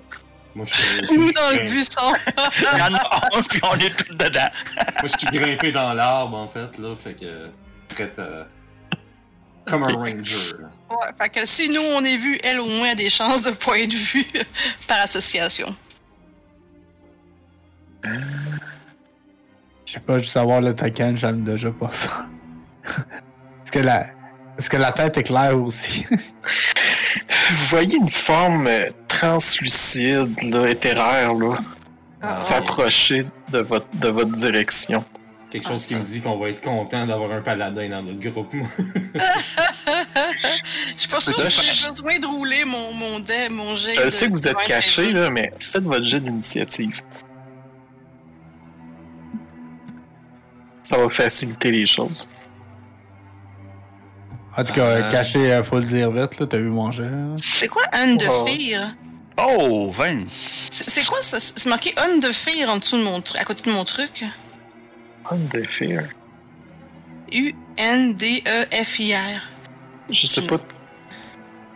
Moi, 0.55 0.64
je 0.67 0.75
suis. 0.75 1.33
Dans 1.33 1.51
le 1.53 1.64
buisson. 1.64 2.14
Il 2.59 2.79
y 2.79 2.83
en 2.83 2.95
a 2.95 3.21
un, 3.37 3.43
puis 3.43 3.61
on 3.62 3.75
est 3.77 3.95
tous 3.97 4.14
dedans. 4.14 4.49
Moi, 4.77 5.11
je 5.12 5.19
suis 5.19 5.27
grimpé 5.39 5.71
dans 5.73 5.93
l'arbre, 5.93 6.37
en 6.37 6.49
fait, 6.49 6.77
là. 6.79 6.95
Fait 7.03 7.14
que. 7.14 7.49
Prête 7.89 8.19
à. 8.19 8.47
Comme 9.67 9.83
un 9.85 9.93
ranger. 9.93 10.55
Ouais, 10.89 10.97
fait 11.21 11.29
que 11.29 11.47
si 11.47 11.69
nous 11.69 11.81
on 11.81 12.05
est 12.05 12.17
vu, 12.17 12.39
elle 12.45 12.61
au 12.61 12.67
moins 12.67 12.91
a 12.91 12.95
des 12.95 13.11
chances 13.11 13.43
de 13.43 13.51
point 13.51 13.87
de 13.87 13.93
vue 13.93 14.27
par 14.87 14.99
association. 15.01 15.75
Je 19.85 19.93
sais 19.93 20.01
pas, 20.01 20.19
juste 20.19 20.33
savoir 20.33 20.61
le 20.61 20.75
Taken, 20.75 21.17
j'aime 21.17 21.45
déjà 21.45 21.71
pas 21.71 21.91
ça. 21.93 22.27
Est-ce 23.64 23.73
que 23.73 23.79
la. 23.81 24.07
Est-ce 24.59 24.71
que 24.71 24.77
la 24.79 24.93
tête 24.93 25.19
est 25.19 25.23
claire 25.25 25.61
aussi? 25.61 26.07
Vous 27.51 27.64
voyez 27.69 27.97
une 27.97 28.09
forme 28.09 28.67
euh, 28.67 28.91
translucide, 29.07 30.35
là, 30.43 30.67
éthéraire, 30.71 31.35
là, 31.35 31.59
Ah, 32.23 32.41
s'approcher 32.41 33.27
de 33.51 33.59
votre, 33.59 33.87
de 33.95 34.09
votre 34.09 34.33
direction. 34.33 35.05
Quelque 35.51 35.67
Ah, 35.69 35.71
chose 35.73 35.87
qui 35.87 35.95
me 35.95 36.03
dit 36.03 36.21
qu'on 36.21 36.39
va 36.39 36.49
être 36.51 36.61
content 36.61 37.07
d'avoir 37.07 37.31
un 37.31 37.41
paladin 37.41 37.89
dans 37.89 38.03
notre 38.03 38.19
groupe. 38.19 38.53
moi. 38.53 38.67
Je 39.15 40.99
suis 40.99 41.09
pas 41.09 41.21
sûre 41.21 41.39
Là, 41.39 41.49
si 41.49 41.63
j'ai 41.63 41.89
besoin 41.89 42.19
de 42.19 42.27
rouler 42.27 42.65
mon, 42.65 42.93
mon 42.93 43.21
dé, 43.21 43.49
mon 43.51 43.77
jet. 43.77 43.95
Je 43.95 44.05
de- 44.05 44.11
sais 44.11 44.27
que 44.27 44.33
vous 44.33 44.49
êtes 44.49 44.57
caché, 44.67 45.13
là, 45.13 45.31
mais 45.31 45.53
faites 45.61 45.85
votre 45.85 46.05
jet 46.05 46.19
d'initiative. 46.21 47.01
Ça 50.83 50.97
va 50.99 51.09
faciliter 51.09 51.71
les 51.71 51.87
choses. 51.87 52.29
En 54.57 54.65
tout 54.65 54.73
cas, 54.73 54.85
Euh. 54.87 55.11
caché, 55.11 55.53
euh, 55.53 55.63
faut 55.65 55.79
le 55.79 55.85
dire 55.85 56.11
vite, 56.11 56.39
là, 56.41 56.47
t'as 56.49 56.57
vu 56.57 56.71
mon 56.71 56.91
jet. 56.93 57.05
C'est 57.43 57.69
quoi 57.69 57.83
un 57.93 58.15
de 58.15 58.25
Oh. 58.29 58.47
fear? 58.47 58.95
Oh, 59.39 59.91
20. 59.91 60.25
C'est 60.71 60.89
c'est 60.89 61.05
quoi 61.05 61.21
ça? 61.21 61.39
C'est 61.41 61.67
marqué 61.69 61.93
un 61.99 62.17
de 62.19 62.33
fear 62.33 62.71
en 62.71 62.79
dessous 62.79 62.97
de 62.99 63.03
mon 63.05 63.21
truc, 63.21 63.41
à 63.41 63.45
côté 63.45 63.69
de 63.69 63.75
mon 63.75 63.85
truc? 63.85 64.25
Under 65.31 65.66
Fear. 65.66 66.09
U-N-D-E-F-I-R. 67.33 69.41
Je 70.11 70.27
sais 70.27 70.47
pas 70.47 70.59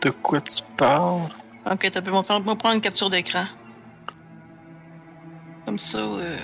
de 0.03 0.11
quoi 0.11 0.40
tu 0.40 0.62
parles. 0.76 1.28
Ok, 1.70 1.88
t'as 1.90 2.01
pu 2.01 2.11
me 2.11 2.22
prendre 2.55 2.74
une 2.74 2.80
capture 2.80 3.11
d'écran. 3.11 3.44
Comme 5.66 5.78
ça, 5.78 5.98
euh. 5.98 6.36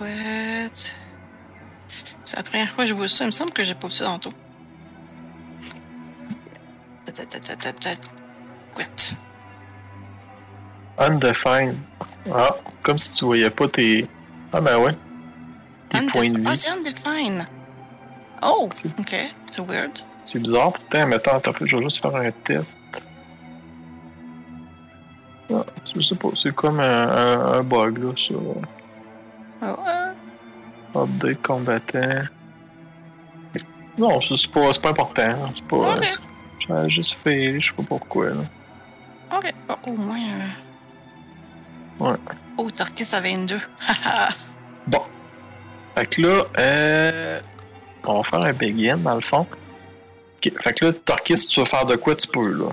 What? 0.00 0.90
C'est 2.24 2.36
la 2.36 2.42
première 2.42 2.70
fois 2.70 2.84
que 2.84 2.90
je 2.90 2.94
vois 2.94 3.08
ça. 3.08 3.24
Il 3.24 3.28
me 3.28 3.32
semble 3.32 3.52
que 3.52 3.62
j'ai 3.64 3.74
pas 3.74 3.86
vu 3.86 3.92
ça 3.92 4.06
tantôt. 4.06 4.30
Ta- 7.04 7.12
ta- 7.12 7.26
ta- 7.26 7.38
ta- 7.40 7.56
ta- 7.56 7.72
ta- 7.72 7.90
What? 8.76 9.14
Undefined. 10.98 11.76
Ah, 12.32 12.56
comme 12.82 12.98
si 12.98 13.12
tu 13.12 13.24
voyais 13.26 13.50
pas 13.50 13.68
tes. 13.68 14.08
Ah, 14.56 14.60
ben 14.60 14.78
ouais. 14.78 14.94
Tes 15.88 15.98
Undefi- 15.98 16.10
points 16.12 16.30
de 16.30 16.42
Ah, 16.46 16.50
vie. 16.52 16.56
c'est 16.56 16.70
undefined. 16.70 17.46
Oh, 18.42 18.68
ok. 19.00 19.14
C'est 19.50 19.66
weird. 19.66 19.90
C'est 20.24 20.38
bizarre, 20.38 20.72
pourtant, 20.72 21.06
mais 21.08 21.16
attends, 21.16 21.36
attends, 21.38 21.52
je 21.60 21.76
vais 21.76 21.82
juste 21.82 22.00
faire 22.00 22.14
un 22.14 22.30
test. 22.30 22.76
Ah, 25.52 25.64
je 25.94 26.00
sais 26.00 26.14
pas, 26.14 26.28
c'est 26.36 26.54
comme 26.54 26.78
un, 26.80 27.08
un- 27.08 27.52
un 27.58 27.62
bug, 27.62 27.98
là, 27.98 28.12
sur 28.16 28.40
Oh, 29.62 29.66
euh, 29.66 30.12
Update 31.02 31.42
combattant. 31.42 32.22
Non, 33.98 34.20
c'est 34.20 34.50
pas, 34.50 34.72
c'est 34.72 34.82
pas 34.82 34.90
important. 34.90 35.52
C'est 35.54 35.64
pas. 35.64 35.76
Ok. 35.96 36.04
c'est- 36.04 36.18
J'ai 36.68 36.88
juste 36.90 37.14
fait, 37.22 37.60
je 37.60 37.66
sais 37.68 37.74
pas 37.74 37.82
pourquoi, 37.82 38.26
là. 38.30 38.34
ok. 39.36 39.52
Au 39.88 39.92
moins. 39.96 40.16
euh, 40.18 40.48
Ouais. 42.00 42.16
Oh, 42.58 42.70
Tarkis 42.70 43.08
à 43.14 43.20
22. 43.20 43.58
Haha. 43.88 44.28
Bon. 44.86 45.02
Fait 45.96 46.06
que 46.06 46.22
là, 46.22 46.44
euh, 46.58 47.40
on 48.04 48.18
va 48.18 48.22
faire 48.22 48.44
un 48.44 48.52
begin, 48.52 48.96
dans 48.96 49.14
le 49.14 49.20
fond. 49.20 49.46
Fait 50.60 50.74
que 50.74 50.84
là, 50.86 50.92
Torquis, 50.92 51.38
si 51.38 51.48
tu 51.48 51.60
veux 51.60 51.66
faire 51.66 51.86
de 51.86 51.96
quoi, 51.96 52.14
tu 52.14 52.26
peux, 52.28 52.46
là. 52.52 52.70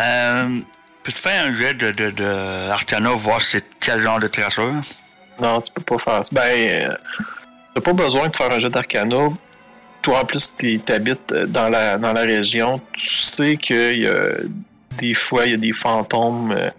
Euh, 0.00 0.60
peux-tu 1.02 1.18
faire 1.18 1.46
un 1.46 1.54
jet 1.54 1.74
de, 1.74 1.90
de, 1.90 2.10
de 2.10 2.68
Arcana, 2.70 3.10
voir 3.14 3.40
c'est 3.40 3.64
quel 3.80 4.02
genre 4.02 4.18
de 4.18 4.28
traceur? 4.28 4.72
Non, 5.40 5.60
tu 5.60 5.72
peux 5.72 5.82
pas 5.82 5.98
faire 5.98 6.24
ça. 6.24 6.30
Ben, 6.32 6.88
euh, 6.90 6.96
t'as 7.74 7.80
pas 7.80 7.92
besoin 7.92 8.28
de 8.28 8.36
faire 8.36 8.50
un 8.50 8.58
jet 8.60 8.70
d'arcana. 8.70 9.28
Toi, 10.00 10.20
en 10.20 10.24
plus, 10.24 10.54
t'es- 10.56 10.80
t'habites 10.84 11.30
euh, 11.32 11.46
dans 11.46 11.68
la, 11.68 11.98
dans 11.98 12.12
la 12.12 12.22
région. 12.22 12.80
Tu 12.92 13.06
sais 13.06 13.56
qu'il 13.56 14.02
y 14.02 14.06
a 14.08 14.38
des 14.98 15.14
fois, 15.14 15.46
il 15.46 15.52
y 15.52 15.54
a 15.54 15.58
des 15.58 15.72
fantômes 15.72 16.52
euh, 16.52 16.70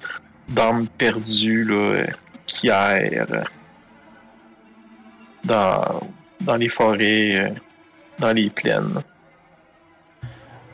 d'âmes 0.54 0.88
perdues 0.88 1.64
là, 1.66 1.74
euh, 1.76 2.08
qui 2.46 2.68
errent 2.68 3.26
euh, 3.32 3.44
dans, 5.44 6.00
dans 6.42 6.56
les 6.56 6.70
forêts, 6.70 7.38
euh, 7.38 7.50
dans 8.20 8.32
les 8.32 8.50
plaines. 8.50 9.02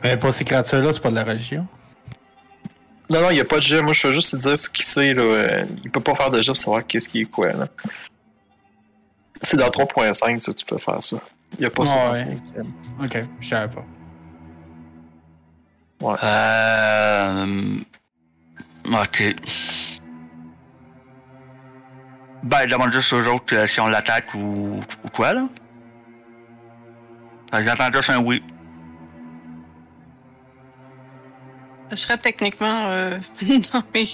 Mais 0.02 0.16
pour 0.16 0.32
ces 0.34 0.44
créatures-là, 0.44 0.92
c'est 0.94 1.00
pas 1.02 1.10
de 1.10 1.16
la 1.16 1.24
religion? 1.24 1.66
Non, 3.10 3.20
non, 3.22 3.30
il 3.30 3.34
n'y 3.34 3.40
a 3.40 3.44
pas 3.44 3.56
de 3.56 3.62
jet. 3.62 3.82
Moi, 3.82 3.92
je 3.92 4.06
veux 4.06 4.12
juste 4.12 4.30
te 4.30 4.36
dire 4.36 4.56
ce 4.56 4.70
qu'il 4.70 4.84
sait. 4.84 5.12
Là. 5.12 5.64
Il 5.84 5.90
peut 5.90 6.00
pas 6.00 6.14
faire 6.14 6.30
de 6.30 6.40
jet 6.40 6.52
pour 6.52 6.56
savoir 6.58 6.86
qu'est-ce 6.86 7.08
qui 7.08 7.22
est 7.22 7.24
quoi. 7.24 7.52
là. 7.52 7.68
C'est 9.42 9.56
dans 9.56 9.68
3.5, 9.68 10.38
ça, 10.40 10.54
tu 10.54 10.64
peux 10.64 10.78
faire 10.78 11.02
ça. 11.02 11.16
Il 11.58 11.60
n'y 11.60 11.66
a 11.66 11.70
pas 11.70 11.84
ça 11.86 11.94
dans 11.94 12.10
Ouais. 12.12 12.16
5. 12.16 12.38
Ok, 13.04 13.24
je 13.40 13.48
savais 13.48 13.74
pas. 13.74 13.84
Euh. 16.22 17.46
Ok. 18.90 19.22
Ben, 22.42 22.66
demande 22.66 22.92
juste 22.92 23.12
aux 23.12 23.24
autres 23.26 23.54
euh, 23.54 23.66
si 23.66 23.80
on 23.80 23.88
l'attaque 23.88 24.34
ou, 24.34 24.80
ou 25.04 25.08
quoi, 25.14 25.34
là. 25.34 25.48
J'entends 27.52 27.92
juste 27.92 28.10
un 28.10 28.18
oui. 28.22 28.42
Ce 31.90 31.96
serait 31.96 32.18
techniquement 32.18 32.86
euh, 32.88 33.18
dans, 33.72 33.82
mes, 33.94 34.08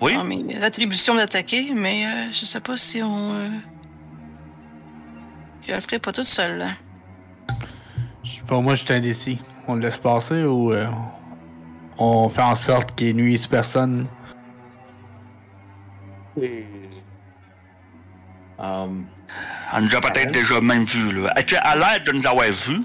Oui? 0.00 0.14
dans 0.14 0.24
mes 0.24 0.62
attributions 0.62 1.14
d'attaquer, 1.14 1.72
mais 1.74 2.06
euh, 2.06 2.32
je 2.32 2.44
sais 2.44 2.60
pas 2.60 2.76
si 2.76 3.02
on. 3.02 3.32
Euh... 3.34 3.48
Je 5.66 5.72
le 5.74 5.80
ferai 5.80 5.98
pas 5.98 6.12
toute 6.12 6.24
seule. 6.24 6.58
là. 6.58 6.68
Je 8.22 8.30
sais 8.36 8.42
pas, 8.42 8.60
moi, 8.60 8.74
je 8.74 8.84
suis 8.84 8.94
indécis. 8.94 9.38
On 9.66 9.74
le 9.76 9.80
laisse 9.80 9.96
passer 9.96 10.44
ou 10.44 10.72
euh, 10.72 10.86
on 11.98 12.28
fait 12.28 12.42
en 12.42 12.56
sorte 12.56 12.94
qu'il 12.94 13.14
nuise 13.16 13.46
personne? 13.46 14.06
Um, 18.58 19.06
On 19.72 19.80
nous 19.80 19.94
a 19.94 20.00
peut-être 20.00 20.30
déjà 20.30 20.60
même 20.60 20.84
vu, 20.84 21.10
là. 21.22 21.32
Elle 21.36 21.56
a 21.62 21.74
l'air 21.76 22.04
de 22.04 22.12
nous 22.12 22.26
avoir 22.26 22.46
vu? 22.50 22.82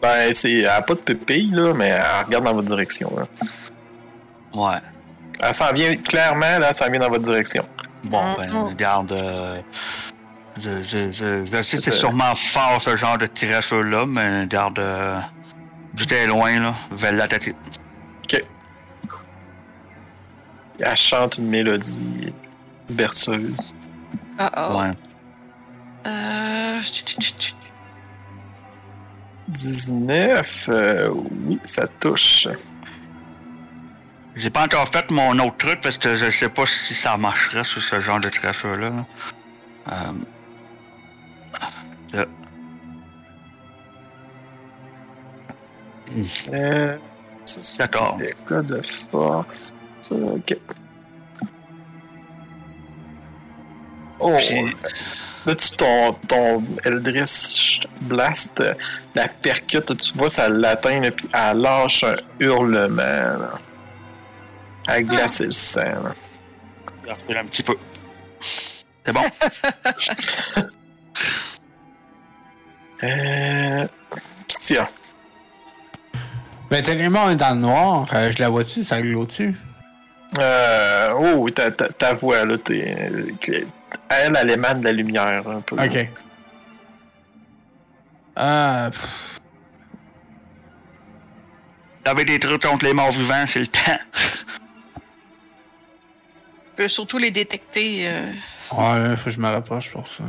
Ben, 0.00 0.32
c'est, 0.34 0.52
elle 0.60 0.66
a 0.68 0.82
pas 0.82 0.94
de 0.94 1.00
pépille, 1.00 1.50
là, 1.50 1.72
mais 1.74 1.88
elle 1.88 2.24
regarde 2.26 2.44
dans 2.44 2.54
votre 2.54 2.68
direction. 2.68 3.10
Là. 3.16 3.26
Ouais. 4.54 4.78
Elle 5.40 5.54
s'en 5.54 5.72
vient 5.72 5.96
clairement, 5.96 6.58
là, 6.58 6.68
elle 6.68 6.74
s'en 6.74 6.90
vient 6.90 7.00
dans 7.00 7.08
votre 7.10 7.24
direction. 7.24 7.66
Bon, 8.04 8.22
Mhm. 8.30 8.34
ben, 8.36 8.52
regarde. 8.64 9.12
euh, 9.12 9.60
je, 10.56 10.82
je, 10.82 11.10
je, 11.10 11.44
je 11.44 11.62
sais 11.62 11.76
que 11.78 11.82
c'est 11.82 11.90
C'est- 11.90 11.90
sûrement 11.92 12.34
fort 12.34 12.80
ce 12.80 12.96
genre 12.96 13.18
de 13.18 13.26
tirage-là, 13.26 14.06
mais 14.06 14.42
regarde. 14.42 14.78
Euh, 14.78 15.20
J'étais 15.96 16.26
loin, 16.26 16.58
là. 16.60 16.74
Je 16.90 16.96
vais 16.96 17.12
l'attaquer. 17.12 17.54
Elle 20.80 20.96
chante 20.96 21.38
une 21.38 21.46
mélodie 21.48 22.32
berceuse. 22.90 23.76
Ah 24.38 24.50
oh. 24.72 24.80
Ouais. 24.80 24.90
Euh... 26.06 26.80
tu- 26.92 27.04
tu- 27.04 27.16
tu- 27.16 27.32
tu- 27.32 27.54
19, 29.48 30.66
euh, 30.68 31.10
oui, 31.46 31.60
ça 31.64 31.86
touche. 31.86 32.48
J'ai 34.34 34.50
pas 34.50 34.64
encore 34.64 34.88
fait 34.88 35.08
mon 35.12 35.38
autre 35.38 35.56
truc 35.58 35.80
parce 35.80 35.96
que 35.96 36.16
je 36.16 36.28
sais 36.30 36.48
pas 36.48 36.66
si 36.66 36.92
ça 36.92 37.16
marcherait 37.16 37.62
sur 37.62 37.80
ce 37.80 38.00
genre 38.00 38.18
de 38.18 38.28
traceur-là. 38.30 38.92
Euh... 39.92 40.12
Euh, 46.52 46.96
D'accord. 47.78 48.16
des 48.16 48.34
cas 48.48 48.62
de 48.62 48.80
force. 49.10 49.74
Ok. 50.10 50.56
Oh, 54.20 54.34
Puis- 54.36 54.76
là, 55.44 55.54
tu, 55.54 55.70
ton, 55.76 56.12
ton 56.28 56.62
Eldritch 56.84 57.80
Blast, 58.02 58.60
euh, 58.60 58.74
la 59.14 59.28
percute, 59.28 59.96
tu 59.98 60.14
vois, 60.16 60.28
ça 60.30 60.48
l'atteint, 60.48 61.10
puis 61.10 61.28
elle 61.32 61.58
lâche 61.58 62.04
un 62.04 62.16
hurlement. 62.38 62.96
Là. 63.02 63.58
Elle 64.88 64.94
a 64.94 65.02
glacé 65.02 65.46
le 65.46 65.52
sang. 65.52 65.80
là. 65.82 66.14
Je 67.02 67.06
vais 67.06 67.12
reculer 67.12 67.38
un 67.38 67.44
petit 67.46 67.62
peu. 67.62 67.76
C'est 69.04 69.12
bon? 69.12 69.20
Euh, 73.02 73.86
Kitia. 74.48 74.88
Ben, 76.70 76.82
techniquement, 76.82 77.24
on 77.26 77.30
est 77.30 77.36
dans 77.36 77.54
le 77.54 77.60
noir. 77.60 78.08
Euh, 78.12 78.30
je 78.32 78.38
la 78.42 78.48
vois-tu? 78.48 78.82
Ça 78.84 79.00
glow 79.00 79.26
dessus? 79.26 79.54
Euh, 80.38 81.12
oh, 81.16 81.48
ta, 81.50 81.70
ta, 81.70 81.88
ta 81.88 82.14
voix, 82.14 82.44
là, 82.44 82.58
t'es. 82.58 82.96
Elle, 84.08 84.36
elle 84.40 84.50
émane 84.50 84.80
de 84.80 84.84
la 84.86 84.92
lumière, 84.92 85.46
un 85.48 85.60
peu. 85.60 85.76
Ok. 85.76 86.08
Euh. 88.38 88.90
pff, 88.90 89.08
J'avais 92.04 92.24
des 92.24 92.40
trucs 92.40 92.62
contre 92.62 92.84
les 92.84 92.92
morts 92.92 93.12
vivants, 93.12 93.44
c'est 93.46 93.60
le 93.60 93.66
temps. 93.68 93.98
peux 96.76 96.88
surtout 96.88 97.18
les 97.18 97.30
détecter. 97.30 98.08
euh, 98.08 98.32
Ouais, 98.72 99.16
faut 99.16 99.24
que 99.26 99.30
je 99.30 99.38
me 99.38 99.48
rapproche 99.48 99.90
pour 99.92 100.08
ça. 100.08 100.24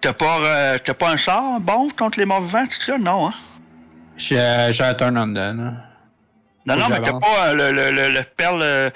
T'as 0.00 0.12
pas, 0.12 0.38
euh, 0.38 0.78
t'as 0.84 0.94
pas 0.94 1.10
un 1.10 1.16
sort 1.16 1.60
bon 1.60 1.88
contre 1.90 2.20
les 2.20 2.26
morts 2.26 2.42
vivants, 2.42 2.66
tout 2.66 2.80
ça? 2.80 2.96
Non, 2.98 3.28
hein? 3.28 3.34
J'ai 4.16 4.38
euh, 4.40 4.72
j'ai 4.72 4.84
un 4.84 4.94
turn 4.94 5.16
on 5.18 5.26
dead. 5.28 5.38
hein. 5.58 5.74
Non, 6.66 6.76
non, 6.76 6.88
mais 6.88 7.00
t'as 7.00 7.12
pas 7.18 7.48
euh, 7.48 7.54
le, 7.54 7.72
le, 7.72 7.90
le, 7.90 8.08
le 8.14 8.22
perle, 8.36 8.62
euh, 8.62 8.88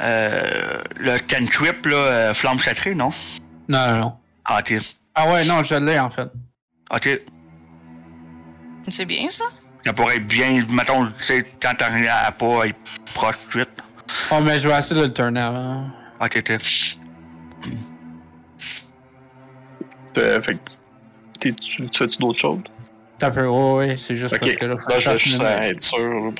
euh, 0.00 0.82
le 0.96 1.18
cantrip, 1.18 1.84
là, 1.84 1.96
euh, 1.96 2.34
flamme 2.34 2.58
sacrée, 2.58 2.94
non? 2.94 3.10
Non, 3.68 3.86
non, 3.88 3.98
non. 3.98 4.16
Ah, 4.46 4.60
ok. 4.60 4.76
Ah 5.14 5.30
ouais, 5.30 5.44
non, 5.44 5.62
je 5.62 5.74
l'ai 5.74 5.98
en 5.98 6.08
fait. 6.08 6.28
Ok. 6.90 7.20
C'est 8.88 9.04
bien 9.04 9.28
ça? 9.28 9.44
Ça 9.84 9.92
pourrait 9.92 10.16
être 10.16 10.26
bien, 10.26 10.64
mettons, 10.70 11.06
tu 11.18 11.24
sais, 11.24 11.46
quand 11.60 11.74
t'as 11.76 11.88
rien 11.88 12.14
à 12.24 12.32
pas 12.32 12.66
être 12.66 12.78
proche 13.14 13.36
tout 13.50 13.58
de 13.58 13.64
suite. 13.64 13.78
Oh, 14.30 14.40
mais 14.40 14.58
je 14.58 14.68
vais 14.68 14.78
essayer 14.78 14.94
de 14.96 15.02
le 15.06 15.12
turner 15.12 15.40
avant. 15.40 15.86
Ok, 16.20 16.38
ok. 16.38 16.58
Euh, 20.18 20.42
fait 20.42 20.54
que 20.54 20.58
tu- 20.70 20.76
t'es- 21.40 21.52
tu 21.54 21.88
tu 21.88 21.98
fais-tu 21.98 22.18
d'autres 22.18 22.38
choses? 22.38 22.60
T'as 23.22 23.30
peu, 23.30 23.46
ouais, 23.46 23.96
c'est 24.04 24.16
juste 24.16 24.36
parce 24.36 24.50
Ok, 24.50 24.58
que 24.58 24.64
là, 24.64 24.74
là, 24.74 24.80
faut 24.80 24.88
que 24.90 25.00
je 25.00 25.10
vais 25.10 25.18
juste 25.18 25.40
être 25.40 25.80
sûr. 25.80 26.32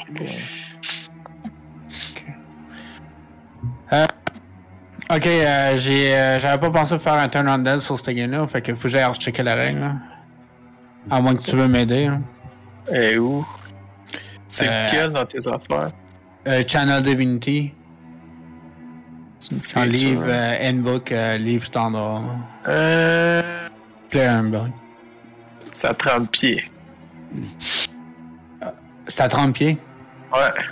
Ok, 5.14 5.26
euh, 5.26 5.78
j'ai, 5.78 6.12
euh, 6.12 6.40
j'avais 6.40 6.58
pas 6.58 6.70
pensé 6.70 6.98
faire 6.98 7.12
un 7.12 7.28
turn 7.28 7.48
on 7.48 7.58
dead 7.58 7.80
sur 7.82 7.96
cette 7.98 8.16
game-là, 8.16 8.48
fait 8.48 8.62
que 8.62 8.74
faut 8.74 8.82
que 8.82 8.88
j'aille 8.88 9.04
rechecker 9.04 9.44
la 9.44 9.54
règle. 9.54 9.78
là. 9.78 9.92
À 11.08 11.20
moins 11.20 11.36
que 11.36 11.42
tu 11.42 11.54
veux 11.54 11.68
m'aider. 11.68 12.06
là. 12.08 12.18
Et 12.92 13.16
où? 13.16 13.46
C'est 14.48 14.68
Euh, 14.68 14.86
lequel 14.86 15.12
dans 15.12 15.24
tes 15.24 15.46
affaires? 15.46 15.92
Euh, 16.48 16.64
Channel 16.66 17.00
Divinity, 17.04 17.72
fais 19.60 19.78
un 19.80 19.86
livre, 19.86 20.24
euh, 20.26 20.68
handbook, 20.70 21.12
euh, 21.12 21.36
livre 21.38 21.64
standard. 21.64 22.22
là. 22.22 22.72
Euh. 22.72 23.68
Player 24.10 24.28
handbook. 24.30 24.68
C'est 25.72 25.88
à 25.88 25.94
30 25.94 26.30
pieds. 26.30 26.64
C'est 29.08 29.20
à 29.20 29.28
30 29.28 29.54
pieds? 29.54 29.78
Ouais. 30.32 30.62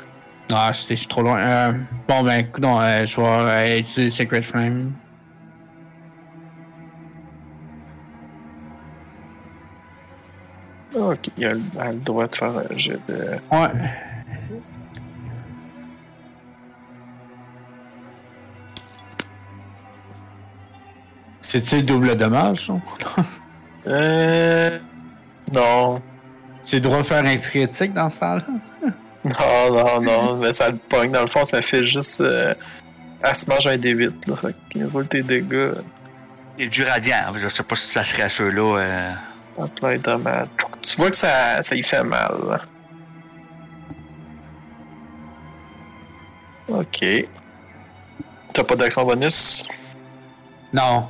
Ah, 0.52 0.72
je 0.72 0.94
suis 0.94 1.06
trop 1.06 1.22
loin. 1.22 1.38
Euh, 1.38 1.72
bon, 2.08 2.22
ben, 2.24 2.40
écoute, 2.40 2.62
non, 2.62 2.80
euh, 2.80 3.04
je 3.06 3.20
vais 3.20 3.26
euh, 3.26 3.78
utiliser 3.78 4.10
Secret 4.10 4.42
Flame. 4.42 4.92
Ok, 10.94 11.30
il 11.36 11.46
a, 11.46 11.52
le- 11.54 11.60
elle 11.76 11.80
a 11.80 11.92
le 11.92 11.98
droit 12.00 12.26
de 12.26 12.34
faire 12.34 12.50
un 12.58 12.76
jet 12.76 12.98
de. 13.08 13.36
Ouais. 13.52 13.68
C'est-tu 21.42 21.82
double 21.82 22.16
dommage, 22.16 22.66
ça? 22.66 22.74
Euh. 23.86 24.78
Non. 25.52 26.00
Tu 26.66 26.76
le 26.76 26.80
droit 26.80 26.98
de 26.98 27.02
faire 27.04 27.24
un 27.24 27.36
critique 27.36 27.92
dans 27.92 28.10
ce 28.10 28.18
temps-là? 28.18 28.44
Non, 29.24 29.72
non, 29.72 30.00
non. 30.00 30.36
mais 30.40 30.52
ça 30.52 30.70
le 30.70 30.76
pogne. 30.76 31.10
Dans 31.10 31.22
le 31.22 31.26
fond, 31.26 31.44
ça 31.44 31.62
fait 31.62 31.84
juste. 31.84 32.20
Euh... 32.20 32.54
Elle 33.22 33.34
se 33.34 33.48
mange 33.48 33.66
un 33.66 33.76
D8, 33.76 34.12
là. 34.28 34.36
Fait 34.36 34.84
roule 34.84 35.06
tes 35.06 35.22
dégâts. 35.22 35.72
Et 36.58 36.68
du 36.68 36.84
radiant, 36.84 37.32
je 37.36 37.48
sais 37.48 37.62
pas 37.62 37.76
si 37.76 37.88
ça 37.90 38.04
serait 38.04 38.28
ceux-là. 38.28 38.78
Euh... 38.78 39.12
Apply 39.62 39.98
dommage. 39.98 40.48
Tu 40.82 40.96
vois 40.96 41.10
que 41.10 41.16
ça, 41.16 41.62
ça 41.62 41.74
y 41.74 41.82
fait 41.82 42.04
mal, 42.04 42.34
là. 42.48 42.60
Ok. 46.68 47.04
T'as 48.52 48.64
pas 48.64 48.76
d'action 48.76 49.04
bonus? 49.04 49.68
Non. 50.72 51.08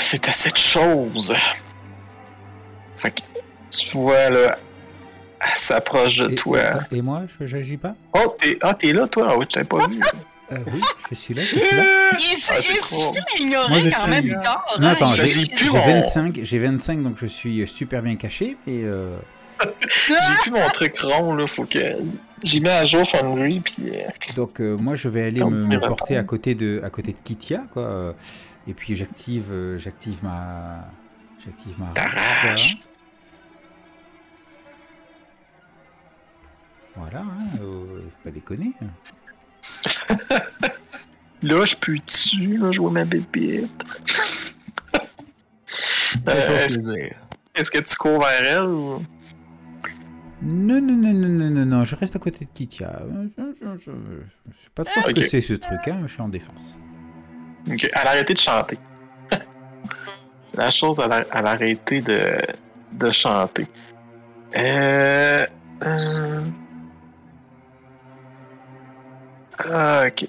C'est 0.00 0.28
assez 0.28 0.50
de 0.50 0.56
choses. 0.56 1.34
Fait 2.98 3.10
que 3.10 3.20
tu 3.70 3.98
vois, 3.98 4.30
là, 4.30 4.58
elle 5.40 5.56
s'approche 5.58 6.16
de 6.18 6.30
Et, 6.30 6.34
toi. 6.34 6.60
et- 6.90 6.96
et 6.96 7.02
moi, 7.02 7.22
je 7.40 7.46
j'agis 7.46 7.76
pas? 7.76 7.94
Oh, 8.14 8.34
t'es 8.40 8.58
ah, 8.62 8.74
t'es 8.74 8.92
là, 8.92 9.06
toi? 9.06 9.28
Ah 9.30 9.36
oui, 9.36 9.46
je 9.48 9.54
t'avais 9.54 9.66
pas 9.66 9.86
vu. 9.88 10.00
Euh, 10.52 10.58
Oui, 10.72 10.80
je 11.10 11.14
suis 11.16 11.34
là, 11.34 11.42
je 11.42 11.46
suis 11.48 11.58
là. 11.58 11.64
Il 11.72 11.76
est, 11.76 11.82
Ah, 11.82 12.16
il 12.18 12.24
est 12.36 12.40
c'est 12.40 12.60
difficile 12.60 13.22
à 13.34 13.38
Moi, 13.38 13.46
ignorer 13.48 13.80
je 13.80 13.90
quand 13.90 14.02
suis- 14.02 14.10
même, 14.10 14.24
Victor. 14.24 14.76
Non, 14.80 14.86
hein, 14.86 14.90
attends, 14.92 15.10
j'ai 15.16 15.40
il- 15.40 15.50
plus 15.50 15.66
J'ai 15.66 15.72
mon- 15.72 15.86
25, 15.86 16.38
j'ai 16.42 16.58
25, 16.60 17.02
donc 17.02 17.16
je 17.20 17.26
suis 17.26 17.66
super 17.66 18.00
bien 18.02 18.14
caché, 18.16 18.56
mais 18.66 18.82
euh, 18.84 19.16
J'ai 20.08 20.14
plus 20.42 20.50
mon 20.52 20.66
truc 20.68 20.98
rond, 21.00 21.34
là. 21.34 21.46
Faut 21.46 21.64
que. 21.64 21.96
J'ai 22.44 22.60
mis 22.60 22.68
à 22.68 22.84
jour 22.84 23.04
Foundry, 23.08 23.60
puis. 23.60 23.74
euh, 23.90 24.02
donc 24.36 24.60
euh, 24.60 24.76
moi 24.76 24.94
je 24.94 25.08
vais 25.08 25.24
aller 25.28 25.42
me, 25.42 25.50
me 25.66 25.80
porter 25.80 26.16
à 26.18 26.22
côté 26.22 26.54
de 26.54 26.80
à 26.84 26.90
côté 26.90 27.12
de 27.12 27.16
Kitia, 27.24 27.62
quoi. 27.72 28.14
Et 28.68 28.74
puis 28.74 28.96
j'active 28.96 29.52
euh, 29.52 29.78
j'active 29.78 30.22
ma 30.22 30.84
j'active 31.44 31.78
ma 31.78 31.92
rage. 31.94 32.78
Voilà, 36.96 37.20
hein, 37.20 37.46
euh, 37.60 38.02
faut 38.02 38.24
pas 38.24 38.30
déconner. 38.30 38.72
Là, 41.42 41.64
je 41.66 41.76
peux 41.76 41.98
dessus, 42.06 42.56
là, 42.56 42.72
je 42.72 42.80
vois 42.80 42.90
ma 42.90 43.04
bébite. 43.04 43.84
Euh, 46.28 46.66
est-ce, 47.54 47.70
que 47.70 47.78
tu 47.78 47.96
cours 47.96 48.20
vers 48.20 48.42
elle 48.42 48.62
ou? 48.62 49.02
Non, 50.42 50.80
non, 50.80 50.96
non, 50.96 51.12
non, 51.12 51.28
non, 51.28 51.50
non, 51.50 51.66
non, 51.66 51.84
je 51.84 51.94
reste 51.94 52.16
à 52.16 52.18
côté 52.18 52.44
de 52.44 52.50
Kitia. 52.52 53.02
Je, 53.36 53.42
je, 53.60 53.66
je, 53.78 53.90
je 54.48 54.52
sais 54.56 54.70
pas 54.74 54.84
trop 54.84 55.00
ce 55.00 55.12
que 55.12 55.28
c'est 55.28 55.40
ce 55.40 55.54
truc, 55.54 55.88
hein, 55.88 56.02
je 56.06 56.12
suis 56.12 56.22
en 56.22 56.28
défense. 56.28 56.76
Elle 57.68 57.90
a 57.94 58.10
arrêté 58.10 58.34
de 58.34 58.38
chanter. 58.38 58.78
La 60.54 60.70
chose, 60.70 61.00
elle 61.04 61.12
a, 61.12 61.24
elle 61.32 61.46
a 61.46 61.50
arrêté 61.50 62.00
de, 62.00 62.38
de 62.92 63.10
chanter. 63.10 63.66
Euh, 64.56 65.46
euh, 65.84 66.40
ok. 70.06 70.26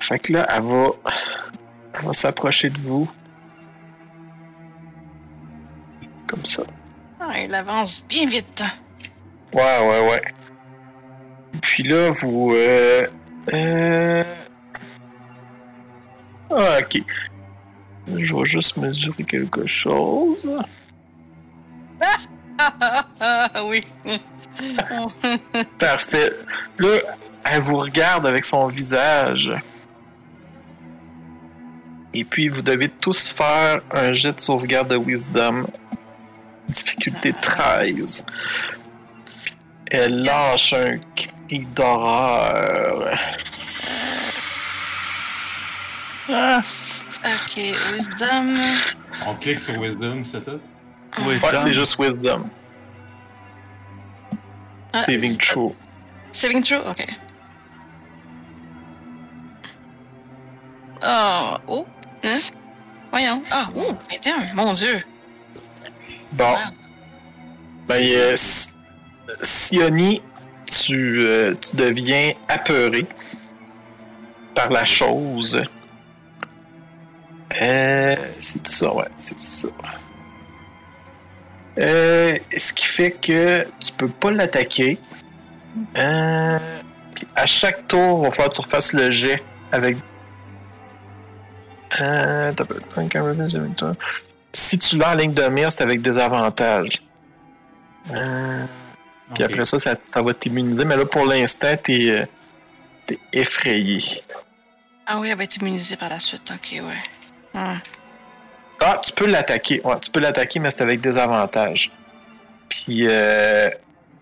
Fait 0.00 0.18
que 0.18 0.32
là, 0.32 0.46
elle 0.50 0.62
va, 0.62 0.90
elle 1.94 2.04
va 2.04 2.12
s'approcher 2.12 2.70
de 2.70 2.78
vous. 2.78 3.10
Comme 6.26 6.44
ça. 6.44 6.62
Ah, 7.20 7.38
il 7.38 7.54
avance 7.54 8.04
bien 8.06 8.26
vite. 8.26 8.62
Ouais, 9.52 9.78
ouais, 9.88 10.10
ouais. 10.10 10.22
Puis 11.62 11.84
là, 11.84 12.10
vous. 12.10 12.52
Euh, 12.54 13.06
euh... 13.52 14.24
Ah, 16.50 16.78
ok. 16.80 17.02
Je 18.14 18.36
vais 18.36 18.44
juste 18.44 18.76
mesurer 18.76 19.24
quelque 19.24 19.66
chose. 19.66 20.48
Ah, 22.00 22.18
ah, 22.58 23.06
ah, 23.20 23.64
oui. 23.64 23.84
Parfait. 25.78 26.32
Là, 26.78 26.98
elle 27.44 27.60
vous 27.60 27.76
regarde 27.76 28.26
avec 28.26 28.44
son 28.44 28.66
visage. 28.68 29.50
Et 32.12 32.24
puis, 32.24 32.48
vous 32.48 32.62
devez 32.62 32.88
tous 32.88 33.30
faire 33.30 33.82
un 33.90 34.12
jet 34.12 34.32
de 34.32 34.40
sauvegarde 34.40 34.88
de 34.88 34.96
Wisdom. 34.96 35.66
Difficulté 36.68 37.32
13. 37.32 38.24
Puis, 39.44 39.56
elle 39.90 40.22
lâche 40.22 40.72
un 40.72 40.98
cri 41.16 41.66
d'horreur. 41.74 43.18
Ok, 46.28 47.56
Wisdom. 47.92 48.56
On 49.26 49.34
clique 49.36 49.60
sur 49.60 49.78
Wisdom, 49.80 50.24
c'est 50.24 50.44
ça? 50.44 50.52
oui, 51.20 51.36
Ouais, 51.36 51.58
c'est 51.62 51.72
juste 51.72 51.98
Wisdom. 51.98 52.48
Ah. 54.92 55.00
Saving 55.00 55.36
throw. 55.36 55.74
Saving 56.32 56.62
throw, 56.62 56.78
ok. 56.88 57.04
Oh, 61.06 61.56
oh, 61.68 61.86
hein? 62.22 62.40
Voyons. 63.10 63.42
Ah, 63.50 63.68
oh, 63.76 63.94
21, 64.10 64.54
mon 64.54 64.72
Dieu. 64.72 65.02
Bon. 66.32 66.52
Wow. 66.52 66.56
Ben, 67.86 68.02
euh, 68.02 68.36
Sioni, 69.42 70.22
tu, 70.66 71.22
euh, 71.24 71.54
tu 71.60 71.76
deviens 71.76 72.32
apeuré 72.48 73.06
par 74.54 74.70
la 74.70 74.84
chose. 74.84 75.62
Euh, 77.60 78.16
c'est 78.38 78.66
ça, 78.66 78.92
ouais, 78.92 79.08
c'est 79.16 79.38
ça. 79.38 79.68
Euh, 81.78 82.38
ce 82.56 82.72
qui 82.72 82.86
fait 82.86 83.12
que 83.12 83.66
tu 83.80 83.92
peux 83.92 84.08
pas 84.08 84.30
l'attaquer. 84.30 84.98
Euh, 85.96 86.58
puis 87.14 87.26
à 87.34 87.46
chaque 87.46 87.88
tour, 87.88 88.20
il 88.20 88.26
va 88.26 88.30
falloir 88.30 88.50
que 88.50 88.54
tu 88.54 88.60
refasses 88.60 88.92
le 88.92 89.10
jet 89.10 89.42
avec. 89.72 89.96
Euh. 92.00 92.52
Si 94.52 94.78
tu 94.78 94.98
l'as 94.98 95.12
en 95.12 95.14
ligne 95.14 95.34
de 95.34 95.44
mire, 95.48 95.70
c'est 95.72 95.82
avec 95.82 96.00
des 96.00 96.16
avantages. 96.18 97.02
Euh, 98.12 98.64
Puis 99.34 99.44
après 99.44 99.64
ça, 99.64 99.78
ça, 99.78 99.96
ça 100.08 100.22
va 100.22 100.34
t'immuniser. 100.34 100.84
Mais 100.84 100.96
là, 100.96 101.06
pour 101.06 101.24
l'instant, 101.24 101.74
t'es 101.82 102.10
euh, 102.10 102.26
t'es 103.06 103.18
effrayé. 103.32 104.02
Ah 105.06 105.18
oui, 105.18 105.28
elle 105.30 105.38
va 105.38 105.44
être 105.44 105.56
immunisée 105.56 105.96
par 105.96 106.08
la 106.08 106.20
suite. 106.20 106.50
Ok, 106.52 106.80
ouais. 106.82 107.13
Hmm. 107.54 107.78
Ah, 108.80 109.00
tu 109.02 109.12
peux 109.12 109.26
l'attaquer. 109.26 109.80
Ouais, 109.84 109.98
tu 110.00 110.10
peux 110.10 110.20
l'attaquer, 110.20 110.58
mais 110.58 110.70
c'est 110.70 110.82
avec 110.82 111.00
des 111.00 111.16
avantages. 111.16 111.90
Puis, 112.68 113.06
euh. 113.06 113.70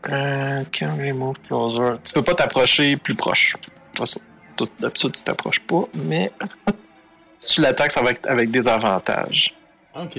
euh 0.08 0.64
can 0.72 1.34
closer? 1.48 1.96
Tu 2.04 2.12
peux 2.12 2.22
pas 2.22 2.34
t'approcher 2.34 2.96
plus 2.96 3.14
proche. 3.14 3.54
De 3.54 3.58
toute 3.60 3.98
façon, 3.98 4.20
tout- 4.56 4.68
D'habitude, 4.78 5.12
tu 5.12 5.22
t'approches 5.22 5.60
pas, 5.60 5.84
mais. 5.94 6.30
si 7.40 7.54
tu 7.54 7.60
l'attaques, 7.62 7.92
ça 7.92 8.02
va 8.02 8.10
être 8.12 8.28
avec 8.28 8.50
des 8.50 8.68
avantages. 8.68 9.54
Ok. 9.94 10.18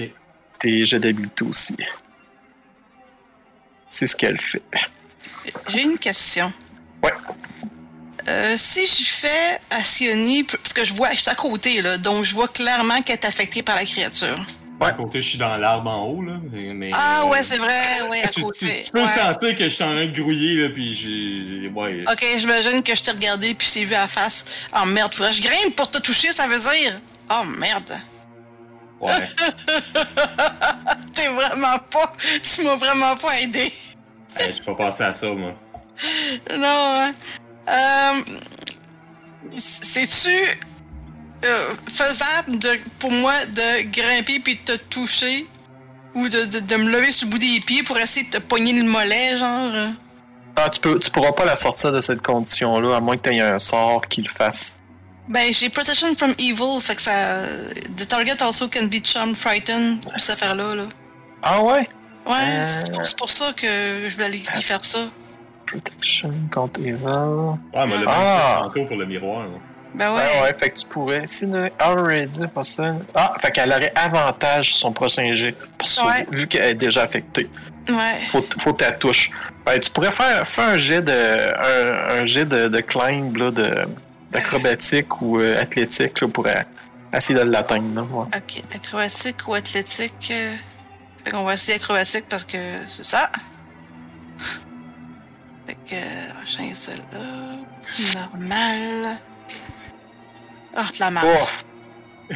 Tes 0.58 0.86
jets 0.86 1.00
d'habileté 1.00 1.44
aussi. 1.44 1.76
C'est 3.88 4.06
ce 4.06 4.16
qu'elle 4.16 4.40
fait. 4.40 4.62
J'ai 5.68 5.82
une 5.82 5.98
question. 5.98 6.52
Ouais. 7.02 7.12
Euh, 8.26 8.54
si 8.56 8.86
je 8.86 9.04
fais 9.10 9.60
à 9.70 9.80
Sioni, 9.84 10.44
parce 10.44 10.72
que 10.72 10.84
je 10.84 10.94
vois, 10.94 11.10
je 11.12 11.18
suis 11.20 11.30
à 11.30 11.34
côté, 11.34 11.82
là, 11.82 11.98
donc 11.98 12.24
je 12.24 12.34
vois 12.34 12.48
clairement 12.48 13.02
qu'elle 13.02 13.16
est 13.16 13.24
affectée 13.26 13.62
par 13.62 13.76
la 13.76 13.84
créature. 13.84 14.44
À 14.80 14.90
côté, 14.92 15.22
je 15.22 15.28
suis 15.30 15.38
dans 15.38 15.56
l'arbre 15.56 15.88
en 15.90 16.06
haut, 16.08 16.22
là. 16.22 16.34
Mais, 16.52 16.90
Ah 16.92 17.22
euh, 17.22 17.28
ouais, 17.28 17.42
c'est 17.42 17.58
vrai, 17.58 17.80
ouais, 18.10 18.22
à 18.22 18.28
tu, 18.28 18.42
côté. 18.42 18.82
tu 18.86 18.90
peux 18.90 19.02
Ouais. 19.02 19.08
sentir 19.08 19.54
que 19.54 19.64
je 19.64 19.68
suis 19.74 19.84
en 19.84 19.92
train 19.94 20.06
de 20.06 20.20
grouiller, 20.20 20.54
là, 20.56 20.68
puis 20.74 20.94
j'ai. 20.94 21.68
Ouais. 21.68 22.02
Ok, 22.10 22.24
j'imagine 22.38 22.82
que 22.82 22.94
je 22.94 23.02
t'ai 23.02 23.10
regardé 23.12 23.54
puis 23.54 23.66
c'est 23.68 23.84
vu 23.84 23.94
à 23.94 24.00
la 24.00 24.08
face. 24.08 24.66
Oh 24.76 24.84
merde, 24.84 25.14
faudrait 25.14 25.30
que 25.30 25.36
je 25.36 25.42
grimpe 25.42 25.76
pour 25.76 25.90
te 25.90 25.98
toucher, 25.98 26.32
ça 26.32 26.46
veut 26.46 26.58
dire. 26.58 27.00
Oh 27.30 27.44
merde. 27.58 27.92
Ouais. 29.00 29.12
T'es 31.14 31.28
vraiment 31.28 31.78
pas. 31.90 32.14
Tu 32.42 32.62
m'as 32.64 32.76
vraiment 32.76 33.16
pas 33.16 33.40
aidé. 33.40 33.72
Euh, 34.40 34.44
J'ai 34.54 34.62
pas 34.62 34.74
pensé 34.74 35.02
à 35.04 35.12
ça, 35.12 35.28
moi. 35.28 35.54
Non, 36.50 36.66
hein. 36.66 37.12
Euh. 37.68 38.22
C'est-tu. 39.56 40.28
euh, 41.44 41.74
faisable 41.88 42.58
de, 42.58 42.70
pour 42.98 43.10
moi 43.10 43.32
de 43.46 43.82
grimper 43.90 44.40
puis 44.40 44.56
de 44.56 44.72
te 44.72 44.76
toucher? 44.88 45.46
Ou 46.14 46.28
de, 46.28 46.44
de, 46.44 46.60
de 46.60 46.76
me 46.76 46.90
lever 46.92 47.10
sur 47.10 47.26
le 47.26 47.32
bout 47.32 47.38
des 47.38 47.58
pieds 47.60 47.82
pour 47.82 47.98
essayer 47.98 48.24
de 48.26 48.30
te 48.30 48.38
pogner 48.38 48.72
le 48.72 48.84
mollet, 48.84 49.36
genre? 49.36 49.72
Ah, 50.54 50.70
tu, 50.70 50.78
peux, 50.78 50.96
tu 51.00 51.10
pourras 51.10 51.32
pas 51.32 51.44
la 51.44 51.56
sortir 51.56 51.90
de 51.90 52.00
cette 52.00 52.22
condition-là, 52.22 52.96
à 52.96 53.00
moins 53.00 53.16
que 53.16 53.28
tu 53.28 53.34
aies 53.34 53.40
un 53.40 53.58
sort 53.58 54.06
qui 54.08 54.22
le 54.22 54.30
fasse. 54.30 54.76
Ben, 55.28 55.52
j'ai 55.52 55.70
Protection 55.70 56.14
from 56.14 56.32
Evil, 56.38 56.80
fait 56.80 56.94
que 56.94 57.00
ça. 57.02 57.46
The 57.96 58.06
target 58.06 58.40
also 58.42 58.68
can 58.68 58.86
be 58.86 59.04
charmed, 59.04 59.34
frightened, 59.36 60.04
cette 60.16 60.40
affaire-là, 60.40 60.76
là. 60.76 60.84
Ah 61.42 61.60
ouais? 61.62 61.88
Ouais, 62.26 62.60
Euh. 62.60 62.64
c'est 62.64 63.16
pour, 63.16 63.28
ça 63.28 63.52
que 63.52 63.66
je 64.08 64.14
voulais 64.14 64.26
aller 64.26 64.44
lui 64.54 64.62
faire 64.62 64.84
ça. 64.84 65.00
Protection 65.66 66.32
contre 66.52 66.80
Evil. 66.80 66.94
Ouais, 67.04 67.84
mais 67.86 67.98
le 67.98 68.04
Ah. 68.08 68.62
tantôt 68.64 68.84
pour 68.86 68.96
le 68.96 69.06
miroir, 69.06 69.44
là. 69.44 69.48
Ben 69.94 70.10
ouais. 70.10 70.16
Ouais, 70.16 70.42
ouais, 70.42 70.56
fait 70.58 70.70
que 70.70 70.78
tu 70.80 70.86
pourrais. 70.86 71.22
Si 71.28 71.46
ne 71.46 71.68
already 71.78 72.46
person. 72.52 73.00
Ah, 73.14 73.32
fait 73.40 73.52
qu'elle 73.52 73.70
aurait 73.70 73.92
avantage 73.94 74.70
sur 74.70 74.78
son 74.78 74.92
prochain 74.92 75.32
jet. 75.34 75.54
Parce 75.78 76.00
que 76.00 76.06
Ouais. 76.06 76.26
vu 76.32 76.48
qu'elle 76.48 76.64
est 76.70 76.74
déjà 76.74 77.02
affectée. 77.02 77.48
Ouais. 77.88 78.18
Faut, 78.32 78.44
faut 78.60 78.72
ta 78.72 78.90
touche. 78.90 79.30
Ben, 79.64 79.78
tu 79.78 79.90
pourrais 79.90 80.10
faire, 80.10 80.48
faire 80.48 80.70
un 80.70 80.78
jet 80.78 81.00
de. 81.00 81.12
un, 81.12 82.22
un 82.22 82.26
jet 82.26 82.44
de, 82.44 82.66
de 82.68 82.80
climb, 82.80 83.36
là, 83.36 83.50
de, 83.52 83.86
d'acrobatique 84.32 85.20
ou 85.22 85.38
euh, 85.38 85.60
athlétique, 85.62 86.20
là, 86.20 86.26
pour 86.28 86.44
essayer 87.12 87.38
de 87.38 87.44
l'atteindre, 87.44 88.02
ouais. 88.12 88.26
Ok, 88.36 88.62
acrobatique 88.74 89.46
ou 89.46 89.54
athlétique? 89.54 90.32
euh, 90.32 90.54
Fait 91.24 91.30
qu'on 91.30 91.44
va 91.44 91.54
essayer 91.54 91.76
acrobatique 91.78 92.24
parce 92.28 92.44
que 92.44 92.58
c'est 92.88 93.04
ça. 93.04 93.30
Changer 96.46 96.74
ça 96.74 96.92
là. 96.92 97.20
Normal. 98.14 99.16
Ah, 100.76 100.86
de 100.92 101.00
la 101.00 101.10
merde. 101.10 101.28
Oh, 101.38 101.48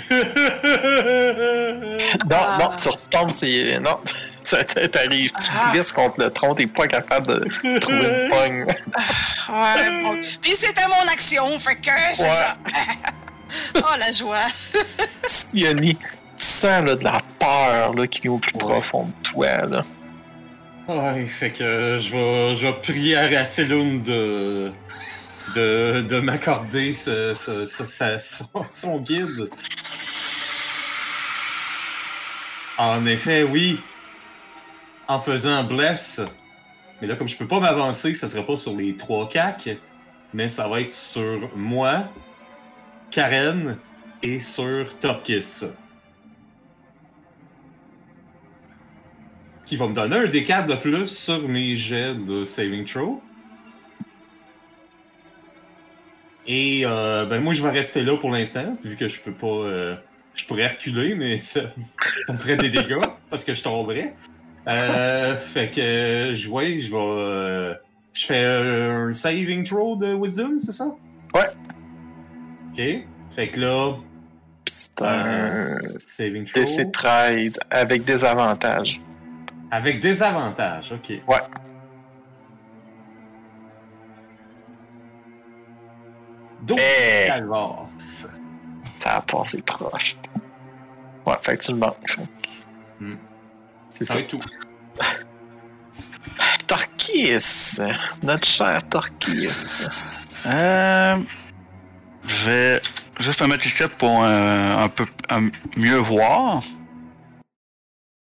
non, 2.30 2.36
Ah. 2.38 2.58
non, 2.60 2.68
tu 2.76 2.88
retombes, 2.88 3.30
c'est. 3.30 3.78
Non. 3.80 3.98
Ça 4.44 4.64
t'arrive, 4.64 5.30
tu 5.30 5.50
Ah. 5.52 5.70
glisses 5.74 5.92
contre 5.92 6.20
le 6.20 6.30
tronc, 6.30 6.54
t'es 6.54 6.66
pas 6.66 6.86
capable 6.86 7.26
de 7.26 7.78
trouver 7.80 8.08
une 8.08 8.30
pogne. 8.30 8.64
Ouais, 8.66 10.02
bon. 10.02 10.20
Puis 10.40 10.56
c'était 10.56 10.86
mon 10.86 11.06
action, 11.12 11.58
fait 11.58 11.76
que 11.76 11.90
c'est 12.14 12.22
Ouais. 12.22 12.30
ça. 12.30 12.56
oh, 13.74 13.94
la 13.98 14.10
joie. 14.10 14.38
Sioni, 14.54 15.96
tu 15.96 16.02
sens 16.44 16.82
là, 16.82 16.94
de 16.94 17.04
la 17.04 17.20
peur 17.38 17.92
là, 17.94 18.06
qui 18.06 18.26
est 18.26 18.30
au 18.30 18.38
plus 18.38 18.52
profond 18.54 19.04
de 19.04 19.12
toi. 19.30 19.66
Là. 19.66 19.84
Ouais, 20.88 21.26
fait 21.26 21.50
que 21.50 21.98
je 22.00 22.12
vais, 22.12 22.54
je 22.54 22.66
vais 22.66 22.72
prier 22.80 23.14
à 23.14 23.28
Rasselum 23.28 24.02
de, 24.02 24.72
de, 25.54 26.00
de 26.00 26.18
m'accorder 26.18 26.94
son, 26.94 27.34
son 28.70 29.00
guide. 29.00 29.50
En 32.78 33.04
effet, 33.04 33.42
oui. 33.42 33.80
En 35.08 35.18
faisant 35.18 35.62
bless. 35.62 36.22
Mais 37.02 37.06
là, 37.06 37.16
comme 37.16 37.28
je 37.28 37.36
peux 37.36 37.46
pas 37.46 37.60
m'avancer, 37.60 38.14
ça 38.14 38.26
sera 38.26 38.46
pas 38.46 38.56
sur 38.56 38.74
les 38.74 38.96
trois 38.96 39.28
cacs, 39.28 39.68
mais 40.32 40.48
ça 40.48 40.68
va 40.68 40.80
être 40.80 40.92
sur 40.92 41.50
moi, 41.54 42.08
Karen 43.10 43.76
et 44.22 44.38
sur 44.38 44.98
Torkis. 44.98 45.64
Qui 49.68 49.76
va 49.76 49.86
me 49.86 49.92
donner 49.92 50.16
un 50.16 50.24
D4 50.24 50.64
de 50.64 50.74
plus 50.76 51.08
sur 51.08 51.46
mes 51.46 51.76
jets 51.76 52.14
de 52.14 52.46
saving 52.46 52.86
throw. 52.86 53.20
Et 56.46 56.86
euh, 56.86 57.26
ben 57.26 57.42
moi 57.42 57.52
je 57.52 57.62
vais 57.62 57.68
rester 57.68 58.02
là 58.02 58.16
pour 58.16 58.30
l'instant, 58.30 58.78
vu 58.82 58.96
que 58.96 59.10
je 59.10 59.20
peux 59.20 59.32
pas. 59.32 59.46
euh, 59.46 59.96
je 60.32 60.46
pourrais 60.46 60.68
reculer, 60.68 61.14
mais 61.14 61.38
ça, 61.40 61.60
ça 62.26 62.32
me 62.32 62.38
ferait 62.38 62.56
des 62.56 62.70
dégâts 62.70 63.04
parce 63.28 63.44
que 63.44 63.52
je 63.52 63.62
tomberais. 63.62 64.14
Euh, 64.66 65.36
fait 65.36 65.68
que 65.70 66.32
je 66.34 66.48
ouais, 66.48 66.80
je 66.80 66.90
vais. 66.90 67.76
je 68.14 68.24
fais 68.24 68.44
un 68.46 69.12
saving 69.12 69.64
throw 69.64 69.96
de 69.96 70.14
wisdom, 70.14 70.58
c'est 70.58 70.72
ça? 70.72 70.86
Ouais. 71.34 71.50
Ok. 72.72 73.04
Fait 73.36 73.48
que 73.48 73.60
là, 73.60 73.96
c'est 74.64 75.02
un 75.02 75.78
saving 75.98 76.46
throw. 76.46 76.64
DC 76.64 76.90
13 76.90 77.60
avec 77.70 78.04
des 78.04 78.24
avantages. 78.24 78.98
Avec 79.70 80.00
des 80.00 80.22
avantages, 80.22 80.92
ok. 80.92 81.20
Ouais. 81.28 81.40
Donc, 86.62 86.80
Eh, 86.80 87.26
calvaire. 87.28 87.86
ça 88.98 89.16
a 89.16 89.20
passé 89.22 89.62
proche. 89.62 90.16
Ouais, 91.26 91.34
fait 91.42 91.56
que 91.56 91.62
tu 91.64 91.72
le 91.72 91.78
manques. 91.78 92.16
Hmm. 93.00 93.14
C'est 93.90 94.04
Ça 94.04 94.22
tout. 94.22 94.40
Torquis, 96.66 97.78
notre 98.22 98.46
cher 98.46 98.82
Torquis. 98.88 99.82
Euh, 100.46 101.16
je 102.24 102.46
vais 102.50 102.80
juste 103.18 103.40
me 103.40 103.46
mettre 103.48 103.66
ici 103.66 103.82
pour 103.98 104.22
euh, 104.24 104.76
un 104.84 104.88
peu 104.88 105.06
un- 105.30 105.48
mieux 105.76 105.96
voir. 105.98 106.62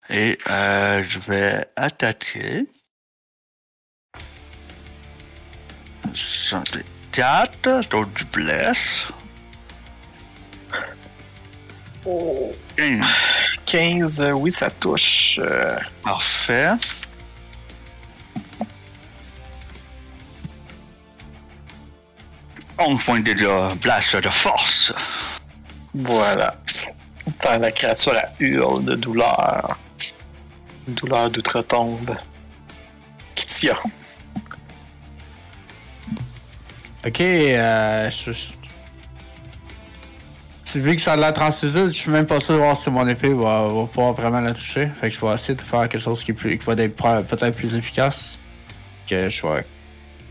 Et 0.09 0.37
euh, 0.47 1.03
je 1.07 1.19
vais 1.19 1.67
attaquer. 1.75 2.65
J'en 6.13 6.63
ai 6.63 6.85
4, 7.11 7.89
donc 7.89 8.13
du 8.13 8.23
bless. 8.25 9.07
15. 12.77 13.01
15, 13.65 14.21
euh, 14.21 14.31
oui, 14.31 14.51
ça 14.51 14.69
touche. 14.69 15.39
euh, 15.39 15.75
Parfait. 16.03 16.69
On 22.77 22.97
point 22.97 23.19
de 23.19 23.25
dégâts, 23.33 23.73
blast 23.81 24.15
de 24.17 24.29
force. 24.29 24.93
voilà. 25.93 26.55
Quand 27.41 27.57
la 27.57 27.71
créature 27.71 28.13
elle 28.15 28.45
hurle 28.47 28.83
de 28.85 28.95
douleur. 28.95 29.77
Une 30.87 30.93
douleur 30.93 31.29
d'outre-tombe. 31.29 32.15
Kitia. 33.35 33.77
Ok, 37.05 37.21
euh, 37.21 38.09
je, 38.09 38.31
je- 38.31 38.47
C'est 40.65 40.79
vu 40.79 40.95
que 40.95 41.01
ça 41.01 41.13
a 41.13 41.15
l'air 41.15 41.33
translucide, 41.33 41.87
je 41.87 41.93
suis 41.93 42.11
même 42.11 42.25
pas 42.25 42.39
sûr 42.41 42.55
de 42.55 42.59
voir 42.59 42.75
si 42.77 42.89
mon 42.89 43.07
épée 43.07 43.29
va, 43.29 43.67
va 43.67 43.85
pouvoir 43.85 44.13
vraiment 44.13 44.41
la 44.41 44.53
toucher. 44.53 44.89
Fait 44.99 45.09
que 45.09 45.15
je 45.15 45.21
vais 45.21 45.33
essayer 45.35 45.55
de 45.55 45.61
faire 45.61 45.87
quelque 45.87 45.99
chose 46.01 46.23
qui, 46.23 46.31
est 46.31 46.33
plus, 46.33 46.57
qui 46.57 46.65
va 46.65 46.73
être 46.73 46.95
peut-être 47.27 47.55
plus 47.55 47.73
efficace. 47.75 48.37
Que 49.07 49.29
je 49.29 49.47
vais 49.47 49.65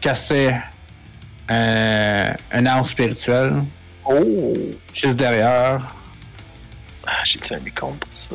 caster 0.00 0.50
un, 1.48 2.34
un 2.52 2.66
arme 2.66 2.84
spirituelle 2.84 3.62
Oh! 4.04 4.54
juste 4.92 5.16
derrière. 5.16 5.80
Ah, 7.06 7.12
J'ai-tu 7.24 7.54
un 7.54 7.60
décompte 7.60 8.00
pour 8.04 8.12
ça? 8.12 8.34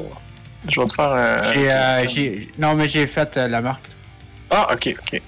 Je 0.67 0.79
vais 0.79 0.87
te 0.87 0.93
faire. 0.93 1.11
Euh, 1.11 1.53
j'ai, 1.53 1.71
euh, 1.71 2.07
j'ai... 2.07 2.51
Non, 2.57 2.75
mais 2.75 2.87
j'ai 2.87 3.07
fait 3.07 3.37
euh, 3.37 3.47
la 3.47 3.61
marque. 3.61 3.87
Ah, 4.49 4.73
ok, 4.73 4.95
ok. 4.99 5.21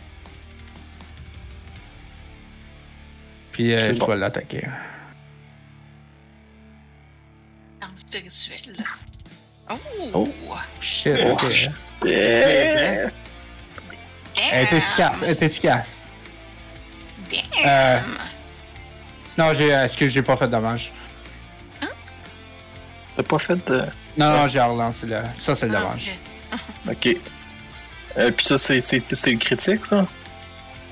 Puis 3.52 3.74
euh, 3.74 3.94
je 3.94 4.00
bon. 4.00 4.08
vais 4.08 4.18
l'attaquer. 4.18 4.68
Arme 7.82 7.94
spirituelle. 7.98 8.84
Oh! 9.70 9.78
oh. 10.14 10.58
Shit, 10.82 11.18
oh, 11.26 11.32
ok. 11.32 11.50
Shit. 11.50 11.72
Elle 12.04 13.12
est 14.54 14.74
efficace, 14.74 15.22
elle 15.24 15.30
est 15.30 15.42
efficace. 15.44 15.88
Damn. 17.30 17.42
Euh... 17.66 18.00
Non, 19.38 19.54
j'ai. 19.54 19.74
Euh, 19.74 19.86
excuse, 19.86 20.12
j'ai 20.12 20.22
pas 20.22 20.36
fait 20.36 20.48
de 20.48 20.52
dommage. 20.52 20.92
Hein? 21.82 21.88
T'as 23.16 23.24
pas 23.24 23.40
fait 23.40 23.66
de. 23.66 23.86
Non, 24.18 24.32
non, 24.38 24.48
j'ai 24.48 24.60
relancé 24.60 25.06
le. 25.06 25.18
Ça, 25.46 25.56
c'est 25.56 25.68
le 25.68 25.76
Ah, 25.76 25.82
dommage. 25.82 26.20
ok. 26.90 27.16
Euh, 28.18 28.32
puis 28.32 28.46
ça, 28.46 28.58
c'est, 28.58 28.82
c'est, 28.82 29.04
c'est 29.16 29.32
le 29.32 29.38
critique, 29.38 29.86
ça? 29.86 30.06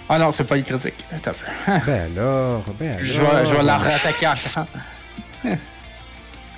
Ah 0.08 0.18
non, 0.18 0.32
c'est 0.32 0.44
pas 0.46 0.56
le 0.56 0.64
critique. 0.64 0.96
Attends. 1.14 1.32
Ben 1.86 2.12
alors, 2.18 2.64
ben 2.80 2.92
alors. 2.92 3.02
Je 3.04 3.20
vais, 3.22 3.46
je 3.48 3.54
vais 3.54 3.64
la 3.64 3.78
rattaquer 3.78 4.28
encore. 4.28 4.68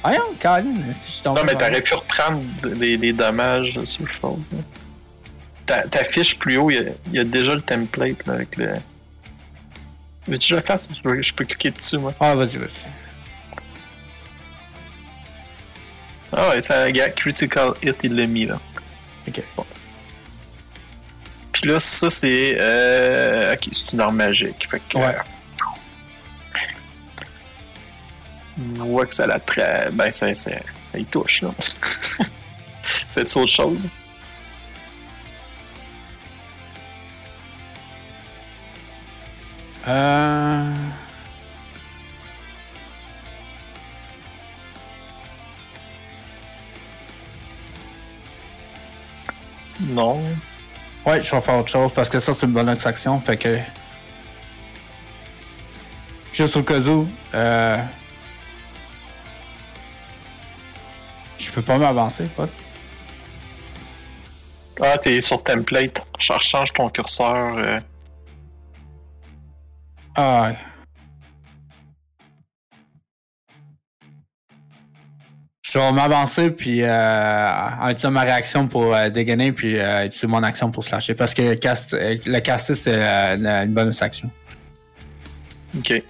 Ah 0.04 0.12
non, 0.14 0.34
Colin, 0.42 0.74
si 1.06 1.18
je 1.18 1.24
tombe. 1.24 1.38
Non, 1.38 1.44
mais 1.46 1.54
t'aurais 1.54 1.82
pu 1.82 1.94
reprendre 1.94 2.42
des, 2.76 2.98
des 2.98 3.14
dommages 3.14 3.76
là, 3.76 3.86
sur 3.86 4.04
le 4.04 4.10
chose. 4.12 4.40
là. 4.52 4.58
Ta, 5.66 5.88
ta 5.88 6.04
fiche 6.04 6.38
plus 6.40 6.58
haut, 6.58 6.72
il 6.72 6.76
y, 6.76 6.80
a, 6.80 6.92
il 7.08 7.14
y 7.14 7.20
a 7.20 7.24
déjà 7.24 7.54
le 7.54 7.62
template 7.62 8.26
là, 8.26 8.34
avec 8.34 8.56
le. 8.58 8.70
Veux-tu 10.28 10.40
que 10.40 10.46
je 10.48 10.56
le 10.56 10.62
fasse? 10.62 10.88
Je 10.96 11.02
peux, 11.02 11.22
je 11.22 11.34
peux 11.34 11.46
cliquer 11.46 11.70
dessus, 11.72 11.98
moi? 12.00 12.14
Ah, 12.20 12.34
vas-y, 12.34 12.58
vas-y. 12.58 12.70
Ah 16.34 16.50
ouais, 16.50 16.62
ça 16.62 16.84
regarde 16.84 17.14
Critical 17.16 17.74
Hit, 17.84 17.96
il 18.04 18.16
l'a 18.16 18.26
mis 18.26 18.46
là. 18.46 18.60
Ok. 19.28 19.42
Bon. 19.56 19.66
Puis 21.52 21.68
là, 21.68 21.80
ça 21.80 22.10
c'est. 22.10 22.56
Euh... 22.58 23.54
Ok, 23.54 23.68
c'est 23.72 23.92
une 23.94 24.00
arme 24.00 24.16
magique. 24.16 24.68
Fait 24.70 24.82
que. 24.88 24.98
Ouais. 24.98 25.16
euh, 28.60 28.62
On 28.80 28.86
voit 28.86 29.06
que 29.06 29.14
ça 29.14 29.28
la 29.28 29.40
très. 29.40 29.90
Ben, 29.92 30.12
ça, 30.12 30.34
ça, 30.34 30.52
ça 30.92 30.98
y 30.98 31.06
touche, 31.06 31.42
là. 31.42 31.50
Faites 33.14 33.36
autre 33.36 33.52
chose? 33.52 33.88
Euh. 39.88 40.74
Non. 49.88 50.22
Ouais, 51.06 51.22
je 51.24 51.32
vais 51.36 51.42
faire 51.42 51.58
autre 51.60 51.70
chose 51.70 51.92
parce 51.96 52.10
que 52.10 52.20
ça, 52.20 52.34
c'est 52.34 52.46
une 52.46 52.52
bonne 52.54 52.70
action. 52.70 53.20
Fait 53.22 53.38
que. 53.38 53.60
Juste 56.34 56.56
au 56.56 56.64
cas 56.64 56.80
où, 56.80 57.08
euh. 57.34 57.78
Je 61.40 61.50
peux 61.52 61.62
pas 61.62 61.78
m'avancer, 61.78 62.26
pas. 62.26 62.48
Ah, 64.82 64.98
t'es 64.98 65.20
sur 65.22 65.44
template. 65.44 66.02
Je 66.20 66.34
rechange 66.34 66.72
ton 66.74 66.90
curseur. 66.90 67.58
euh, 67.58 67.80
Ah, 70.16 70.52
Je 75.74 75.80
vais 75.80 75.92
m'avancer 75.94 76.50
puis 76.52 76.82
euh, 76.84 77.70
en 77.80 77.88
utilisant 77.88 78.12
ma 78.12 78.22
réaction 78.24 78.68
pour 78.68 78.94
euh, 78.94 79.10
dégainer 79.10 79.54
puis 79.54 79.80
euh, 79.80 80.06
utiliser 80.06 80.28
mon 80.28 80.44
action 80.44 80.70
pour 80.70 80.84
slasher 80.84 81.14
parce 81.16 81.34
que 81.34 81.54
cast, 81.54 81.94
euh, 81.94 82.18
le 82.26 82.40
caster 82.42 82.76
c'est 82.76 82.94
euh, 82.94 83.38
une, 83.38 83.48
une 83.48 83.74
bonus 83.74 84.02
action. 84.02 84.30
Ok. 85.78 86.04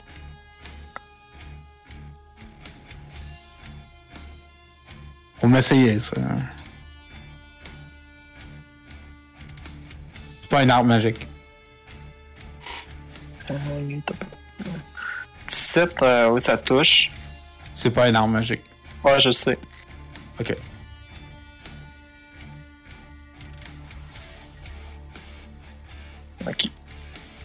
Faut 5.39 5.47
m'essayer 5.47 5.99
ça. 5.99 6.11
hein. 6.17 6.39
C'est 10.41 10.49
pas 10.49 10.63
une 10.63 10.71
arme 10.71 10.87
magique. 10.87 11.27
Euh, 13.51 13.55
17, 15.47 16.01
euh, 16.01 16.29
oui, 16.29 16.41
ça 16.41 16.57
touche. 16.57 17.11
C'est 17.75 17.91
pas 17.91 18.09
une 18.09 18.15
arme 18.15 18.31
magique. 18.31 18.61
Ouais, 19.03 19.19
je 19.19 19.31
sais. 19.31 19.57
Ok. 20.39 20.55
Ok. 26.47 26.53
Puis, 26.55 26.71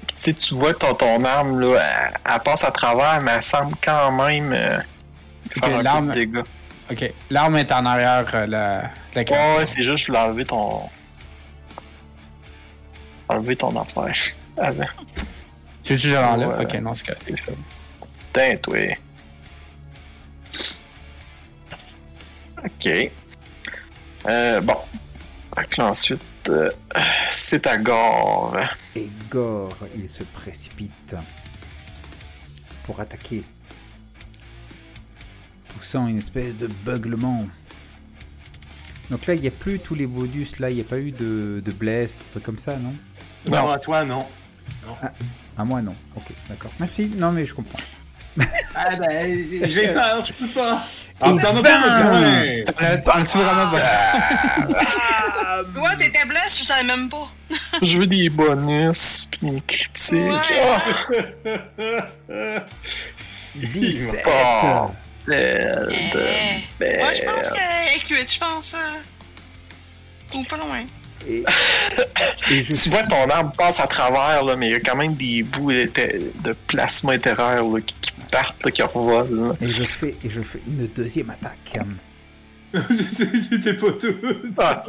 tu 0.07 0.15
sais, 0.19 0.33
tu 0.35 0.55
vois 0.55 0.73
que 0.73 0.79
ton, 0.79 0.95
ton 0.95 1.25
arme, 1.25 1.61
là, 1.61 1.79
elle, 1.81 2.21
elle 2.35 2.41
passe 2.41 2.65
à 2.65 2.71
travers, 2.71 3.21
mais 3.21 3.33
elle 3.33 3.43
semble 3.43 3.75
quand 3.83 4.13
même 4.13 4.53
euh, 4.53 4.79
faire 5.51 5.65
Ok, 5.65 5.65
un 5.65 5.77
peu 5.77 5.83
l'arme-. 5.83 6.13
Ok. 6.91 7.13
L'arme 7.31 7.57
est 7.57 7.73
en 7.73 7.85
arrière 7.87 8.27
euh, 8.35 8.47
la, 8.47 8.91
la 9.15 9.23
Ouais, 9.23 9.57
ouais, 9.59 9.67
c'est 9.67 9.83
juste, 9.83 9.99
je 9.99 10.07
voulais 10.07 10.19
enlever 10.21 10.45
ton. 10.45 10.83
Enlever 13.29 13.57
ton 13.57 13.77
affaire. 13.81 14.15
Avant. 14.57 14.85
Tu 15.83 15.95
veux 15.95 16.01
que 16.01 16.09
je 16.09 16.15
l'enlève? 16.15 16.61
Ok, 16.61 16.75
non, 16.81 16.95
c'est 16.95 17.07
correct. 17.07 17.43
Putain, 18.33 18.57
toi. 18.59 18.77
Ok. 22.65 23.11
Euh, 24.27 24.61
bon. 24.61 24.77
Là, 25.79 25.87
ensuite, 25.87 26.21
euh, 26.49 26.71
c'est 27.33 27.67
à 27.67 27.79
gore. 27.79 28.57
Et 28.95 29.11
Gore, 29.31 29.77
il 29.97 30.09
se 30.09 30.23
précipite 30.23 31.17
pour 32.85 33.01
attaquer, 33.01 33.43
poussant 35.69 36.07
une 36.07 36.19
espèce 36.19 36.55
de 36.57 36.67
beuglement. 36.67 37.47
Donc 39.11 39.27
là, 39.27 39.35
il 39.35 39.41
n'y 39.41 39.49
a 39.49 39.53
plus 39.53 39.79
tous 39.79 39.95
les 39.95 40.07
bonus, 40.07 40.59
là, 40.59 40.71
il 40.71 40.75
n'y 40.75 40.83
a 40.83 40.85
pas 40.85 40.99
eu 40.99 41.11
de, 41.11 41.63
de 41.65 41.73
bless, 41.73 42.13
de 42.13 42.23
trucs 42.33 42.43
comme 42.43 42.59
ça, 42.59 42.77
non? 42.77 42.95
Non, 43.47 43.71
à 43.71 43.79
toi, 43.79 44.05
non. 44.05 44.27
À 45.57 45.65
moi, 45.65 45.81
non. 45.81 45.95
Ok, 46.17 46.33
d'accord. 46.49 46.73
Merci. 46.81 47.11
Non, 47.17 47.33
mais 47.33 47.47
je 47.47 47.55
comprends. 47.55 47.81
Ah 48.75 48.97
ben, 48.97 49.47
j'ai- 49.67 49.89
peur, 49.93 50.25
je 50.25 50.33
peux 50.33 50.47
pas. 50.49 50.83
Ah, 51.21 51.31
t'en 51.31 51.37
as 51.39 51.63
pas 51.63 51.79
besoin. 51.81 52.43
Ouais, 55.83 55.97
t'étais 55.99 56.25
blessé, 56.27 56.61
je 56.61 56.65
savais 56.67 56.85
même 56.85 57.09
pas. 57.09 57.29
Je 57.83 57.99
veux 57.99 58.07
des 58.07 58.29
bonus, 58.29 59.27
puis 59.31 59.41
une 59.47 59.63
critique. 59.63 60.13
Ouais. 60.13 60.39
Ah, 62.29 62.65
17 63.55 64.23
Bon. 64.25 64.95
belle, 65.27 65.89
Eh. 65.91 66.65
belle. 66.79 67.03
Ouais, 67.03 67.17
je 67.17 67.23
pense 67.25 67.49
qu'elle 67.49 67.97
est 67.97 68.01
cuite, 68.05 68.33
je 68.33 68.39
pense. 68.39 68.75
euh, 68.75 70.37
Ou 70.39 70.45
pas 70.45 70.57
loin. 70.57 70.85
Et, 71.29 71.45
et 72.51 72.63
je 72.65 72.73
Tu 72.83 72.91
vois 72.91 73.05
ton 73.07 73.29
arme 73.29 73.53
passe 73.57 73.81
à 73.81 73.87
travers, 73.87 74.45
là, 74.45 74.57
mais 74.57 74.69
il 74.69 74.73
y 74.73 74.77
a 74.77 74.81
quand 74.81 74.97
même 74.97 75.15
des 75.15 75.43
bouts 75.43 75.73
de, 75.73 75.91
de 76.45 76.53
plasma 76.67 77.13
intérieur 77.13 77.69
là, 77.69 77.81
qui, 77.81 77.95
qui 78.01 78.13
partent, 78.31 78.65
là, 78.65 78.71
qui 78.71 78.83
revolent. 78.83 79.49
là. 79.49 79.55
Et 79.61 79.69
je 79.69 79.85
fais, 79.85 80.17
et 80.25 80.31
je 80.31 80.43
fais 80.43 80.61
une 80.67 80.87
deuxième 80.89 81.31
attaque. 81.31 81.79
Je 82.91 82.95
sais, 83.09 83.27
c'était 83.39 83.75
pas 83.75 83.93
tout. 83.93 84.15
Ah, 84.59 84.83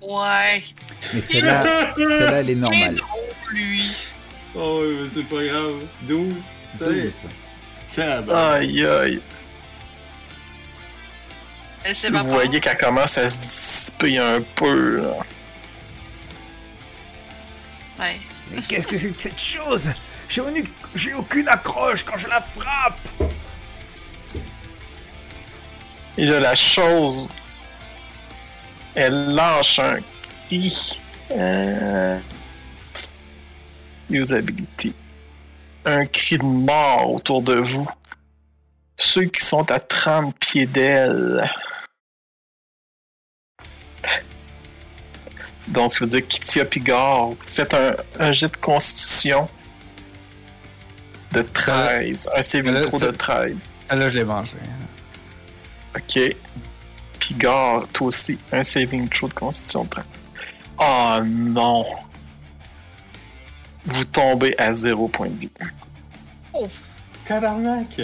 Ouais. 0.00 0.62
Mais 1.12 1.20
celle-là, 1.20 1.94
celle-là, 1.96 2.32
elle 2.40 2.50
est 2.50 2.52
Il 2.52 2.54
est 2.58 2.60
normale. 2.60 2.96
lui. 3.52 3.82
oh, 4.54 4.82
mais 4.84 5.08
c'est 5.14 5.28
pas 5.28 5.44
grave. 5.44 5.82
12. 6.02 6.34
12. 6.80 7.12
Tiens, 7.92 8.22
ben. 8.22 8.34
Aïe, 8.34 8.86
aïe. 8.86 9.20
Elle 11.86 11.94
sait 11.94 12.10
Vous 12.10 12.26
voyez 12.26 12.60
qu'elle 12.60 12.78
commence 12.78 13.16
à 13.16 13.30
se 13.30 13.40
dissiper 13.40 14.18
un 14.18 14.42
peu. 14.56 15.02
Là. 15.02 15.18
Ouais. 18.00 18.16
Mais 18.50 18.62
qu'est-ce 18.62 18.88
que 18.88 18.98
c'est 18.98 19.12
que 19.12 19.20
cette 19.20 19.40
chose? 19.40 19.92
J'ai 20.28 20.42
j'ai 20.96 21.14
aucune 21.14 21.48
accroche 21.48 22.02
quand 22.02 22.18
je 22.18 22.26
la 22.26 22.40
frappe. 22.40 22.98
Et 26.18 26.24
là, 26.24 26.40
la 26.40 26.56
chose. 26.56 27.30
Elle 28.96 29.34
lâche 29.34 29.78
un 29.78 29.98
cri. 30.48 30.98
Euh... 31.30 32.18
Usability. 34.10 34.92
Un 35.84 36.06
cri 36.06 36.38
de 36.38 36.42
mort 36.42 37.12
autour 37.12 37.42
de 37.42 37.54
vous. 37.54 37.88
Ceux 38.96 39.26
qui 39.26 39.44
sont 39.44 39.70
à 39.70 39.78
30 39.78 40.36
pieds 40.36 40.66
d'elle. 40.66 41.48
Donc, 45.68 45.92
ça 45.92 45.98
veut 46.00 46.06
dire 46.06 46.26
Kitia 46.26 46.64
Pigard. 46.64 47.30
Faites 47.44 47.74
un, 47.74 47.96
un 48.18 48.32
jet 48.32 48.48
de 48.52 48.56
constitution 48.56 49.48
de 51.32 51.42
13. 51.42 52.28
Un 52.36 52.42
saving 52.42 52.72
Là, 52.72 52.82
throw 52.86 53.00
ça- 53.00 53.06
de 53.06 53.10
13. 53.16 53.68
Ah, 53.88 53.96
Là, 53.96 54.10
je 54.10 54.18
l'ai 54.18 54.24
mangé. 54.24 54.54
Ok. 55.96 56.36
Pigard, 57.18 57.86
toi 57.92 58.06
aussi, 58.08 58.38
un 58.52 58.62
saving 58.62 59.08
throw 59.08 59.28
de 59.28 59.34
constitution 59.34 59.84
de 59.84 59.88
30. 59.90 60.04
Oh 60.78 61.18
non! 61.24 61.86
vous 63.88 64.04
tombez 64.04 64.54
à 64.58 64.74
zéro 64.74 65.06
point 65.08 65.28
de 65.28 65.38
vie. 65.38 65.50
Tabarnak! 67.24 68.00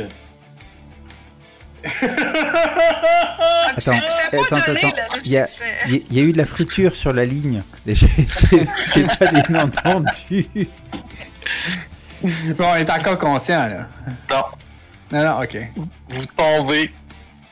Attends, 3.67 3.79
C'est 3.81 3.91
attends, 3.91 4.57
attends, 4.57 4.67
donné, 4.67 4.79
attends. 4.85 4.97
là, 4.97 5.03
le 5.15 5.21
Il 5.25 5.33
y 5.33 5.39
a- 5.39 5.47
y, 5.89 6.03
y 6.11 6.21
eu 6.21 6.33
de 6.33 6.39
la 6.39 6.47
friture 6.47 6.95
sur 6.95 7.13
la 7.13 7.25
ligne. 7.25 7.63
J'ai 7.87 7.95
j'ai- 7.95 8.67
j'ai 8.95 9.07
pas 9.07 9.27
bien 9.33 9.63
entendu. 9.65 10.47
Bon, 12.23 12.65
on 12.67 12.77
est 12.77 12.91
encore 12.91 13.19
conscient, 13.19 13.67
là. 13.67 13.89
Non, 14.31 14.45
Non, 15.13 15.25
non, 15.25 15.43
ok. 15.43 15.59
vous 16.09 16.23
tombez. 16.37 16.91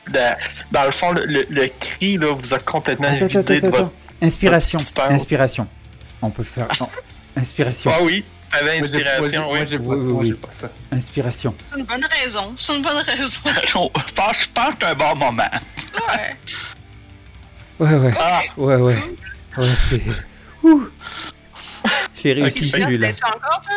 Dans, 0.09 0.35
dans 0.71 0.85
le 0.85 0.91
fond, 0.91 1.11
le, 1.11 1.25
le- 1.25 1.45
le 1.49 1.67
cri 1.79 2.17
là, 2.17 2.33
vous 2.33 2.53
a 2.53 2.59
complètement 2.59 3.07
Attends, 3.07 3.27
vidé 3.27 3.37
attends, 3.39 3.53
de 3.53 3.57
attends, 3.57 3.69
votre. 3.69 3.91
Inspiration, 4.21 4.79
votre 4.79 5.11
inspiration. 5.11 5.67
On 6.21 6.29
peut 6.29 6.43
faire. 6.43 6.67
non. 6.79 6.89
Inspiration, 7.37 7.91
Ah 7.93 7.99
oui, 8.03 8.23
t'avais 8.51 8.79
inspiration, 8.79 9.43
moi, 9.45 9.59
oui. 9.59 9.65
j'ai- 9.67 9.77
Moi, 9.77 9.77
j'ai 9.77 9.77
pas, 9.79 9.83
Oui, 9.95 9.97
oui, 9.99 10.11
moi, 10.13 10.21
oui. 10.21 10.27
j'ai 10.29 10.33
pas 10.35 10.49
ça. 10.59 10.69
inspiration. 10.91 11.55
C'est 11.65 11.79
une 11.79 11.85
bonne 11.85 12.05
raison. 12.05 12.53
C'est 12.57 12.75
une 12.75 12.81
bonne 12.83 12.97
raison. 12.97 13.39
Je 13.67 13.73
pense, 13.73 13.91
je 14.05 14.13
pense 14.53 14.69
que 14.69 14.75
c'est 14.81 14.85
un 14.87 14.95
bon 14.95 15.15
moment. 15.15 15.43
Ouais. 16.07 16.37
Ouais, 17.79 17.95
ouais, 17.97 18.13
Ah, 18.19 18.41
ouais, 18.57 18.75
ouais. 18.75 18.97
Ouais, 19.57 19.67
c'est. 19.77 20.01
Ouh. 20.63 20.87
J'ai 22.23 22.33
réussi 22.33 22.65
Ok, 22.75 22.81
celui-là. 22.83 23.07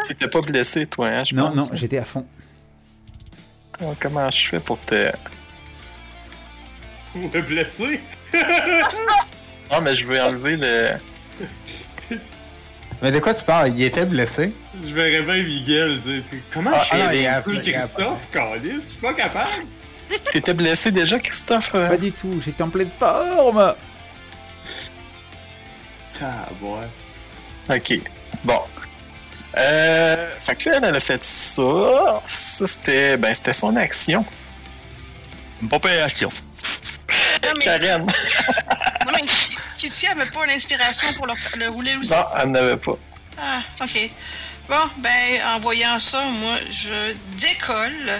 T'étais 0.09 0.29
pas 0.29 0.41
blessé, 0.43 0.87
toi, 0.87 1.09
hein, 1.09 1.25
je 1.25 1.35
Non, 1.35 1.53
pense. 1.55 1.70
non, 1.70 1.77
j'étais 1.77 1.99
à 1.99 2.05
fond. 2.05 2.27
Oh, 3.83 3.95
Comment 3.99 4.31
je 4.31 4.47
fais 4.49 4.61
pour 4.61 4.79
te. 4.81 5.11
Le 7.14 7.41
blessé? 7.43 8.01
Ah, 9.70 9.81
mais 9.81 9.95
je 9.97 10.07
vais 10.07 10.20
enlever 10.20 10.57
le. 10.57 10.91
Mais 13.05 13.12
de 13.12 13.18
quoi 13.18 13.34
tu 13.34 13.44
parles? 13.44 13.70
Il 13.76 13.82
était 13.82 14.07
blessé? 14.07 14.55
Je 14.82 14.94
verrais 14.94 15.20
bien 15.20 15.44
Miguel, 15.44 16.00
tu 16.02 16.22
sais. 16.22 16.42
Comment 16.50 16.70
Ah, 16.72 16.82
je 16.84 16.88
ah, 16.94 17.09
fais 17.11 17.16
il 17.18 17.22
y 17.22 17.26
a- 17.26 17.36
un 17.36 17.42
peu 17.42 17.55
il 17.55 17.68
y 17.70 17.74
a- 17.74 17.80
Christophe, 17.80 18.30
Calis? 18.32 18.70
Je 18.80 18.86
suis 18.88 18.96
pas 18.96 19.12
capable. 19.12 19.50
T'étais 20.32 20.55
blessé 20.55 20.90
déjà, 20.90 21.18
Christophe? 21.18 21.70
Pas 21.72 21.98
du 21.98 22.12
tout, 22.12 22.40
j'étais 22.42 22.62
en 22.62 22.70
pleine 22.70 22.88
forme. 22.98 23.74
Ah, 26.22 26.48
ouais. 26.62 27.76
Ok. 27.76 28.00
Bon. 28.42 28.61
Euh. 29.59 30.30
Fait 30.38 30.57
que 30.57 30.70
là, 30.70 30.80
elle 30.82 30.96
a 30.96 31.00
fait 31.00 31.22
ça. 31.22 32.22
Ça, 32.26 32.66
c'était. 32.66 33.18
Ben, 33.18 33.34
c'était 33.34 33.52
son 33.52 33.76
action. 33.76 34.24
Une 35.61 35.68
pas 35.68 35.78
pire 35.78 36.05
action. 36.05 36.30
Non, 37.42 37.52
mais, 37.58 37.64
Karen. 37.64 38.06
non, 39.06 39.12
mais 39.12 39.22
Kitty 39.76 40.06
avait 40.06 40.26
pas 40.30 40.46
l'inspiration 40.46 41.12
pour 41.14 41.26
le, 41.26 41.34
le 41.56 41.68
rouler 41.68 41.96
aussi. 41.96 42.12
Non, 42.12 42.24
elle 42.40 42.50
n'avait 42.50 42.76
pas. 42.76 42.96
Ah, 43.38 43.60
ok. 43.82 44.10
Bon, 44.68 44.90
ben, 44.98 45.40
en 45.54 45.60
voyant 45.60 46.00
ça, 46.00 46.22
moi, 46.24 46.56
je 46.70 47.14
décolle. 47.38 48.12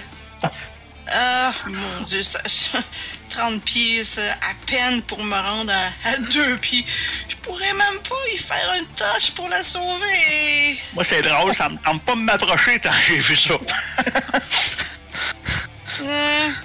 Ah, 1.11 1.53
mon 1.66 2.01
Dieu, 2.07 2.22
ça, 2.22 2.40
30 3.28 3.62
pieds, 3.64 4.05
c'est 4.05 4.28
à 4.30 4.55
peine 4.66 5.03
pour 5.03 5.22
me 5.22 5.34
rendre 5.34 5.72
à, 5.72 6.09
à 6.09 6.18
deux 6.18 6.57
pieds. 6.59 6.84
Je 7.28 7.36
pourrais 7.36 7.72
même 7.72 7.99
pas 8.09 8.14
y 8.34 8.38
faire 8.38 8.74
une 8.78 8.86
tâche 8.95 9.30
pour 9.32 9.49
la 9.49 9.62
sauver. 9.62 10.78
Moi, 10.95 11.05
c'est 11.05 11.22
drôle, 11.22 11.55
ça 11.57 11.68
me 11.68 11.76
tente 11.78 12.03
pas 12.05 12.12
de 12.14 12.20
m'approcher 12.20 12.78
quand 12.78 12.92
j'ai 13.07 13.18
vu 13.18 13.36
ça. 13.36 13.55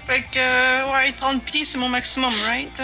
Fait 0.08 0.22
que, 0.32 0.40
euh, 0.40 0.92
ouais, 0.94 1.12
30 1.14 1.44
pieds, 1.44 1.66
c'est 1.66 1.78
mon 1.78 1.90
maximum, 1.90 2.34
right? 2.48 2.82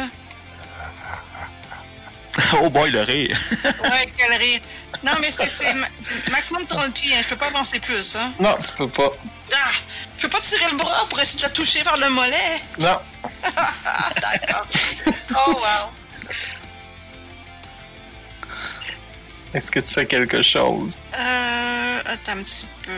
oh 2.61 2.69
boy, 2.69 2.91
le 2.91 3.01
rire. 3.01 3.39
Ouais, 3.83 4.11
quel 4.17 4.33
rire. 4.33 4.59
Non, 5.03 5.13
mais 5.21 5.31
c'est 5.31 5.47
c'est 5.47 5.73
ma- 5.73 5.87
c'est 5.99 6.29
maximum 6.29 6.65
30 6.65 6.93
pieds, 6.93 7.15
hein. 7.15 7.21
je 7.23 7.29
peux 7.29 7.35
pas 7.37 7.47
avancer 7.47 7.79
plus, 7.79 8.15
hein. 8.15 8.33
Non, 8.39 8.57
tu 8.65 8.73
peux 8.75 8.89
pas. 8.89 9.11
Ah! 9.53 9.71
Je 10.17 10.21
peux 10.23 10.29
pas 10.29 10.39
tirer 10.41 10.69
le 10.71 10.77
bras 10.77 11.05
pour 11.09 11.19
essayer 11.19 11.39
de 11.39 11.43
la 11.43 11.49
toucher 11.49 11.83
par 11.83 11.97
le 11.97 12.09
mollet. 12.09 12.61
Non. 12.79 12.97
D'accord. 14.21 14.67
Oh, 15.47 15.51
wow. 15.53 15.91
Est-ce 19.55 19.71
que 19.71 19.79
tu 19.79 19.93
fais 19.93 20.05
quelque 20.05 20.41
chose? 20.43 20.99
Euh, 21.17 21.99
attends 22.05 22.33
un 22.33 22.43
petit 22.43 22.67
peu. 22.85 22.91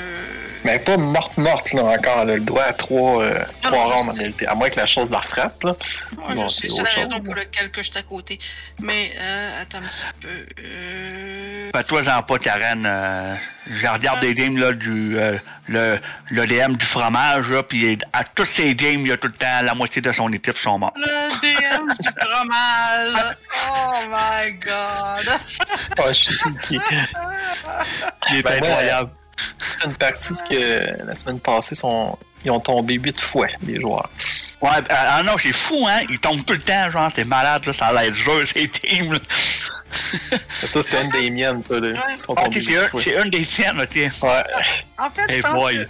Mais 0.63 0.79
pas 0.79 0.97
morte, 0.97 1.37
morte, 1.37 1.71
là, 1.71 1.83
encore. 1.83 2.21
Elle 2.23 2.29
a 2.31 2.33
le 2.35 2.39
doigt 2.39 2.63
à 2.63 2.73
trois, 2.73 3.21
euh, 3.21 3.39
trois 3.61 3.85
rondes 3.85 4.09
en 4.09 4.11
réalité. 4.11 4.47
À 4.47 4.55
moins 4.55 4.69
que 4.71 4.77
la 4.79 4.87
chose 4.87 5.11
la 5.11 5.21
frappe, 5.21 5.63
là. 5.63 5.75
Moi, 6.17 6.33
Bon, 6.33 6.49
je 6.49 6.55
sais, 6.55 6.69
c'est 6.69 6.81
la 6.83 6.89
raison 6.89 7.19
pour 7.21 7.35
là. 7.35 7.43
laquelle 7.43 7.69
que 7.69 7.83
je 7.83 7.91
suis 7.91 7.99
à 7.99 8.01
côté. 8.01 8.39
Mais, 8.81 9.11
euh, 9.21 9.61
attends 9.61 9.77
un 9.77 9.87
petit 9.87 10.05
peu. 10.19 10.45
Euh... 10.63 11.69
Fais-toi-en 11.75 12.23
pas, 12.23 12.39
Karen. 12.39 12.85
euh, 12.87 13.35
je 13.69 13.87
regarde 13.87 14.19
des 14.21 14.33
games 14.33 14.57
là, 14.57 14.71
du 14.73 15.17
euh, 15.17 15.37
le, 15.67 15.99
le 16.29 16.47
DM 16.47 16.75
du 16.75 16.85
fromage, 16.85 17.49
là, 17.49 17.63
puis 17.63 17.97
à 18.13 18.23
toutes 18.23 18.47
ces 18.47 18.73
games, 18.75 19.01
il 19.01 19.07
y 19.07 19.11
a 19.11 19.17
tout 19.17 19.27
le 19.27 19.33
temps 19.33 19.61
la 19.63 19.73
moitié 19.75 20.01
de 20.01 20.11
son 20.11 20.31
équipe 20.31 20.57
sont 20.57 20.79
morts. 20.79 20.93
Le 20.95 21.39
DM 21.41 21.91
du 21.91 22.09
fromage. 22.19 23.35
Oh 23.69 23.91
my 24.09 24.53
god. 24.59 25.29
Ah, 25.99 26.13
je 26.13 26.31
sais 26.31 26.49
qui. 26.67 26.79
Il 28.31 28.37
est 28.37 28.43
Ben, 28.43 28.63
incroyable. 28.63 29.11
C'est 29.79 29.87
une 29.87 29.95
partie 29.95 30.33
que 30.49 31.03
la 31.05 31.15
semaine 31.15 31.39
passée, 31.39 31.75
sont... 31.75 32.17
ils 32.47 32.51
ont 32.51 32.59
tombé 32.59 32.95
huit 32.95 33.19
fois, 33.21 33.47
les 33.65 33.79
joueurs. 33.79 34.09
Ouais, 34.61 34.69
euh, 34.77 34.81
ah 34.89 35.21
non, 35.23 35.33
c'est 35.37 35.53
fou, 35.53 35.85
hein? 35.87 35.99
Il 36.09 36.17
tombe 36.19 36.43
tout 36.43 36.53
le 36.53 36.61
temps, 36.61 36.89
genre, 36.89 37.11
t'es 37.13 37.23
malade, 37.23 37.65
là, 37.65 37.73
ça 37.73 37.87
a 37.87 37.93
l'air 37.93 38.11
dur, 38.11 38.43
ces 38.53 38.67
teams, 38.69 39.13
là. 39.13 39.19
Ça, 40.65 40.81
c'était 40.83 41.03
une 41.03 41.09
des 41.09 41.29
miennes, 41.29 41.61
ça. 41.61 41.79
là. 41.79 42.05
Ils 42.09 42.17
sont 42.17 42.33
Ah, 42.37 42.43
c'est 42.51 43.15
une 43.23 43.29
des 43.29 43.45
tiennes, 43.45 43.79
ok. 43.81 43.95
Ouais. 43.95 44.43
En 44.97 45.09
fait, 45.11 45.29
Hey 45.29 45.37
je, 45.37 45.41
pense 45.41 45.53
que, 45.71 45.77
ouais, 45.77 45.87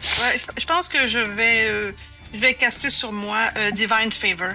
je- 0.58 0.66
pense 0.66 0.88
que 0.88 1.08
je 1.08 1.20
vais, 1.20 1.68
euh, 1.70 1.92
je 2.34 2.40
vais 2.40 2.54
caster 2.54 2.90
sur 2.92 3.12
moi 3.12 3.38
euh, 3.58 3.72
Divine 3.72 4.12
Favor. 4.12 4.54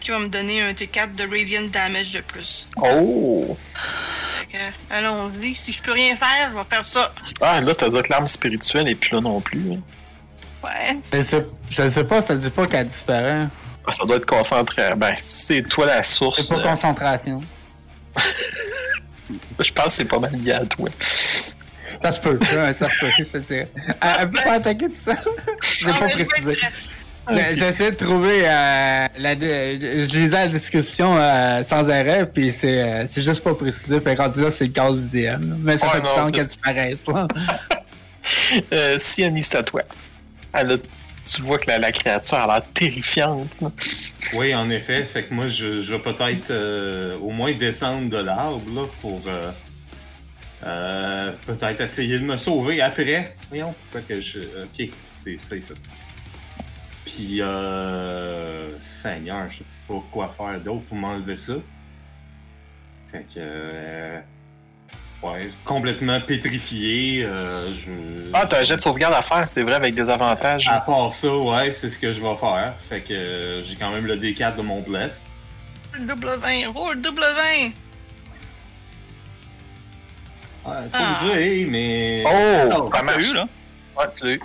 Qui 0.00 0.10
va 0.10 0.18
me 0.18 0.28
donner 0.28 0.60
un 0.60 0.72
T4 0.72 1.14
de 1.14 1.22
Radiant 1.24 1.68
Damage 1.72 2.10
de 2.10 2.20
plus. 2.20 2.68
Oh! 2.76 3.56
Que, 4.52 4.58
allons-y. 4.94 5.56
Si 5.56 5.72
je 5.72 5.80
peux 5.82 5.92
rien 5.92 6.14
faire, 6.16 6.50
je 6.52 6.56
vais 6.58 6.64
faire 6.68 6.84
ça. 6.84 7.14
Ah, 7.40 7.60
là, 7.62 7.74
t'as 7.74 7.88
dit 7.88 8.02
que 8.02 8.10
l'arme 8.10 8.26
spirituelle 8.26 8.86
et 8.88 8.94
puis 8.96 9.14
là 9.14 9.20
non 9.22 9.40
plus. 9.40 9.72
hein. 9.72 9.78
Ouais. 10.64 10.96
Je 11.12 11.22
sais, 11.22 11.46
je 11.70 11.90
sais 11.90 12.04
pas, 12.04 12.22
ça 12.22 12.34
dit 12.34 12.50
pas 12.50 12.66
qu'elle 12.66 12.86
disparaît. 12.88 13.46
Ah, 13.86 13.92
ça 13.92 14.04
doit 14.06 14.16
être 14.16 14.26
concentré. 14.26 14.82
Ben, 14.96 15.12
c'est 15.16 15.62
toi 15.62 15.86
la 15.86 16.02
source. 16.02 16.40
C'est 16.40 16.54
pas 16.54 16.60
euh, 16.60 16.70
concentration. 16.70 17.40
je 19.60 19.72
pense 19.72 19.86
que 19.86 19.92
c'est 19.92 20.04
pas 20.06 20.18
mal 20.18 20.32
lié 20.32 20.52
à 20.52 20.64
toi. 20.64 20.88
Ça 22.02 22.12
se 22.12 22.20
peut, 22.20 22.38
ça, 22.42 22.72
ça 22.74 22.88
se 22.88 23.00
peut, 23.00 23.10
je 23.18 23.24
te 23.24 23.38
dirais. 23.38 23.68
Elle, 24.00 24.10
elle 24.20 24.30
peut 24.30 24.40
pas 24.42 24.52
attaquer 24.54 24.88
tout 24.88 24.94
ça? 24.94 25.16
Je 25.62 25.86
l'ai 25.86 25.92
Ah, 25.94 25.98
pas 25.98 26.06
vais 26.06 26.24
précisé. 26.24 26.56
J'ai 27.30 27.54
j'ai 27.54 27.68
essayé 27.68 27.90
de 27.90 27.96
trouver 27.96 28.42
euh, 28.44 29.06
la, 29.16 29.34
je 29.34 30.12
lisais 30.18 30.28
la 30.28 30.48
description 30.48 31.16
euh, 31.16 31.62
sans 31.64 31.88
arrêt, 31.88 32.26
puis 32.26 32.52
c'est 32.52 32.82
euh, 32.82 33.06
c'est 33.06 33.22
juste 33.22 33.42
pas 33.42 33.54
précisé. 33.54 33.98
Fait 34.00 34.14
rendu 34.14 34.42
là, 34.42 34.50
c'est 34.50 34.66
le 34.66 34.72
cas 34.72 34.90
du 34.92 35.08
DM. 35.08 35.56
Mais 35.60 35.78
ça 35.78 35.86
Ouais, 35.86 35.92
fait 35.94 36.00
du 36.00 36.06
temps 36.06 36.30
qu'elle 36.30 36.46
disparaisse, 36.46 37.06
là. 37.06 37.26
Euh, 38.72 38.98
Siani, 38.98 39.42
c'est 39.42 39.58
à 39.58 39.62
toi. 39.62 39.82
Tu 41.26 41.40
vois 41.40 41.58
que 41.58 41.70
la, 41.70 41.90
créature 41.90 42.36
a 42.36 42.46
l'air 42.46 42.62
terrifiante. 42.74 43.48
Oui, 44.34 44.54
en 44.54 44.68
effet. 44.70 45.04
Fait 45.04 45.24
que 45.24 45.32
moi, 45.32 45.48
je, 45.48 45.92
vais 45.92 45.98
peut-être 45.98 46.50
euh, 46.50 47.16
au 47.18 47.30
moins 47.30 47.52
descendre 47.52 48.10
de 48.10 48.18
l'arbre 48.18 48.88
pour 49.00 49.22
euh, 49.26 49.50
euh, 50.64 51.32
peut-être 51.46 51.80
essayer 51.80 52.18
de 52.18 52.24
me 52.24 52.36
sauver 52.36 52.82
après. 52.82 53.36
Voyons, 53.48 53.74
que 54.06 54.20
je. 54.20 54.40
Ok, 54.40 54.88
c'est 55.18 55.36
c'est 55.38 55.60
ça. 55.60 55.74
Puis, 57.06 57.40
euh, 57.40 58.78
Seigneur, 58.78 59.48
je 59.48 59.58
sais 59.58 59.64
pas 59.88 60.02
quoi 60.10 60.28
faire 60.28 60.60
d'autre 60.60 60.84
pour 60.84 60.96
m'enlever 60.96 61.36
ça. 61.36 61.54
Fait 63.10 63.26
que. 63.34 64.20
Ouais, 65.24 65.50
complètement 65.64 66.20
pétrifié. 66.20 67.24
euh, 67.26 67.72
je... 67.72 67.90
Ah, 68.32 68.46
t'as 68.48 68.60
un 68.60 68.62
jet 68.62 68.76
de 68.76 68.80
sauvegarde 68.82 69.14
à 69.14 69.22
faire, 69.22 69.46
c'est 69.48 69.62
vrai, 69.62 69.74
avec 69.74 69.94
des 69.94 70.08
avantages. 70.08 70.68
À 70.68 70.80
part 70.80 71.12
ça, 71.12 71.34
ouais, 71.36 71.72
c'est 71.72 71.88
ce 71.88 71.98
que 71.98 72.12
je 72.12 72.20
vais 72.20 72.36
faire. 72.36 72.74
Fait 72.88 73.00
que 73.00 73.12
euh, 73.14 73.62
j'ai 73.64 73.76
quand 73.76 73.90
même 73.92 74.06
le 74.06 74.16
D4 74.16 74.56
de 74.56 74.62
mon 74.62 74.80
bless. 74.80 75.24
Double 75.98 76.36
20. 76.40 76.68
Roule 76.74 77.00
double 77.00 77.22
20. 77.22 77.66
Ouais, 80.66 80.76
c'est 80.88 80.94
Ah. 80.94 81.18
pas 81.20 81.26
obligé, 81.26 81.66
mais. 81.66 82.24
Oh! 82.26 82.90
Ah, 82.92 82.96
ça 82.98 83.02
marche. 83.02 83.30
eu, 83.30 83.34
là. 83.34 83.48
Ouais, 83.98 84.04
tu 84.16 84.24
l'as 84.24 84.32
eu. 84.32 84.40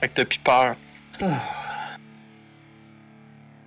Fait 0.00 0.08
que 0.08 0.14
t'as 0.14 0.24
plus 0.24 0.38
peur. 0.38 0.76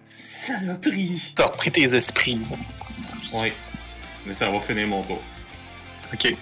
Saloperie! 0.07 1.34
T'as 1.36 1.45
repris 1.48 1.72
tes 1.72 1.95
esprits. 1.95 2.40
Ouais. 3.34 3.53
Mais 4.26 4.34
ça 4.34 4.49
va 4.49 4.60
finir 4.60 4.88
mon 4.88 5.03
tour. 5.03 5.22
Ok. 6.14 6.36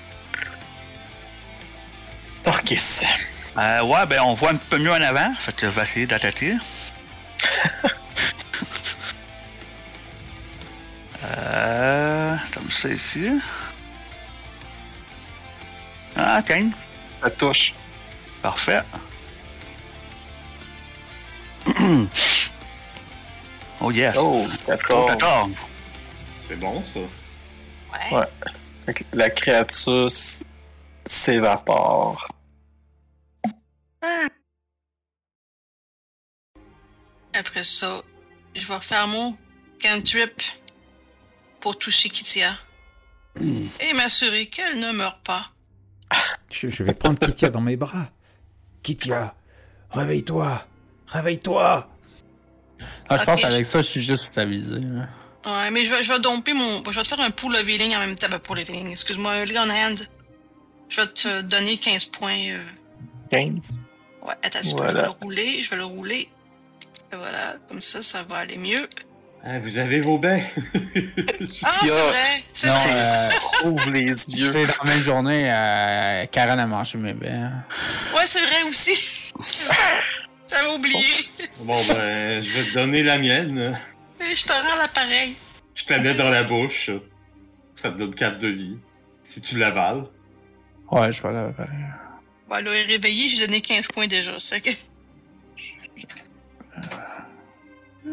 Torquis. 2.44 3.04
Euh, 3.58 3.82
ouais, 3.84 4.06
ben, 4.06 4.22
on 4.22 4.34
voit 4.34 4.52
un 4.52 4.58
peu 4.58 4.78
mieux 4.78 4.92
en 4.92 5.02
avant. 5.02 5.34
Fait 5.42 5.56
que 5.56 5.70
je 5.70 5.76
vais 5.76 5.84
essayer 5.84 6.06
d'attaquer. 6.08 6.56
euh, 11.24 12.36
comme 12.54 12.70
ça 12.72 12.90
ici. 12.90 13.40
Ah, 16.16 16.42
15. 16.46 16.72
Ça 17.22 17.30
touche. 17.30 17.74
Parfait. 18.42 18.82
oh 23.82 23.92
yes. 23.92 24.16
Oh, 24.18 24.46
Oh, 24.68 24.72
14. 24.72 25.08
14. 25.12 25.52
C'est 26.48 26.60
bon, 26.60 26.84
ça. 26.94 27.00
Ouais. 27.00 28.18
Ouais. 28.18 28.28
La 29.14 29.30
créature 29.30 30.10
s'évapore. 31.06 32.28
Après 37.34 37.64
ça, 37.64 38.02
je 38.56 38.68
vais 38.68 38.80
faire 38.80 39.08
mon 39.08 39.36
cantrip 39.82 40.42
pour 41.60 41.78
toucher 41.78 42.10
Kitia 42.10 42.52
Hmm. 43.36 43.66
et 43.80 43.94
m'assurer 43.94 44.46
qu'elle 44.46 44.80
ne 44.80 44.92
meurt 44.92 45.20
pas. 45.26 45.50
Je, 46.52 46.70
je 46.70 46.84
vais 46.84 46.94
prendre 46.94 47.18
Kitia 47.18 47.50
dans 47.50 47.62
mes 47.62 47.76
bras. 47.76 48.08
Kitia, 48.84 49.34
réveille-toi. 49.90 50.64
Réveille-toi. 51.08 51.90
Ah, 53.10 53.18
je 53.18 53.24
pense 53.24 53.42
qu'avec 53.42 53.66
ça, 53.66 53.82
je 53.82 53.88
suis 53.88 54.04
juste 54.04 54.26
stabilisé. 54.26 54.82
Ouais, 55.46 55.72
mais 55.72 55.86
je 55.86 55.92
vais, 55.94 56.04
je 56.04 56.12
vais 56.12 56.20
domper 56.20 56.54
mon. 56.54 56.84
Je 56.90 56.98
vais 56.98 57.04
te 57.04 57.08
faire 57.08 57.20
un 57.20 57.32
pool 57.32 57.54
leveling 57.54 57.96
en 57.96 58.00
même 58.00 58.16
temps. 58.16 58.28
Ben, 58.30 58.40
pool 58.40 58.60
excuse-moi, 58.60 59.32
un 59.32 59.46
lay 59.46 59.58
on 59.60 59.70
hand. 59.70 60.08
Je 60.90 61.02
vais 61.02 61.08
te 61.08 61.42
donner 61.42 61.78
15 61.78 62.06
points. 62.06 62.38
euh, 62.50 62.64
15. 63.32 63.80
Ouais, 64.22 64.34
attends, 64.44 64.60
Voilà. 64.76 64.90
je 64.92 64.96
vais 64.98 65.02
le 65.04 65.10
rouler, 65.10 65.64
je 65.64 65.70
vais 65.72 65.76
le 65.78 65.86
rouler. 65.86 66.30
Et 67.12 67.16
voilà, 67.16 67.56
comme 67.68 67.82
ça, 67.82 68.02
ça 68.02 68.24
va 68.24 68.38
aller 68.38 68.58
mieux. 68.58 68.88
Ah, 69.46 69.60
vous 69.60 69.78
avez 69.78 70.00
vos 70.00 70.18
baies. 70.18 70.50
Ah, 71.64 71.72
c'est 71.82 71.88
vrai, 71.90 72.44
c'est 72.54 72.68
vrai. 72.70 72.92
euh, 72.94 73.30
Ouvre 73.66 73.90
les 73.90 74.04
yeux. 74.08 74.52
c'est 74.54 74.66
dans 74.66 74.74
la 74.84 74.94
même 74.94 75.04
journée, 75.04 75.48
euh, 75.52 76.26
Karen 76.32 76.60
a 76.60 76.66
mangé 76.66 76.98
mes 76.98 77.14
baies. 77.14 77.50
Ouais, 78.16 78.26
c'est 78.26 78.42
vrai 78.42 78.64
aussi. 78.70 79.34
J'avais 80.50 80.70
oublié. 80.76 81.04
bon, 81.60 81.76
ben, 81.88 82.42
je 82.42 82.50
vais 82.52 82.64
te 82.70 82.74
donner 82.76 83.04
la 83.04 83.18
mienne. 83.18 83.78
Et 84.22 84.36
je 84.36 84.44
te 84.46 84.52
rends 84.52 84.78
l'appareil. 84.78 85.36
Je 85.76 85.86
te 85.86 85.94
la 85.94 86.00
mets 86.00 86.14
dans 86.14 86.30
la 86.30 86.44
bouche. 86.44 86.92
Ça 87.76 87.90
te 87.90 87.98
donne 87.98 88.14
4 88.14 88.40
de 88.40 88.48
vie. 88.48 88.78
Si 89.24 89.42
tu 89.42 89.58
l'avales. 89.58 90.06
Ouais, 90.92 91.12
je 91.12 91.24
vais 91.24 91.34
la 91.34 91.46
préparer. 91.46 91.78
Bon, 92.48 92.56
là, 92.56 92.62
il 92.62 92.68
est 92.68 92.94
réveillé, 92.94 93.30
j'ai 93.30 93.46
donné 93.46 93.62
15 93.62 93.88
points 93.88 94.08
déjà. 94.08 94.40
C'est 94.40 94.62
que... 94.62 94.70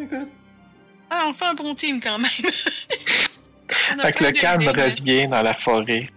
Écoute. 0.01 0.29
Ah, 1.11 1.25
on 1.29 1.33
fait 1.33 1.47
un 1.47 1.55
bon 1.55 1.75
team 1.75 2.01
quand 2.01 2.19
même. 2.19 2.31
Fait 4.01 4.13
que 4.13 4.25
le 4.25 4.33
calme 4.33 4.69
revient 4.69 5.29
dans 5.29 5.43
la 5.43 5.55
forêt. 5.55 6.09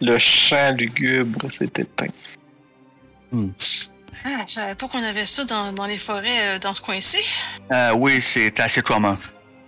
Le 0.00 0.18
chant 0.18 0.72
lugubre 0.72 1.50
s'est 1.50 1.64
éteint. 1.64 2.06
Ah, 4.30 4.44
je 4.46 4.52
savais 4.54 4.74
pas 4.74 4.88
qu'on 4.88 5.02
avait 5.02 5.24
ça 5.24 5.44
dans, 5.44 5.72
dans 5.72 5.86
les 5.86 5.96
forêts 5.96 6.56
euh, 6.56 6.58
dans 6.58 6.74
ce 6.74 6.82
coin-ci. 6.82 7.16
Euh, 7.72 7.94
oui, 7.94 8.20
c'est 8.20 8.60
assez 8.60 8.82
commun. 8.82 9.16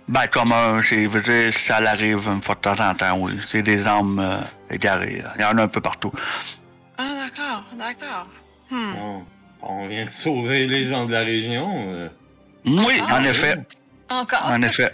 Ben, 0.07 0.27
commun, 0.27 0.81
c'est, 0.87 1.03
je 1.03 1.07
veux 1.07 1.21
dire, 1.21 1.51
ça 1.57 1.79
l'arrive 1.79 2.27
une 2.27 2.43
fois 2.43 2.55
de 2.55 2.59
temps 2.61 2.79
en 2.79 2.93
temps, 2.93 3.17
oui. 3.19 3.39
C'est 3.49 3.63
des 3.63 3.83
armes 3.85 4.19
euh, 4.19 4.41
égarées. 4.69 5.21
là. 5.21 5.33
Il 5.37 5.41
y 5.41 5.45
en 5.45 5.57
a 5.57 5.63
un 5.63 5.67
peu 5.67 5.81
partout. 5.81 6.11
Ah, 6.97 7.23
d'accord, 7.23 7.63
d'accord. 7.77 8.27
Hmm. 8.69 8.93
Bon, 8.99 9.25
on 9.63 9.87
vient 9.87 10.05
de 10.05 10.09
sauver 10.11 10.67
les 10.67 10.85
gens 10.85 11.05
de 11.05 11.11
la 11.13 11.21
région. 11.21 11.69
euh. 11.93 12.09
Oui, 12.65 13.01
Ah, 13.09 13.19
en 13.19 13.23
effet. 13.23 13.55
Encore. 14.09 14.45
En 14.45 14.61
effet. 14.61 14.91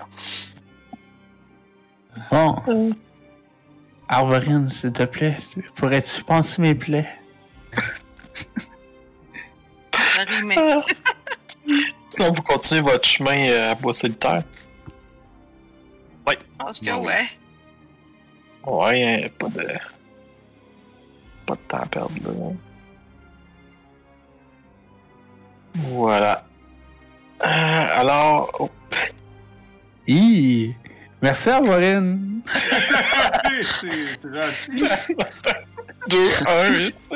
Bon. 2.32 2.96
Arvorine, 4.08 4.72
s'il 4.72 4.94
te 4.94 5.04
plaît, 5.04 5.36
pourrais-tu 5.76 6.24
penser 6.24 6.62
mes 6.62 6.76
plaies? 6.76 7.10
Ça 10.18 10.24
rimait. 10.24 10.56
Ah. 10.58 10.84
Sinon, 12.10 12.32
vous 12.32 12.42
continuez 12.42 12.82
votre 12.82 13.08
chemin 13.08 13.38
euh, 13.50 13.72
à 13.72 13.76
bois 13.76 13.94
solitaire. 13.94 14.44
Parce 16.58 16.80
que, 16.80 16.86
Bon, 16.90 17.02
oui. 17.02 17.08
ouais. 17.08 17.30
Ouais, 18.66 19.04
hein, 19.26 19.30
pas 19.38 19.48
de. 19.48 19.68
Pas 21.46 21.54
de 21.56 21.60
temps 21.68 21.78
à 21.78 21.86
perdre 21.86 22.14
là. 22.26 22.32
Voilà. 25.76 26.46
Euh, 27.44 27.46
alors. 28.00 28.52
oh, 28.60 28.70
Hi! 30.08 30.74
Merci, 31.22 31.50
Arvorine! 31.50 32.42
c'est 33.82 33.90
c'est 34.20 34.34
gentil. 34.34 34.84
2, 36.10 36.24
1, 36.48 36.70
8. 36.76 37.10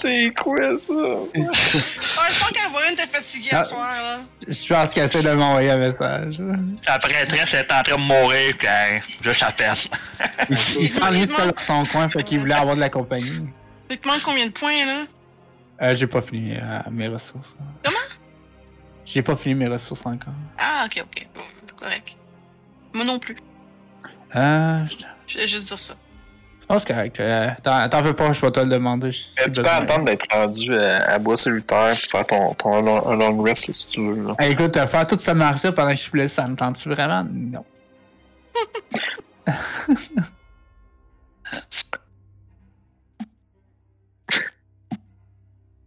C'est 0.00 0.32
quoi 0.34 0.78
ça? 0.78 0.92
Ah, 0.94 2.28
je 2.32 2.40
pense 2.40 2.50
qu'Avorine 2.52 2.92
était 2.92 3.06
fatiguée 3.06 3.48
Ah. 3.52 3.64
ce 3.64 3.70
soir, 3.70 3.88
là. 4.02 4.20
Je 4.48 4.74
pense 4.74 4.94
qu'elle 4.94 5.04
essaie 5.06 5.22
de 5.22 5.32
m'envoyer 5.32 5.70
un 5.70 5.78
message. 5.78 6.40
La 6.86 6.98
prêtresse 6.98 7.54
est 7.54 7.72
en 7.72 7.82
train 7.82 7.96
de 7.96 8.00
mourir, 8.00 8.54
juste 9.22 9.42
à 9.42 9.52
peine. 9.52 9.74
Il, 10.48 10.56
il 10.82 10.88
s'ennuie 10.88 11.26
de 11.26 11.32
son 11.66 11.84
coin, 11.86 12.08
fait 12.08 12.22
qu'il 12.22 12.38
voulait 12.40 12.54
avoir 12.54 12.76
de 12.76 12.80
la 12.80 12.88
compagnie. 12.90 13.46
Il 13.90 13.98
te 13.98 14.08
manque 14.08 14.22
combien 14.22 14.46
de 14.46 14.52
points, 14.52 14.84
là? 14.86 15.04
Euh, 15.82 15.94
j'ai 15.96 16.06
pas 16.06 16.22
fini 16.22 16.56
euh, 16.56 16.78
mes 16.90 17.08
ressources. 17.08 17.48
Comment? 17.82 17.96
J'ai 19.04 19.22
pas 19.22 19.36
fini 19.36 19.54
mes 19.54 19.68
ressources 19.68 20.02
encore. 20.04 20.34
Ah, 20.58 20.84
ok, 20.86 21.02
ok. 21.04 21.28
Bon, 21.34 21.40
c'est 21.40 21.72
correct. 21.74 22.16
Moi 22.92 23.04
non 23.04 23.18
plus. 23.18 23.36
Euh, 24.36 24.84
je 24.86 24.96
Je 25.26 25.38
vais 25.38 25.48
juste 25.48 25.68
dire 25.68 25.78
ça. 25.78 25.94
Que 26.76 26.82
c'est 26.82 26.94
correct. 26.94 27.20
Euh, 27.20 27.48
t'en 27.62 27.88
t'en 27.88 28.02
veux 28.02 28.14
pas, 28.14 28.32
je 28.32 28.40
vais 28.40 28.50
te 28.50 28.60
le 28.60 28.66
demander. 28.66 29.12
si 29.12 29.34
tu 29.34 29.50
peux 29.62 29.68
attendre 29.68 30.04
d'être 30.04 30.26
rendu 30.32 30.74
à, 30.76 31.14
à 31.14 31.18
bois 31.18 31.36
solitaire 31.36 31.90
pour 31.90 32.10
faire 32.10 32.26
ton, 32.26 32.54
ton 32.54 32.80
long, 32.82 33.08
un 33.08 33.16
long 33.16 33.42
rest 33.42 33.72
si 33.72 33.86
tu 33.88 34.00
veux. 34.06 34.26
Là. 34.28 34.36
Eh, 34.40 34.50
écoute, 34.50 34.76
euh, 34.76 34.86
faire 34.86 35.06
tout 35.06 35.18
ça 35.18 35.34
marcher 35.34 35.72
pendant 35.72 35.90
que 35.90 35.96
je 35.96 36.02
suis 36.02 36.10
blessé, 36.12 36.36
ça 36.36 36.46
me 36.46 36.56
tente-tu 36.56 36.88
vraiment? 36.88 37.24
Non. 37.32 37.64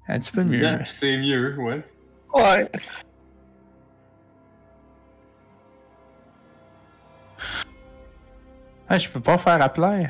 Un 0.07 0.19
petit 0.19 0.31
peu 0.31 0.43
mieux. 0.43 0.79
C'est 0.85 1.17
mieux, 1.17 1.55
ouais. 1.59 1.81
Ouais. 2.33 2.69
Ah, 8.89 8.97
je 8.97 9.09
peux 9.09 9.21
pas 9.21 9.37
faire 9.37 9.61
appeler. 9.61 10.07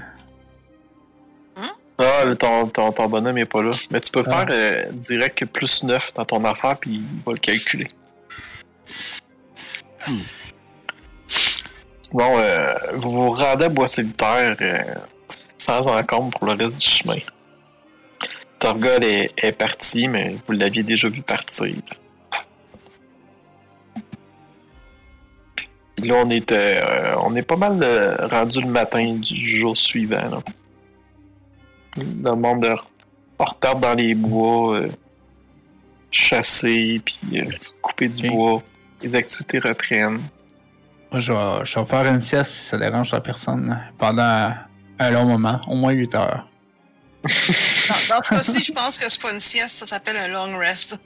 Ah, 1.99 2.23
ton, 2.39 2.67
ton, 2.67 2.91
ton 2.91 3.07
bonhomme 3.07 3.37
est 3.37 3.45
pas 3.45 3.61
là. 3.61 3.71
Mais 3.91 3.99
tu 4.01 4.11
peux 4.11 4.23
Ah. 4.27 4.45
faire 4.45 4.47
euh, 4.51 4.85
direct 4.93 5.45
plus 5.45 5.83
9 5.83 6.13
dans 6.15 6.25
ton 6.25 6.43
affaire, 6.45 6.77
puis 6.77 6.95
il 6.95 7.23
va 7.25 7.33
le 7.33 7.37
calculer. 7.39 7.87
Sinon, 12.01 12.37
euh, 12.37 12.73
vous 12.95 13.09
vous 13.09 13.31
rendez 13.31 13.65
à 13.65 13.69
Bois 13.69 13.87
solitaire 13.87 14.55
euh, 14.61 14.83
sans 15.57 15.87
encombre 15.87 16.37
pour 16.37 16.47
le 16.47 16.53
reste 16.53 16.79
du 16.79 16.85
chemin. 16.85 17.17
Torgol 18.59 19.03
est, 19.03 19.31
est 19.37 19.51
parti, 19.51 20.07
mais 20.07 20.35
vous 20.47 20.53
l'aviez 20.53 20.83
déjà 20.83 21.09
vu 21.09 21.21
partir. 21.21 21.75
Puis 25.95 26.07
là, 26.07 26.15
on 26.25 26.29
est, 26.29 26.51
euh, 26.51 27.15
on 27.23 27.35
est 27.35 27.41
pas 27.43 27.55
mal 27.55 28.27
rendu 28.31 28.61
le 28.61 28.67
matin 28.67 29.15
du 29.15 29.47
jour 29.47 29.77
suivant. 29.77 30.29
là. 30.29 30.39
Le 31.97 32.35
monde 32.35 32.63
de 32.63 32.73
retarde 33.39 33.81
dans 33.81 33.93
les 33.93 34.15
bois, 34.15 34.77
euh, 34.77 34.89
chasser, 36.11 37.01
puis 37.03 37.39
euh, 37.39 37.45
couper 37.81 38.07
du 38.09 38.29
bois. 38.29 38.61
Les 39.01 39.15
activités 39.15 39.59
reprennent. 39.59 40.21
Moi, 41.11 41.19
je 41.19 41.31
vais, 41.33 41.65
je 41.65 41.79
vais 41.79 41.85
faire 41.85 42.05
une 42.07 42.21
sieste 42.21 42.51
si 42.51 42.69
ça 42.69 42.77
dérange 42.77 43.11
la 43.11 43.21
personne 43.21 43.79
pendant 43.97 44.53
un 44.99 45.11
long 45.11 45.25
moment, 45.25 45.61
au 45.67 45.75
moins 45.75 45.91
8 45.91 46.15
heures. 46.15 46.47
Dans, 47.23 48.15
dans 48.15 48.23
ce 48.23 48.29
cas-ci, 48.29 48.63
je 48.63 48.71
pense 48.71 48.97
que 48.97 49.09
c'est 49.09 49.21
pas 49.21 49.31
une 49.31 49.39
sieste, 49.39 49.77
ça 49.77 49.85
s'appelle 49.85 50.17
un 50.17 50.27
long 50.27 50.57
rest. 50.57 50.97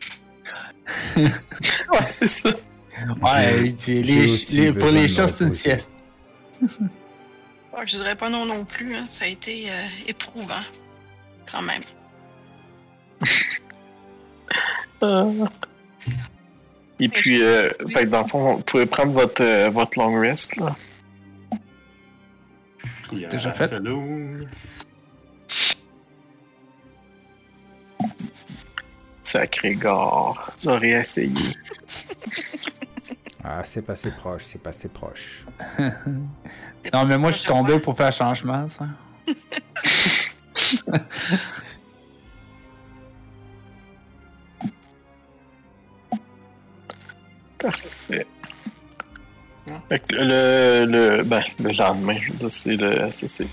Ouais, 1.15 1.29
c'est 2.09 2.27
ça. 2.27 2.49
Ouais, 3.21 3.75
les, 3.87 4.71
pour 4.73 4.89
les 4.89 5.07
chats, 5.07 5.27
c'est 5.27 5.43
une 5.43 5.51
sieste. 5.51 5.93
Ouais, 7.77 7.85
je 7.85 7.97
dirais 7.97 8.15
pas 8.15 8.29
non 8.29 8.45
non 8.45 8.65
plus, 8.65 8.95
hein. 8.95 9.05
ça 9.07 9.25
a 9.25 9.27
été 9.27 9.69
euh, 9.69 9.73
éprouvant. 10.07 10.55
Quand 11.51 11.61
même. 11.61 11.83
Euh. 15.03 15.45
Et 16.99 17.07
puis, 17.07 17.43
euh, 17.43 17.69
fait 17.89 18.05
que 18.05 18.09
dans 18.09 18.23
le 18.23 18.27
fond, 18.27 18.55
vous 18.55 18.63
pouvez 18.63 18.87
prendre 18.87 19.11
votre, 19.11 19.43
euh, 19.43 19.69
votre 19.69 19.99
long 19.99 20.19
rest. 20.19 20.55
Là. 20.55 20.75
Il 23.11 23.19
y 23.19 23.25
a 23.25 23.29
Déjà 23.29 23.53
fait. 23.53 23.67
saloon. 23.67 24.47
Sacré 29.23 29.75
gare. 29.75 30.51
J'aurais 30.63 30.89
essayé. 30.89 31.53
Ah, 33.43 33.61
c'est 33.63 33.83
passé 33.83 34.09
proche, 34.09 34.45
c'est 34.45 34.61
passé 34.63 34.89
proche. 34.89 35.45
Non, 36.93 37.05
mais 37.05 37.17
moi, 37.17 37.31
je 37.31 37.37
suis 37.37 37.47
tombé 37.47 37.79
pour 37.79 37.95
faire 37.97 38.13
changement, 38.13 38.67
ça. 38.77 38.85
Parfait. 47.59 48.25
Fait 49.89 49.99
que 50.07 50.15
le, 50.15 50.85
le, 50.85 51.23
ben, 51.23 51.43
le 51.59 51.71
lendemain, 51.71 52.17
je 52.21 52.31
veux 52.31 52.35
dire, 52.37 52.51
c'est 52.51 52.75
le. 52.75 53.11
Ça, 53.11 53.27
c'est. 53.27 53.43
ouais. 53.43 53.49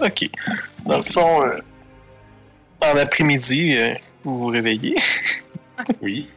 Ok. 0.00 0.30
Dans 0.86 0.98
le 0.98 1.02
fond, 1.02 1.44
euh, 1.44 1.58
en 2.80 2.96
après-midi, 2.96 3.76
euh, 3.76 3.94
vous 4.24 4.38
vous 4.38 4.46
réveillez. 4.46 4.96
Oui. 6.00 6.28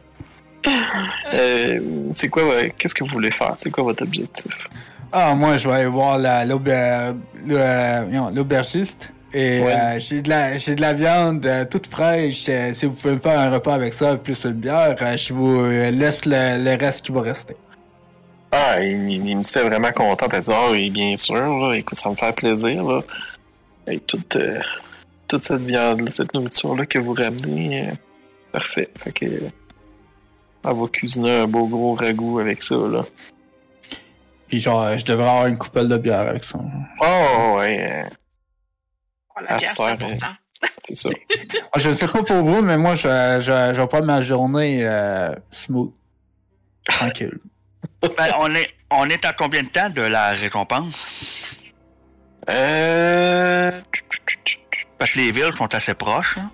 Euh, 1.34 1.80
c'est 2.14 2.28
quoi, 2.28 2.48
ouais, 2.48 2.72
qu'est-ce 2.76 2.94
que 2.94 3.04
vous 3.04 3.10
voulez 3.10 3.30
faire? 3.30 3.54
C'est 3.56 3.70
quoi 3.70 3.84
votre 3.84 4.02
objectif? 4.02 4.68
Ah, 5.12 5.34
moi, 5.34 5.56
je 5.58 5.68
vais 5.68 5.74
aller 5.74 5.86
voir 5.86 6.18
l'aubergiste. 8.32 9.08
Et 9.34 9.60
Ouais. 9.60 9.74
euh, 9.74 9.98
j'ai 9.98 10.22
de 10.22 10.28
la 10.30 10.56
j'ai 10.56 10.74
de 10.76 10.80
la 10.80 10.94
viande 10.94 11.44
euh, 11.44 11.64
toute 11.64 11.88
fraîche. 11.88 12.46
Euh, 12.48 12.72
si 12.72 12.86
vous 12.86 12.92
pouvez 12.92 13.14
me 13.14 13.18
faire 13.18 13.38
un 13.38 13.50
repas 13.50 13.74
avec 13.74 13.92
ça, 13.92 14.16
plus 14.16 14.44
une 14.44 14.52
bière, 14.52 14.96
je 15.16 15.34
vous 15.34 15.62
laisse 15.64 16.24
le, 16.24 16.62
le 16.64 16.76
reste 16.78 17.04
qui 17.04 17.12
va 17.12 17.20
rester. 17.22 17.56
Ah, 18.52 18.80
il, 18.82 19.36
me 19.36 19.42
s'est 19.42 19.62
vraiment 19.64 19.90
content. 19.92 20.26
Elle 20.32 20.40
dit, 20.40 20.50
ah, 20.52 20.68
oui, 20.70 20.88
bien 20.90 21.16
sûr, 21.16 21.34
là, 21.34 21.74
écoute, 21.74 21.98
ça 21.98 22.08
me 22.08 22.14
fait 22.14 22.34
plaisir, 22.34 22.82
là. 22.84 23.02
Et 23.88 23.98
toute, 23.98 24.38
toute 25.28 25.44
cette 25.44 25.62
viande, 25.62 26.08
cette 26.12 26.32
nourriture-là 26.32 26.86
que 26.86 26.98
vous 26.98 27.12
ramenez, 27.12 27.90
parfait. 28.52 28.88
Fait 28.98 29.12
que, 29.12 29.26
elle 30.66 30.76
va 30.76 30.86
cuisiner 30.88 31.40
un 31.40 31.46
beau 31.46 31.66
gros 31.66 31.94
ragoût 31.94 32.38
avec 32.40 32.62
ça, 32.62 32.76
là. 32.76 33.04
Puis 34.48 34.60
genre, 34.60 34.82
euh, 34.82 34.96
je 34.98 35.04
devrais 35.04 35.28
avoir 35.28 35.46
une 35.46 35.58
coupelle 35.58 35.88
de 35.88 35.96
bière 35.98 36.20
avec 36.20 36.44
ça. 36.44 36.58
Oh, 37.00 37.56
ouais, 37.58 37.90
euh, 37.90 38.08
Oh, 39.36 39.40
la 39.48 39.56
bière, 39.58 39.72
c'est 39.76 39.82
important. 39.84 40.26
c'est 40.84 40.94
ça. 40.94 41.10
Ah, 41.72 41.78
Je 41.78 41.92
sais 41.92 42.06
pas 42.08 42.22
pour 42.22 42.42
vous, 42.44 42.62
mais 42.62 42.76
moi, 42.78 42.94
je, 42.94 43.02
je, 43.40 43.72
je 43.74 43.80
vais 43.80 43.86
prendre 43.86 44.06
ma 44.06 44.22
journée 44.22 44.80
euh, 44.86 45.34
smooth. 45.52 45.92
Tranquille. 46.84 47.38
Ben, 48.16 48.30
on, 48.38 48.54
est, 48.54 48.68
on 48.90 49.08
est 49.08 49.24
à 49.24 49.32
combien 49.32 49.62
de 49.62 49.68
temps 49.68 49.90
de 49.90 50.02
la 50.02 50.30
récompense? 50.30 51.56
Euh... 52.48 53.70
Parce 54.98 55.10
que 55.10 55.18
les 55.18 55.32
villes 55.32 55.50
sont 55.56 55.72
assez 55.74 55.94
proches. 55.94 56.38
hein. 56.38 56.50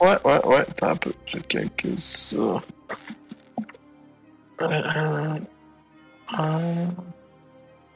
Ouais, 0.00 0.16
ouais, 0.24 0.44
ouais, 0.46 0.60
attends 0.60 0.88
un 0.90 0.96
peu. 0.96 1.12
Je 1.26 1.38
calcule 1.38 1.98
ça. 1.98 2.36
Euh, 4.62 5.38
euh, 6.38 6.86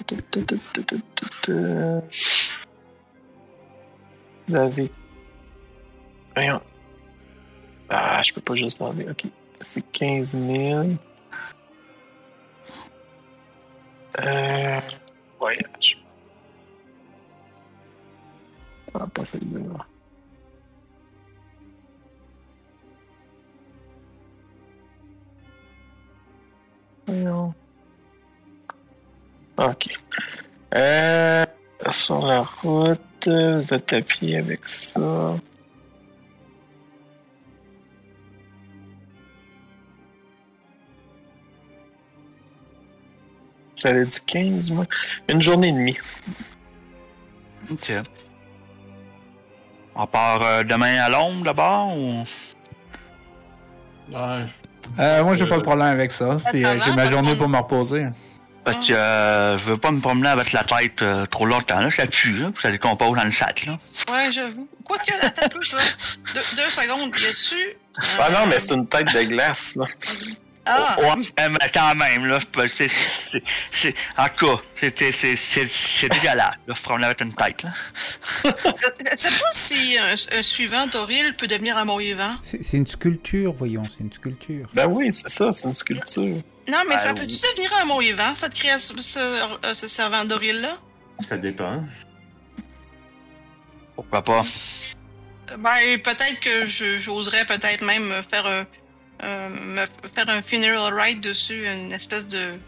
tu, 0.07 0.17
tu, 0.31 0.45
tu, 0.47 0.59
tu, 0.75 0.85
tu, 0.85 1.03
tu, 1.15 1.27
tu. 1.43 1.53
Vous 4.49 4.57
avez. 4.57 4.91
Voyons. 6.35 6.61
Ah, 7.89 8.23
je 8.23 8.33
peux 8.33 8.41
pas 8.41 8.55
juste 8.55 8.81
demander. 8.81 9.09
Ok. 9.09 9.27
C'est 9.61 9.83
15 9.93 10.39
000. 10.39 10.89
Euh. 14.21 14.81
Voyage. 15.39 15.99
Ah, 18.95 19.07
pas 19.07 19.25
celle-là. 19.25 19.87
Ok. 29.57 29.89
Euh, 30.75 31.45
sur 31.91 32.27
la 32.27 32.43
route, 32.43 33.01
vous 33.27 33.75
êtes 33.75 33.93
à 33.93 34.03
pied 34.03 34.37
avec 34.37 34.69
ça. 34.69 35.37
J'avais 43.77 44.05
dit 44.07 44.21
15, 44.27 44.71
moi. 44.73 44.87
Une 45.29 45.41
journée 45.41 45.69
et 45.69 45.73
demie. 45.73 45.99
Ok. 47.71 47.93
On 49.95 50.07
part 50.07 50.43
euh, 50.43 50.63
demain 50.65 51.01
à 51.01 51.09
l'ombre 51.09 51.45
d'abord 51.45 51.97
ou? 51.97 52.25
Ah, 54.15 54.45
Euh, 54.99 55.23
moi, 55.25 55.35
j'ai 55.37 55.45
Euh, 55.45 55.49
pas 55.49 55.59
de 55.59 55.63
problème 55.63 55.87
avec 55.89 56.13
ça. 56.13 56.39
C'est, 56.51 56.65
euh, 56.65 56.79
j'ai 56.85 56.93
ma 56.93 57.11
journée 57.11 57.35
pour 57.35 57.49
me 57.49 57.57
reposer. 57.59 58.07
Parce 58.65 58.87
que 58.87 58.93
euh, 58.93 59.57
je 59.57 59.65
veux 59.71 59.77
pas 59.79 59.91
me 59.91 60.01
promener 60.01 60.29
avec 60.29 60.53
la 60.53 60.63
tête 60.65 61.01
euh, 61.03 61.25
trop 61.27 61.47
longtemps, 61.47 61.81
là. 61.81 61.91
Ça 61.91 62.07
pue, 62.07 62.33
là. 62.37 62.51
puis 62.53 62.61
Ça 62.63 62.71
décompose 62.71 63.17
dans 63.17 63.25
le 63.25 63.33
sac, 63.33 63.65
là. 63.67 63.79
Ouais, 64.13 64.31
j'avoue. 64.31 64.69
Quoique, 64.85 65.11
attends 65.25 65.47
un 65.47 65.49
peu, 65.49 65.63
je 65.63 65.75
vais- 65.77 65.83
deux, 66.35 66.41
deux 66.57 66.71
secondes. 66.71 67.11
Y 67.19 67.27
a-tu. 67.27 67.77
Ah 68.21 68.29
non, 68.31 68.47
mais 68.49 68.59
c'est 68.59 68.75
une 68.75 68.87
tête 68.87 69.07
de 69.15 69.23
glace, 69.23 69.77
là. 69.77 69.87
Ah! 70.67 70.97
Ouais, 71.01 71.25
euh, 71.41 71.49
mais 71.51 71.71
quand 71.73 71.95
même, 71.95 72.27
là. 72.27 72.39
c'est- 72.75 72.89
c'est- 73.73 73.95
En 74.19 74.29
tout 74.29 74.47
cas, 74.57 74.63
c'est- 74.79 74.99
c'est- 74.99 75.13
c'est 75.13 75.37
c'est- 75.37 75.71
c'est 75.71 76.09
dégueulasse, 76.11 76.57
là. 76.67 76.75
Se 76.75 76.83
promener 76.83 77.07
avec 77.07 77.21
une 77.23 77.33
tête, 77.35 77.63
là. 77.63 77.73
Je 78.45 79.17
sais 79.17 79.31
pas 79.31 79.51
si 79.53 79.97
un, 79.99 80.39
un 80.39 80.43
suivant 80.43 80.87
d'Oril 80.87 81.35
peut 81.37 81.47
devenir 81.47 81.77
un 81.79 81.85
mort-vivant. 81.87 82.35
C'est 82.43 82.63
c'est 82.63 82.77
une 82.77 82.87
sculpture, 82.87 83.53
voyons, 83.55 83.85
c'est 83.89 84.01
une 84.05 84.13
sculpture. 84.13 84.69
Ben 84.75 84.87
oui, 84.87 85.11
c'est 85.13 85.29
ça, 85.29 85.53
c'est 85.53 85.65
une 85.67 85.75
sculpture. 85.75 86.43
Non, 86.71 86.81
mais 86.89 86.99
ça 86.99 87.13
oui. 87.15 87.21
peut-tu 87.21 87.39
devenir 87.41 87.73
un 87.81 87.87
mort-vivant, 87.87 88.35
cette 88.37 88.53
créature, 88.55 89.03
ce, 89.03 89.19
euh, 89.19 89.75
ce 89.75 89.89
servant 89.89 90.25
d'Oril-là? 90.27 90.77
ça 91.21 91.37
dépend. 91.39 91.83
Pourquoi 93.97 94.23
pas? 94.23 94.43
Ben, 95.59 95.99
peut-être 96.05 96.41
que 96.41 96.67
je- 96.67 96.99
j'oserais 96.99 97.45
peut-être 97.47 97.83
même 97.85 98.05
me 98.05 98.23
faire 98.31 98.47
un, 98.47 98.65
un- 99.21 99.49
me 99.51 99.85
faire 100.15 100.29
un 100.29 100.43
funeral 100.43 100.93
rite 100.99 101.21
dessus, 101.23 101.67
une 101.67 101.93
espèce 101.93 102.27
de, 102.29 102.59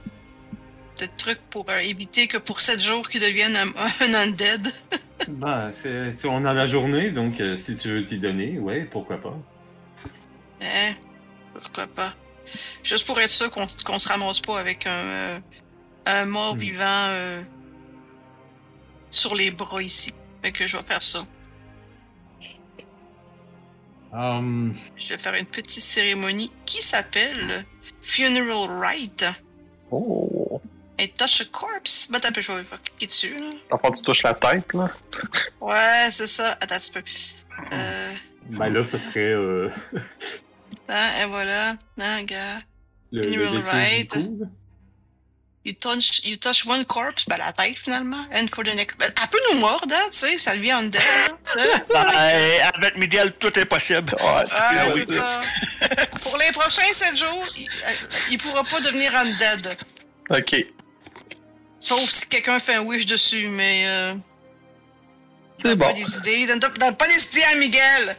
de 1.01 1.07
truc 1.17 1.39
pour 1.51 1.69
euh, 1.71 1.79
éviter 1.79 2.27
que 2.27 2.39
pour 2.39 2.61
7 2.61 2.81
jours 2.81 3.09
qu'il 3.09 3.21
devienne 3.21 3.57
un, 3.57 3.69
un 4.07 4.15
undead. 4.15 4.69
Bah, 5.29 5.71
c'est, 5.73 6.11
on 6.25 6.45
a 6.47 6.55
la 6.55 6.65
journée, 6.67 7.11
donc 7.11 7.41
euh, 7.41 7.55
si 7.55 7.77
tu 7.77 7.89
veux 7.89 8.05
t'y 8.05 8.19
donner, 8.19 8.59
ouais, 8.59 8.85
pourquoi 8.91 9.19
pas. 9.21 9.37
Hein? 10.63 10.95
Pourquoi 11.53 11.87
pas? 11.87 12.15
Juste 12.83 13.07
pour 13.07 13.21
être 13.21 13.29
sûr 13.29 13.51
qu'on 13.51 13.67
qu'on 13.85 13.99
se 13.99 14.09
ramasse 14.09 14.41
pas 14.41 14.59
avec 14.59 14.87
un, 14.87 14.91
euh, 14.91 15.39
un 16.07 16.25
mort 16.25 16.57
Hmm. 16.57 16.59
vivant 16.59 16.85
euh, 16.87 17.43
sur 19.11 19.35
les 19.35 19.51
bras 19.51 19.83
ici. 19.83 20.15
Fait 20.43 20.53
que 20.53 20.67
je 20.67 20.77
vais 20.79 20.83
faire 20.83 21.03
ça. 21.03 21.21
Hum, 24.13 24.75
Je 24.97 25.09
vais 25.11 25.19
faire 25.19 25.35
une 25.35 25.47
petite 25.47 25.83
cérémonie 25.83 26.51
qui 26.67 26.83
s'appelle 26.83 27.65
Funeral 28.03 28.69
Rite. 28.85 29.25
Oh. 29.91 30.61
Et 30.99 31.09
touch 31.09 31.41
a 31.43 31.45
corpse. 31.47 32.09
Ben, 32.11 32.19
t'as 32.19 32.31
peu, 32.33 32.41
je 32.41 32.53
vais 32.53 32.65
cliquer 32.85 33.07
dessus, 33.07 33.37
là. 33.37 33.51
Enfin, 33.71 33.91
tu 33.93 34.03
touches 34.03 34.23
la 34.23 34.35
tête, 34.35 34.73
là. 34.75 34.91
Ouais, 35.61 36.09
c'est 36.11 36.27
ça. 36.27 36.53
Attends 36.61 36.75
un 36.75 36.79
petit 36.79 36.93
peu. 36.93 37.03
Euh, 37.73 38.11
ben 38.51 38.69
là, 38.69 38.85
ça 38.85 38.99
serait 38.99 39.33
euh, 39.33 39.69
hein, 40.89 41.11
et 41.23 41.27
voilà. 41.27 41.77
Hein, 42.01 42.23
gars. 42.25 42.59
le, 43.13 43.23
le 43.23 43.29
Funeral 43.33 43.57
dessin 43.57 43.73
rite. 43.73 44.19
du 44.19 44.25
coup. 44.25 44.51
You 45.63 45.75
touch, 45.75 46.23
you 46.25 46.37
touch 46.37 46.65
one 46.67 46.87
corpse, 46.87 47.27
ben 47.29 47.37
la 47.37 47.53
tête 47.53 47.79
finalement. 47.79 48.25
And 48.33 48.47
for 48.49 48.65
the 48.65 48.75
next. 48.75 48.97
Ben, 48.99 49.13
elle 49.21 49.29
peut 49.29 49.39
nous 49.53 49.59
mordre, 49.59 49.95
hein, 49.95 50.09
tu 50.11 50.17
sais, 50.17 50.39
ça 50.39 50.57
devient 50.57 50.71
undead, 50.73 51.03
là. 51.55 51.63
Hein? 51.75 51.83
Ben, 51.93 52.73
avec 52.75 52.97
Miguel, 52.97 53.33
tout 53.39 53.59
est 53.59 53.67
possible. 53.67 54.15
Ouais, 54.19 54.45
Ah 54.53 54.87
oui, 54.95 55.05
c'est 55.07 55.13
ça. 55.15 55.43
Pour 56.23 56.39
les 56.39 56.51
prochains 56.53 56.91
7 56.91 57.15
jours, 57.15 57.47
il, 57.57 57.69
euh, 57.69 57.93
il 58.31 58.39
pourra 58.39 58.65
pas 58.65 58.81
devenir 58.81 59.15
undead. 59.15 59.77
Ok. 60.31 60.65
Sauf 61.79 62.09
si 62.09 62.27
quelqu'un 62.29 62.59
fait 62.59 62.77
un 62.77 62.81
wish 62.81 63.05
dessus, 63.05 63.49
mais. 63.49 63.85
Euh, 63.87 64.15
C'est 65.63 65.77
bon. 65.77 65.87
pas 65.89 65.93
des 65.93 66.17
idées. 66.19 66.47
Donne, 66.47 66.59
donne 66.59 66.97
pas 66.97 67.07
des 67.07 67.23
idées 67.27 67.45
à 67.45 67.55
Miguel. 67.57 68.17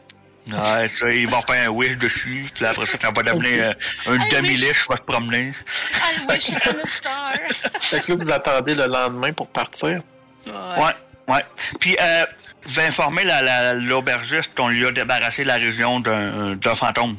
Ouais, 0.53 0.87
ça, 0.87 1.11
il 1.11 1.27
va 1.29 1.41
faire 1.41 1.69
un 1.69 1.71
wish 1.73 1.97
dessus, 1.97 2.45
puis 2.53 2.65
après 2.65 2.85
ça, 2.85 2.97
ça 2.99 3.11
va 3.11 3.23
devenir 3.23 3.63
euh, 3.65 3.71
un 4.07 4.15
I 4.15 4.29
demi-liche, 4.31 4.87
va 4.89 4.97
se 4.97 5.01
promener. 5.01 5.51
I 5.93 6.27
wish 6.29 6.49
upon 6.49 6.77
a 6.81 6.85
star. 6.85 7.33
Fait 7.81 8.01
que 8.01 8.11
là, 8.11 8.17
vous 8.19 8.31
attendez 8.31 8.75
le 8.75 8.85
lendemain 8.87 9.31
pour 9.33 9.47
partir? 9.47 10.01
Ouais. 10.47 10.51
Ouais, 10.83 10.93
ouais. 11.35 11.45
Puis, 11.79 11.95
euh, 12.01 12.25
je 12.65 12.75
vais 12.79 12.87
informer 12.87 13.23
la- 13.23 13.41
la- 13.41 13.73
l'aubergiste 13.73 14.51
qu'on 14.55 14.67
lui 14.69 14.85
a 14.85 14.91
débarrassé 14.91 15.43
la 15.43 15.55
région 15.55 15.99
d'un 15.99 16.55
d'un 16.55 16.75
fantôme. 16.75 17.17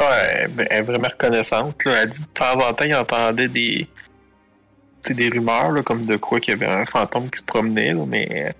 Ouais, 0.00 0.46
ben, 0.50 0.66
elle 0.70 0.78
est 0.78 0.82
vraiment 0.82 1.08
reconnaissante. 1.08 1.84
Là. 1.84 2.02
Elle 2.02 2.10
dit 2.10 2.20
de 2.22 2.26
temps 2.28 2.54
en 2.60 2.72
temps, 2.72 2.84
il 2.84 2.94
entendait 2.94 3.48
des, 3.48 3.88
des 5.10 5.28
rumeurs, 5.28 5.70
là, 5.72 5.82
comme 5.82 6.04
de 6.04 6.16
quoi 6.16 6.38
qu'il 6.40 6.52
y 6.58 6.62
avait 6.62 6.72
un 6.72 6.86
fantôme 6.86 7.28
qui 7.30 7.38
se 7.38 7.44
promenait, 7.44 7.94
là, 7.94 8.04
mais 8.06 8.54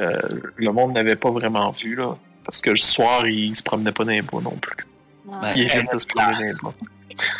euh, 0.00 0.20
le 0.56 0.72
monde 0.72 0.94
n'avait 0.94 1.16
pas 1.16 1.30
vraiment 1.30 1.70
vu. 1.72 1.94
Là, 1.94 2.14
parce 2.46 2.62
que 2.62 2.70
le 2.70 2.76
soir, 2.76 3.26
il 3.26 3.54
se 3.54 3.62
promenait 3.62 3.92
pas 3.92 4.04
dans 4.04 4.12
les 4.12 4.22
bois 4.22 4.40
non 4.40 4.56
plus. 4.56 4.86
Il 5.56 5.64
évite 5.64 5.92
de 5.92 5.98
se 5.98 6.06
promener 6.06 6.32
dans 6.32 6.40
les 6.40 6.54
bois. 6.54 6.74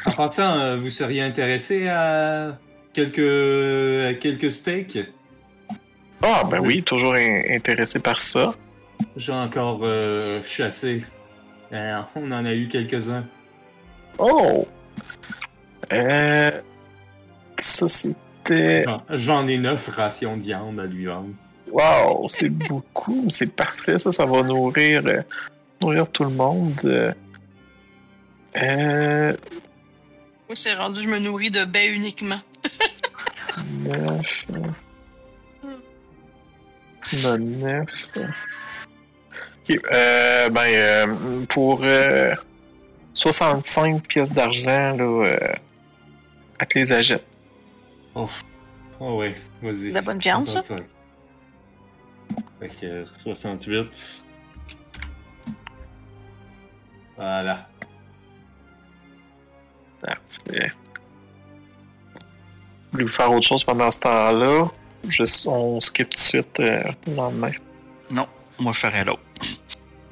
En 0.05 0.13
passant, 0.13 0.59
euh, 0.59 0.77
vous 0.77 0.91
seriez 0.91 1.23
intéressé 1.23 1.89
à 1.89 2.59
quelques, 2.93 3.19
à 3.19 4.15
quelques 4.15 4.51
steaks? 4.53 4.99
Ah, 6.23 6.43
ben 6.51 6.61
oui, 6.61 6.83
toujours 6.83 7.15
in- 7.15 7.43
intéressé 7.51 8.01
par 8.01 8.19
ça. 8.21 8.55
J'ai 9.17 9.33
encore 9.33 9.81
euh, 9.83 10.43
chassé. 10.43 11.05
Euh, 11.73 12.01
on 12.17 12.33
en 12.33 12.45
a 12.45 12.55
eu 12.55 12.69
quelques-uns. 12.69 13.25
Oh! 14.19 14.67
Euh... 15.93 16.51
Ça, 17.59 17.89
c'était... 17.89 18.85
J'en- 18.85 19.03
J'en 19.11 19.47
ai 19.47 19.59
neuf 19.59 19.89
rations 19.89 20.37
de 20.37 20.43
viande 20.43 20.81
à 20.81 20.85
lui 20.87 21.05
vendre. 21.07 21.35
Wow, 21.71 22.29
c'est 22.29 22.49
beaucoup. 22.49 23.27
C'est 23.31 23.53
parfait, 23.53 23.99
ça. 23.99 24.13
Ça 24.13 24.27
va 24.27 24.43
nourrir, 24.43 25.03
euh, 25.07 25.23
nourrir 25.81 26.09
tout 26.09 26.25
le 26.25 26.31
monde. 26.31 26.81
Euh... 26.85 27.13
Euh... 28.57 29.37
Moi, 30.49 30.55
c'est 30.55 30.75
rendu, 30.75 31.03
je 31.03 31.09
me 31.09 31.19
nourris 31.19 31.51
de 31.51 31.65
baies 31.65 31.93
uniquement. 31.93 32.41
Neuf. 33.81 34.47
euh, 37.15 37.37
neuf. 37.39 37.89
Ok, 39.69 39.79
euh, 39.93 40.49
ben, 40.51 40.61
euh, 40.63 41.45
pour 41.49 41.81
euh, 41.83 42.35
65 43.15 44.07
pièces 44.07 44.33
d'argent, 44.33 44.97
là, 44.97 45.03
euh, 45.03 45.55
à 46.59 46.67
que 46.67 46.79
les 46.79 46.93
achètes. 46.93 47.25
Oh, 48.15 48.29
oh 49.01 49.19
ouais, 49.19 49.35
vas-y. 49.63 49.91
La 49.91 50.03
bonne 50.03 50.19
viande, 50.19 50.47
ça? 50.47 50.63
65. 52.29 52.45
Fait 52.61 52.69
que 52.81 52.87
euh, 52.87 53.07
68. 53.23 54.23
Voilà. 57.17 57.67
Parfait. 60.01 60.73
Vous 62.15 62.99
voulez 63.01 63.09
faire 63.09 63.33
autre 63.33 63.47
chose 63.47 63.65
pendant 63.65 63.91
ce 63.91 63.99
temps-là? 63.99 64.69
Juste, 65.09 65.47
on 65.47 65.79
skip 65.81 66.09
tout 66.11 66.15
de 66.15 66.19
suite 66.19 66.61
euh, 66.61 66.83
le 67.07 67.15
lendemain. 67.15 67.53
Non, 68.11 68.27
moi 68.59 68.73
je 68.73 68.81
ferais 68.81 69.05
l'autre. 69.05 69.21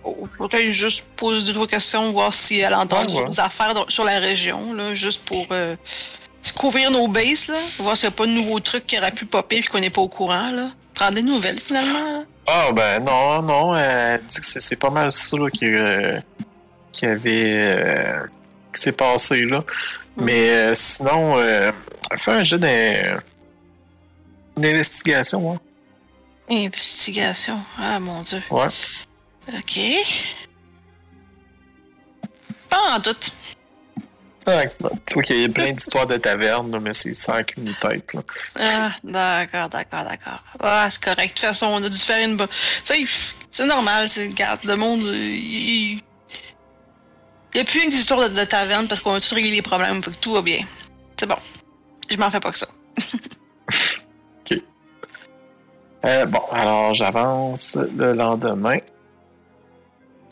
Oh, 0.04 0.28
Peut-être 0.38 0.72
juste 0.72 1.06
poser 1.16 1.46
deux, 1.46 1.52
trois 1.54 1.66
questions, 1.66 2.12
voir 2.12 2.32
si 2.34 2.58
elle 2.60 2.74
entend 2.74 2.98
Ah, 3.02 3.10
ouais. 3.10 3.28
des 3.28 3.40
affaires 3.40 3.74
dans- 3.74 3.88
sur 3.88 4.04
la 4.04 4.18
région, 4.18 4.72
là, 4.74 4.94
juste 4.94 5.24
pour 5.24 5.46
euh, 5.50 5.76
couvrir 6.56 6.90
nos 6.90 7.08
bases, 7.08 7.48
là, 7.48 7.58
voir 7.78 7.96
s'il 7.96 8.08
n'y 8.08 8.14
a 8.14 8.16
pas 8.16 8.26
de 8.26 8.32
nouveaux 8.32 8.60
trucs 8.60 8.86
qui 8.86 8.98
auraient 8.98 9.12
pu 9.12 9.24
popper 9.26 9.56
et 9.58 9.62
qu'on 9.62 9.80
n'est 9.80 9.90
pas 9.90 10.02
au 10.02 10.08
courant. 10.08 10.50
Là. 10.52 10.70
Prendre 10.94 11.14
des 11.14 11.22
nouvelles, 11.22 11.60
finalement. 11.60 12.24
Ah, 12.46 12.70
ben 12.72 13.02
non, 13.02 13.42
non. 13.42 13.74
Elle 13.76 14.22
dit 14.26 14.40
que 14.40 14.46
c'est- 14.46 14.76
pas 14.76 14.90
mal 14.90 15.10
ça 15.10 15.36
qui, 15.52 15.66
euh, 15.66 16.20
qui 16.92 17.06
avait. 17.06 17.54
euh, 17.56 18.26
qui 18.72 18.80
s'est 18.80 18.92
passé 18.92 19.42
là. 19.42 19.64
Mais 20.16 20.50
euh, 20.50 20.74
sinon, 20.76 21.38
euh, 21.38 21.72
fais 22.16 22.32
un 22.32 22.44
jeu 22.44 22.58
d'in- 22.58 23.20
d'investigation, 24.56 25.52
hein. 25.54 25.60
Investigation. 26.50 27.58
Ah, 27.78 27.98
mon 27.98 28.20
Dieu. 28.22 28.42
Ouais. 28.50 28.68
OK. 29.48 29.80
Pas 32.68 32.96
en 32.96 32.98
doute. 32.98 33.32
Ah, 34.46 34.62
tu 35.06 35.14
vois 35.14 35.22
qu'il 35.22 35.40
y 35.40 35.44
a 35.44 35.48
plein 35.48 35.72
d'histoires 35.72 36.06
de 36.06 36.16
tavernes, 36.16 36.70
là, 36.70 36.78
mais 36.80 36.92
c'est 36.92 37.14
sans 37.14 37.42
qu'une 37.44 37.72
tête. 37.80 38.12
Là. 38.12 38.22
Ah, 38.56 38.90
d'accord, 39.02 39.68
d'accord, 39.70 40.04
d'accord. 40.04 40.44
Ah, 40.60 40.88
c'est 40.90 41.02
correct. 41.02 41.34
De 41.36 41.40
toute 41.40 41.48
façon, 41.48 41.66
on 41.66 41.82
a 41.82 41.88
dû 41.88 41.96
faire 41.98 42.28
une. 42.28 42.36
Tu 42.36 42.46
sais, 42.84 43.04
c'est 43.50 43.66
normal, 43.66 44.08
c'est 44.08 44.28
garde 44.28 44.60
le 44.64 44.76
monde. 44.76 45.02
euh, 45.04 45.14
Il 45.14 46.00
n'y 47.54 47.60
a 47.60 47.64
plus 47.64 47.84
une 47.84 47.90
histoire 47.92 48.28
de, 48.28 48.34
de 48.34 48.44
taverne 48.44 48.86
parce 48.86 49.00
qu'on 49.00 49.14
a 49.14 49.20
tous 49.20 49.32
réglé 49.32 49.50
les 49.52 49.62
problèmes, 49.62 50.02
fait 50.02 50.10
que 50.10 50.16
tout 50.16 50.34
va 50.34 50.42
bien. 50.42 50.60
C'est 51.18 51.26
bon. 51.26 51.36
Je 52.10 52.16
m'en 52.16 52.28
fais 52.30 52.40
pas 52.40 52.50
que 52.52 52.58
ça. 52.58 52.66
Euh, 56.04 56.26
bon, 56.26 56.42
alors 56.52 56.92
j'avance 56.92 57.78
le 57.96 58.12
lendemain. 58.12 58.76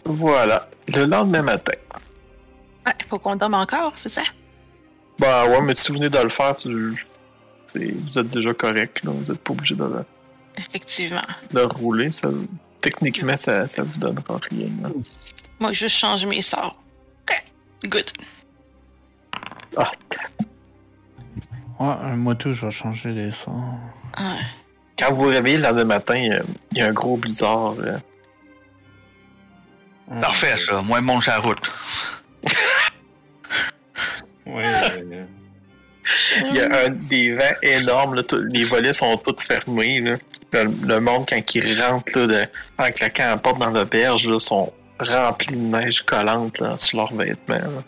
Voilà, 0.05 0.69
le 0.89 1.07
lendemain 1.07 1.41
matin. 1.41 1.73
Ouais, 2.87 2.93
faut 3.09 3.19
qu'on 3.19 3.37
dorme 3.37 3.55
encore, 3.55 3.93
c'est 3.97 4.09
ça? 4.09 4.23
Bah 5.19 5.47
ouais, 5.47 5.61
mais 5.61 5.75
si 5.75 5.89
vous 5.89 5.95
venez 5.99 6.11
de 6.11 6.19
le 6.19 6.29
faire, 6.29 6.55
tu... 6.57 7.07
vous 7.75 8.19
êtes 8.19 8.31
déjà 8.31 8.53
correct. 8.55 9.03
Là. 9.05 9.13
Vous 9.13 9.31
n'êtes 9.33 9.43
pas 9.43 9.53
obligé 9.53 9.75
de 9.75 9.85
le, 9.85 10.05
Effectivement. 10.59 11.21
de 11.53 11.61
le 11.61 11.67
rouler. 11.67 12.11
Ça, 12.13 12.29
techniquement, 12.81 13.37
ça, 13.37 13.69
ça 13.69 13.83
vous 13.83 13.99
donnera 13.99 14.39
rien. 14.51 14.69
là. 14.83 14.89
Moi, 15.61 15.73
juste 15.73 15.97
changer 15.97 16.27
mes 16.27 16.43
sorts. 16.43 16.77
OK. 17.29 17.45
Good. 17.89 18.11
Ah, 19.77 19.91
Ouais, 21.81 21.89
euh, 22.05 22.17
moi 22.17 22.35
tout, 22.37 22.53
je 22.53 22.67
vais 22.67 22.71
changer 22.71 23.11
les 23.11 23.33
sons. 23.33 23.63
Ouais. 24.19 24.41
quand 24.99 25.13
vous 25.13 25.25
vous 25.25 25.29
réveillez 25.31 25.57
le 25.57 25.63
lendemain 25.65 25.85
matin, 25.97 26.15
il 26.17 26.27
y 26.29 26.33
a- 26.33 26.43
il 26.73 26.79
y, 26.79 26.81
a 26.81 26.87
un 26.87 26.93
gros 26.93 27.17
blizzard. 27.17 27.75
euh. 27.81 27.99
Parfait 30.21 30.57
ça, 30.59 30.83
moi 30.83 31.01
monte 31.01 31.23
sur 31.23 31.33
la 31.33 31.39
route. 31.41 31.73
Ouais, 34.47 34.64
euh, 34.66 35.24
Il 36.51 36.56
y 36.56 36.60
a 36.60 36.85
un, 36.86 36.89
des 36.90 37.35
vents 37.36 37.56
énormes. 37.62 38.14
là, 38.14 38.23
tout- 38.23 38.36
les 38.43 38.64
volets 38.64 38.93
sont 38.93 39.16
tous 39.19 39.43
fermés. 39.44 40.01
Là. 40.01 40.16
Le, 40.52 40.64
le 40.64 41.01
monde, 41.01 41.24
quand 41.28 41.55
il 41.55 41.81
rentre 41.81 42.19
là, 42.19 42.27
de, 42.27 42.47
en 42.78 42.90
claquant 42.90 43.24
la 43.27 43.36
porte 43.39 43.59
dans 43.60 43.70
l'auberge, 43.70 44.36
sont 44.39 44.73
remplis 44.98 45.55
de 45.55 45.60
neige 45.60 46.02
collante 46.02 46.59
là, 46.59 46.77
sur 46.77 46.98
leurs 46.98 47.14
vêtements. 47.14 47.55
là. 47.56 47.82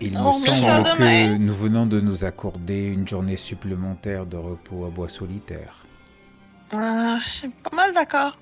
Il 0.00 0.18
me 0.18 0.32
semble 0.48 0.88
que 0.98 1.36
nous 1.36 1.54
venons 1.54 1.86
de 1.86 2.00
nous 2.00 2.24
accorder 2.24 2.88
une 2.88 3.06
journée 3.06 3.36
supplémentaire 3.36 4.26
de 4.26 4.36
repos 4.36 4.84
à 4.84 4.90
bois 4.90 5.08
solitaire. 5.08 5.84
Euh, 6.74 7.16
je 7.24 7.30
suis 7.30 7.48
pas 7.48 7.76
mal 7.76 7.92
d'accord. 7.92 8.36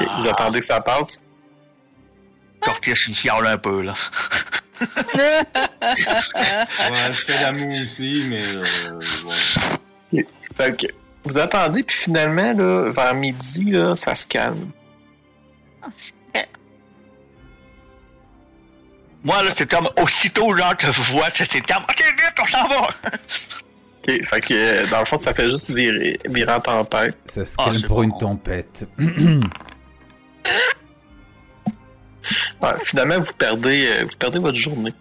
Ok, 0.00 0.06
Vous 0.20 0.26
attendez 0.28 0.60
que 0.60 0.66
ça 0.66 0.80
passe? 0.80 1.25
Cortis, 2.66 2.92
il 3.08 3.14
fiole 3.14 3.46
un 3.46 3.58
peu 3.58 3.82
là. 3.82 3.94
ouais, 5.14 7.12
je 7.12 7.24
fais 7.24 7.40
l'amour 7.42 7.72
aussi, 7.82 8.24
mais 8.28 8.44
euh, 8.56 8.62
bon. 10.12 10.22
Fait 10.56 10.76
que 10.76 10.86
vous 11.24 11.38
attendez, 11.38 11.82
puis 11.82 11.96
finalement, 11.96 12.52
là, 12.52 12.90
vers 12.90 13.14
midi, 13.14 13.70
là, 13.70 13.94
ça 13.94 14.14
se 14.14 14.26
calme. 14.26 14.70
Moi 19.24 19.42
là, 19.42 19.50
c'est 19.56 19.68
comme 19.68 19.88
aussitôt 20.00 20.56
genre 20.56 20.76
te 20.76 20.86
vois, 20.86 21.28
c'est 21.36 21.50
c'est 21.50 21.60
comme 21.60 21.82
Ok 21.82 21.96
vite, 21.98 22.34
on 22.40 22.46
s'en 22.46 22.68
va! 22.68 22.88
Ok, 24.08 24.24
fait 24.24 24.40
que 24.40 24.88
dans 24.90 25.00
le 25.00 25.04
fond, 25.04 25.16
ça 25.16 25.32
fait 25.34 25.50
juste 25.50 25.72
virer, 25.72 26.20
virer 26.30 26.52
en 26.52 26.60
tempête. 26.60 27.16
Ça 27.24 27.44
se 27.44 27.54
Ah, 27.58 27.64
calme 27.64 27.82
pour 27.82 27.96
bon. 27.96 28.02
une 28.04 28.18
tempête. 28.18 28.86
Ouais, 32.62 32.70
finalement, 32.84 33.18
vous 33.20 33.32
perdez, 33.34 33.86
euh, 33.88 34.04
vous 34.04 34.16
perdez 34.18 34.38
votre 34.38 34.56
journée. 34.56 34.92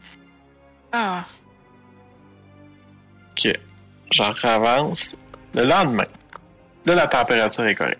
Ah. 0.91 1.23
Ok, 3.31 3.53
j'en 4.11 4.34
avance. 4.43 5.15
Le 5.53 5.64
lendemain, 5.65 6.06
là, 6.85 6.95
la 6.95 7.07
température 7.07 7.65
est 7.65 7.76
correcte. 7.76 7.99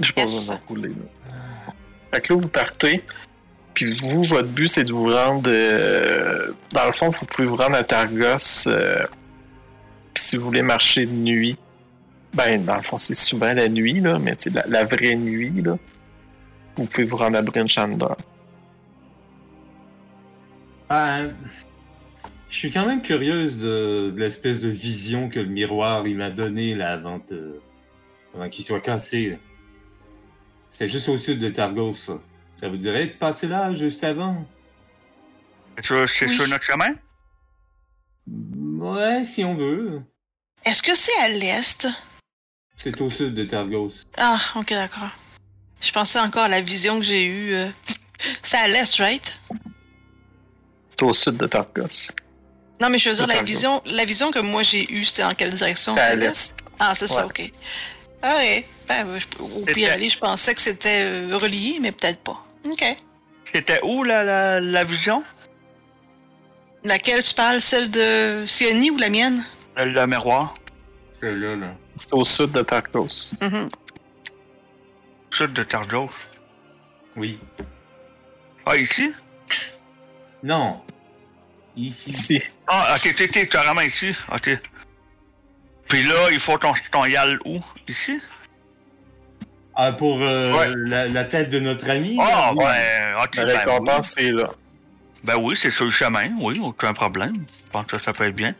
J'ai 0.00 0.12
pas 0.12 0.22
Yes. 0.22 0.30
besoin 0.32 0.60
rouler. 0.68 0.88
Là. 0.88 1.34
Fait 2.12 2.20
que 2.22 2.32
là, 2.34 2.40
vous 2.40 2.48
partez. 2.48 3.04
Puis 3.74 3.94
vous, 4.00 4.22
votre 4.24 4.48
but, 4.48 4.68
c'est 4.68 4.84
de 4.84 4.92
vous 4.92 5.08
rendre. 5.12 5.48
euh, 5.52 6.52
dans 6.72 6.86
le 6.86 6.92
fond, 6.92 7.08
vous 7.10 7.26
pouvez 7.26 7.46
vous 7.46 7.56
rendre 7.56 7.76
à 7.76 7.84
Targos. 7.84 8.66
euh, 8.66 9.06
puis 10.14 10.24
si 10.24 10.36
vous 10.36 10.44
voulez 10.46 10.62
marcher 10.62 11.06
de 11.06 11.12
nuit, 11.12 11.56
ben, 12.34 12.64
dans 12.64 12.76
le 12.76 12.82
fond, 12.82 12.98
c'est 12.98 13.14
souvent 13.14 13.52
la 13.52 13.68
nuit, 13.68 14.00
là, 14.00 14.18
mais 14.18 14.34
tu 14.36 14.44
sais, 14.44 14.50
la, 14.50 14.64
la 14.66 14.84
vraie 14.84 15.14
nuit, 15.16 15.52
là, 15.62 15.76
vous 16.76 16.86
pouvez 16.86 17.04
vous 17.04 17.16
rendre 17.16 17.38
à 17.38 17.42
Bryn 17.42 17.66
Shandor. 17.68 18.16
Ah, 20.88 21.22
je 22.48 22.56
suis 22.58 22.70
quand 22.72 22.86
même 22.86 23.00
curieuse 23.02 23.60
de, 23.60 24.10
de 24.12 24.16
l'espèce 24.18 24.60
de 24.60 24.68
vision 24.68 25.28
que 25.28 25.38
le 25.38 25.46
miroir 25.46 26.06
il 26.06 26.16
m'a 26.16 26.30
donné 26.30 26.74
là 26.74 26.92
avant, 26.94 27.20
de- 27.30 27.60
avant 28.34 28.48
qu'il 28.48 28.64
soit 28.64 28.80
cassé. 28.80 29.38
C'est 30.68 30.88
juste 30.88 31.08
au 31.08 31.16
sud 31.16 31.38
de 31.38 31.48
Targos. 31.48 31.94
Ça, 31.94 32.18
ça 32.56 32.68
vous 32.68 32.76
dirait 32.76 33.06
de 33.06 33.12
passer 33.12 33.46
là 33.48 33.72
juste 33.74 34.02
avant? 34.04 34.46
C'est 35.76 35.84
sur, 35.84 36.08
c'est 36.08 36.26
Oui. 36.26 36.36
sur 36.36 36.48
notre 36.48 36.64
chemin? 36.64 36.94
Ouais, 38.26 39.24
si 39.24 39.44
on 39.44 39.54
veut. 39.54 40.02
Est-ce 40.64 40.82
que 40.82 40.94
c'est 40.94 41.16
à 41.22 41.28
l'est? 41.28 41.86
C'est 42.76 43.00
au 43.00 43.10
sud 43.10 43.34
de 43.34 43.44
Targos. 43.44 44.02
Ah, 44.18 44.38
ok, 44.56 44.70
d'accord. 44.70 45.10
Je 45.80 45.92
pensais 45.92 46.18
encore 46.18 46.42
à 46.44 46.48
la 46.48 46.60
vision 46.60 46.98
que 46.98 47.04
j'ai 47.04 47.24
eue. 47.24 47.54
euh. 47.54 47.68
C'est 48.42 48.58
à 48.58 48.68
l'est, 48.68 48.94
right? 48.96 49.38
C'est 50.88 51.02
au 51.02 51.12
sud 51.12 51.36
de 51.36 51.46
Targos. 51.46 52.10
Non, 52.80 52.88
mais 52.90 52.98
je 52.98 53.08
veux 53.10 53.16
dire, 53.16 53.26
la 53.26 53.42
vision, 53.42 53.82
la 53.86 54.04
vision 54.04 54.30
que 54.30 54.38
moi 54.38 54.62
j'ai 54.62 54.90
eue, 54.92 55.04
c'était 55.04 55.24
en 55.24 55.34
quelle 55.34 55.52
direction? 55.54 55.94
C'est 55.94 56.00
à 56.00 56.14
l'est. 56.14 56.54
Ah, 56.78 56.94
c'est 56.94 57.08
ça, 57.08 57.26
ok. 57.26 57.52
Ah 58.22 58.36
ouais. 58.36 58.66
Ben, 58.88 59.06
euh, 59.06 59.18
je- 59.20 59.42
au 59.42 59.60
pire, 59.64 59.92
aller, 59.92 60.10
je 60.10 60.18
pensais 60.18 60.54
que 60.54 60.60
c'était 60.60 61.02
euh, 61.02 61.36
relié, 61.36 61.78
mais 61.80 61.92
peut-être 61.92 62.18
pas. 62.20 62.44
Ok. 62.66 62.84
C'était 63.52 63.80
où 63.82 64.02
la, 64.04 64.22
la, 64.24 64.60
la 64.60 64.84
vision? 64.84 65.22
Laquelle 66.84 67.22
tu 67.22 67.34
parles, 67.34 67.60
celle 67.60 67.90
de 67.90 68.44
Sioni 68.46 68.90
ou 68.90 68.96
la 68.96 69.10
mienne? 69.10 69.44
Le, 69.76 69.86
le 69.86 70.06
miroir? 70.06 70.54
C'est 71.20 71.32
là, 71.32 71.54
là. 71.56 71.74
C'est 71.96 72.12
au 72.14 72.24
sud 72.24 72.52
de 72.52 72.62
Tarkos. 72.62 73.32
Mhm. 73.40 73.68
Sud 75.32 75.52
de 75.52 75.62
Tardos. 75.62 76.10
Oui. 77.16 77.40
Ah, 78.66 78.76
ici? 78.76 79.12
Non. 80.42 80.80
Ici. 81.76 82.10
Ici. 82.10 82.42
Ah, 82.66 82.94
ok, 82.96 83.14
t'es 83.16 83.28
t'es 83.28 83.46
carrément 83.48 83.80
ici. 83.80 84.14
Ok. 84.32 84.50
Puis 85.88 86.02
là, 86.04 86.30
il 86.30 86.40
faut 86.40 86.56
ton, 86.58 86.72
ton 86.92 87.04
yal 87.06 87.38
où? 87.44 87.58
Ici? 87.88 88.20
Ah, 89.74 89.92
pour 89.92 90.20
euh, 90.22 90.52
Ouais. 90.52 90.68
la, 90.86 91.08
la 91.08 91.24
tête 91.24 91.50
de 91.50 91.58
notre 91.58 91.88
ami. 91.90 92.16
Ah, 92.20 92.24
là, 92.24 92.52
oui. 92.54 92.64
ouais, 92.64 93.24
ok. 93.24 93.36
La 93.36 93.44
Ben, 93.44 93.52
oui. 93.52 93.58
récompense, 93.58 94.14
c'est 94.16 94.30
là. 94.32 94.50
ben 95.24 95.36
oui, 95.36 95.56
c'est 95.56 95.70
sur 95.70 95.84
le 95.84 95.90
chemin, 95.90 96.30
oui, 96.40 96.58
aucun 96.60 96.92
problème. 96.92 97.34
Je 97.66 97.70
pense 97.70 97.86
que 97.86 97.98
ça 97.98 98.12
peut 98.12 98.26
être 98.28 98.36
bien. 98.36 98.54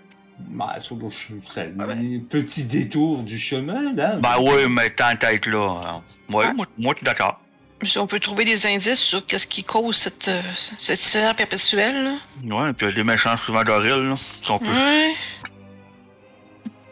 Bah, 0.49 0.77
sur 0.81 0.97
le 0.97 1.11
ch- 1.11 1.33
c'est 1.53 1.61
un 1.79 2.21
petit 2.29 2.65
détour 2.65 3.23
du 3.23 3.39
chemin, 3.39 3.93
là. 3.95 4.17
Ben 4.17 4.37
oui, 4.41 4.67
mais 4.69 4.91
tant 4.91 5.15
tête 5.17 5.47
là. 5.47 6.03
Ouais, 6.33 6.45
Ah. 6.49 6.53
moi, 6.55 6.67
moi 6.79 6.93
je 6.95 6.99
suis 6.99 7.05
d'accord. 7.05 7.41
Si 7.83 7.99
on 7.99 8.07
peut 8.07 8.21
trouver 8.21 8.45
des 8.45 8.67
indices 8.67 8.99
sur 9.01 9.25
qu'est-ce 9.25 9.47
qui 9.47 9.65
cause 9.65 9.97
cette, 9.97 10.29
euh, 10.29 10.43
cette 10.79 10.99
serre 10.99 11.35
perpétuelle, 11.35 12.05
là. 12.05 12.15
Ouais, 12.45 12.73
puis 12.75 12.87
il 12.87 12.91
y 12.91 12.93
a 12.93 12.95
des 12.97 13.05
méchants 13.05 13.37
souvent 13.39 13.63
d'Oril, 13.65 13.93
là. 14.11 14.17
Si 14.17 14.51
on 14.51 14.59
peut. 14.59 14.67
Ouais. 14.67 15.15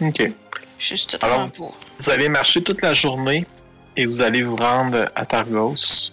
Ok. 0.00 0.30
Je 0.78 0.94
suis 0.94 1.06
totalement 1.06 1.36
Alors- 1.36 1.52
pour. 1.52 1.76
Vous 1.98 2.10
allez 2.10 2.28
marcher 2.28 2.62
toute 2.62 2.80
la 2.82 2.94
journée 2.94 3.46
et 3.96 4.06
vous 4.06 4.22
allez 4.22 4.42
vous 4.42 4.56
rendre 4.56 5.10
à 5.14 5.26
Targos. 5.26 6.12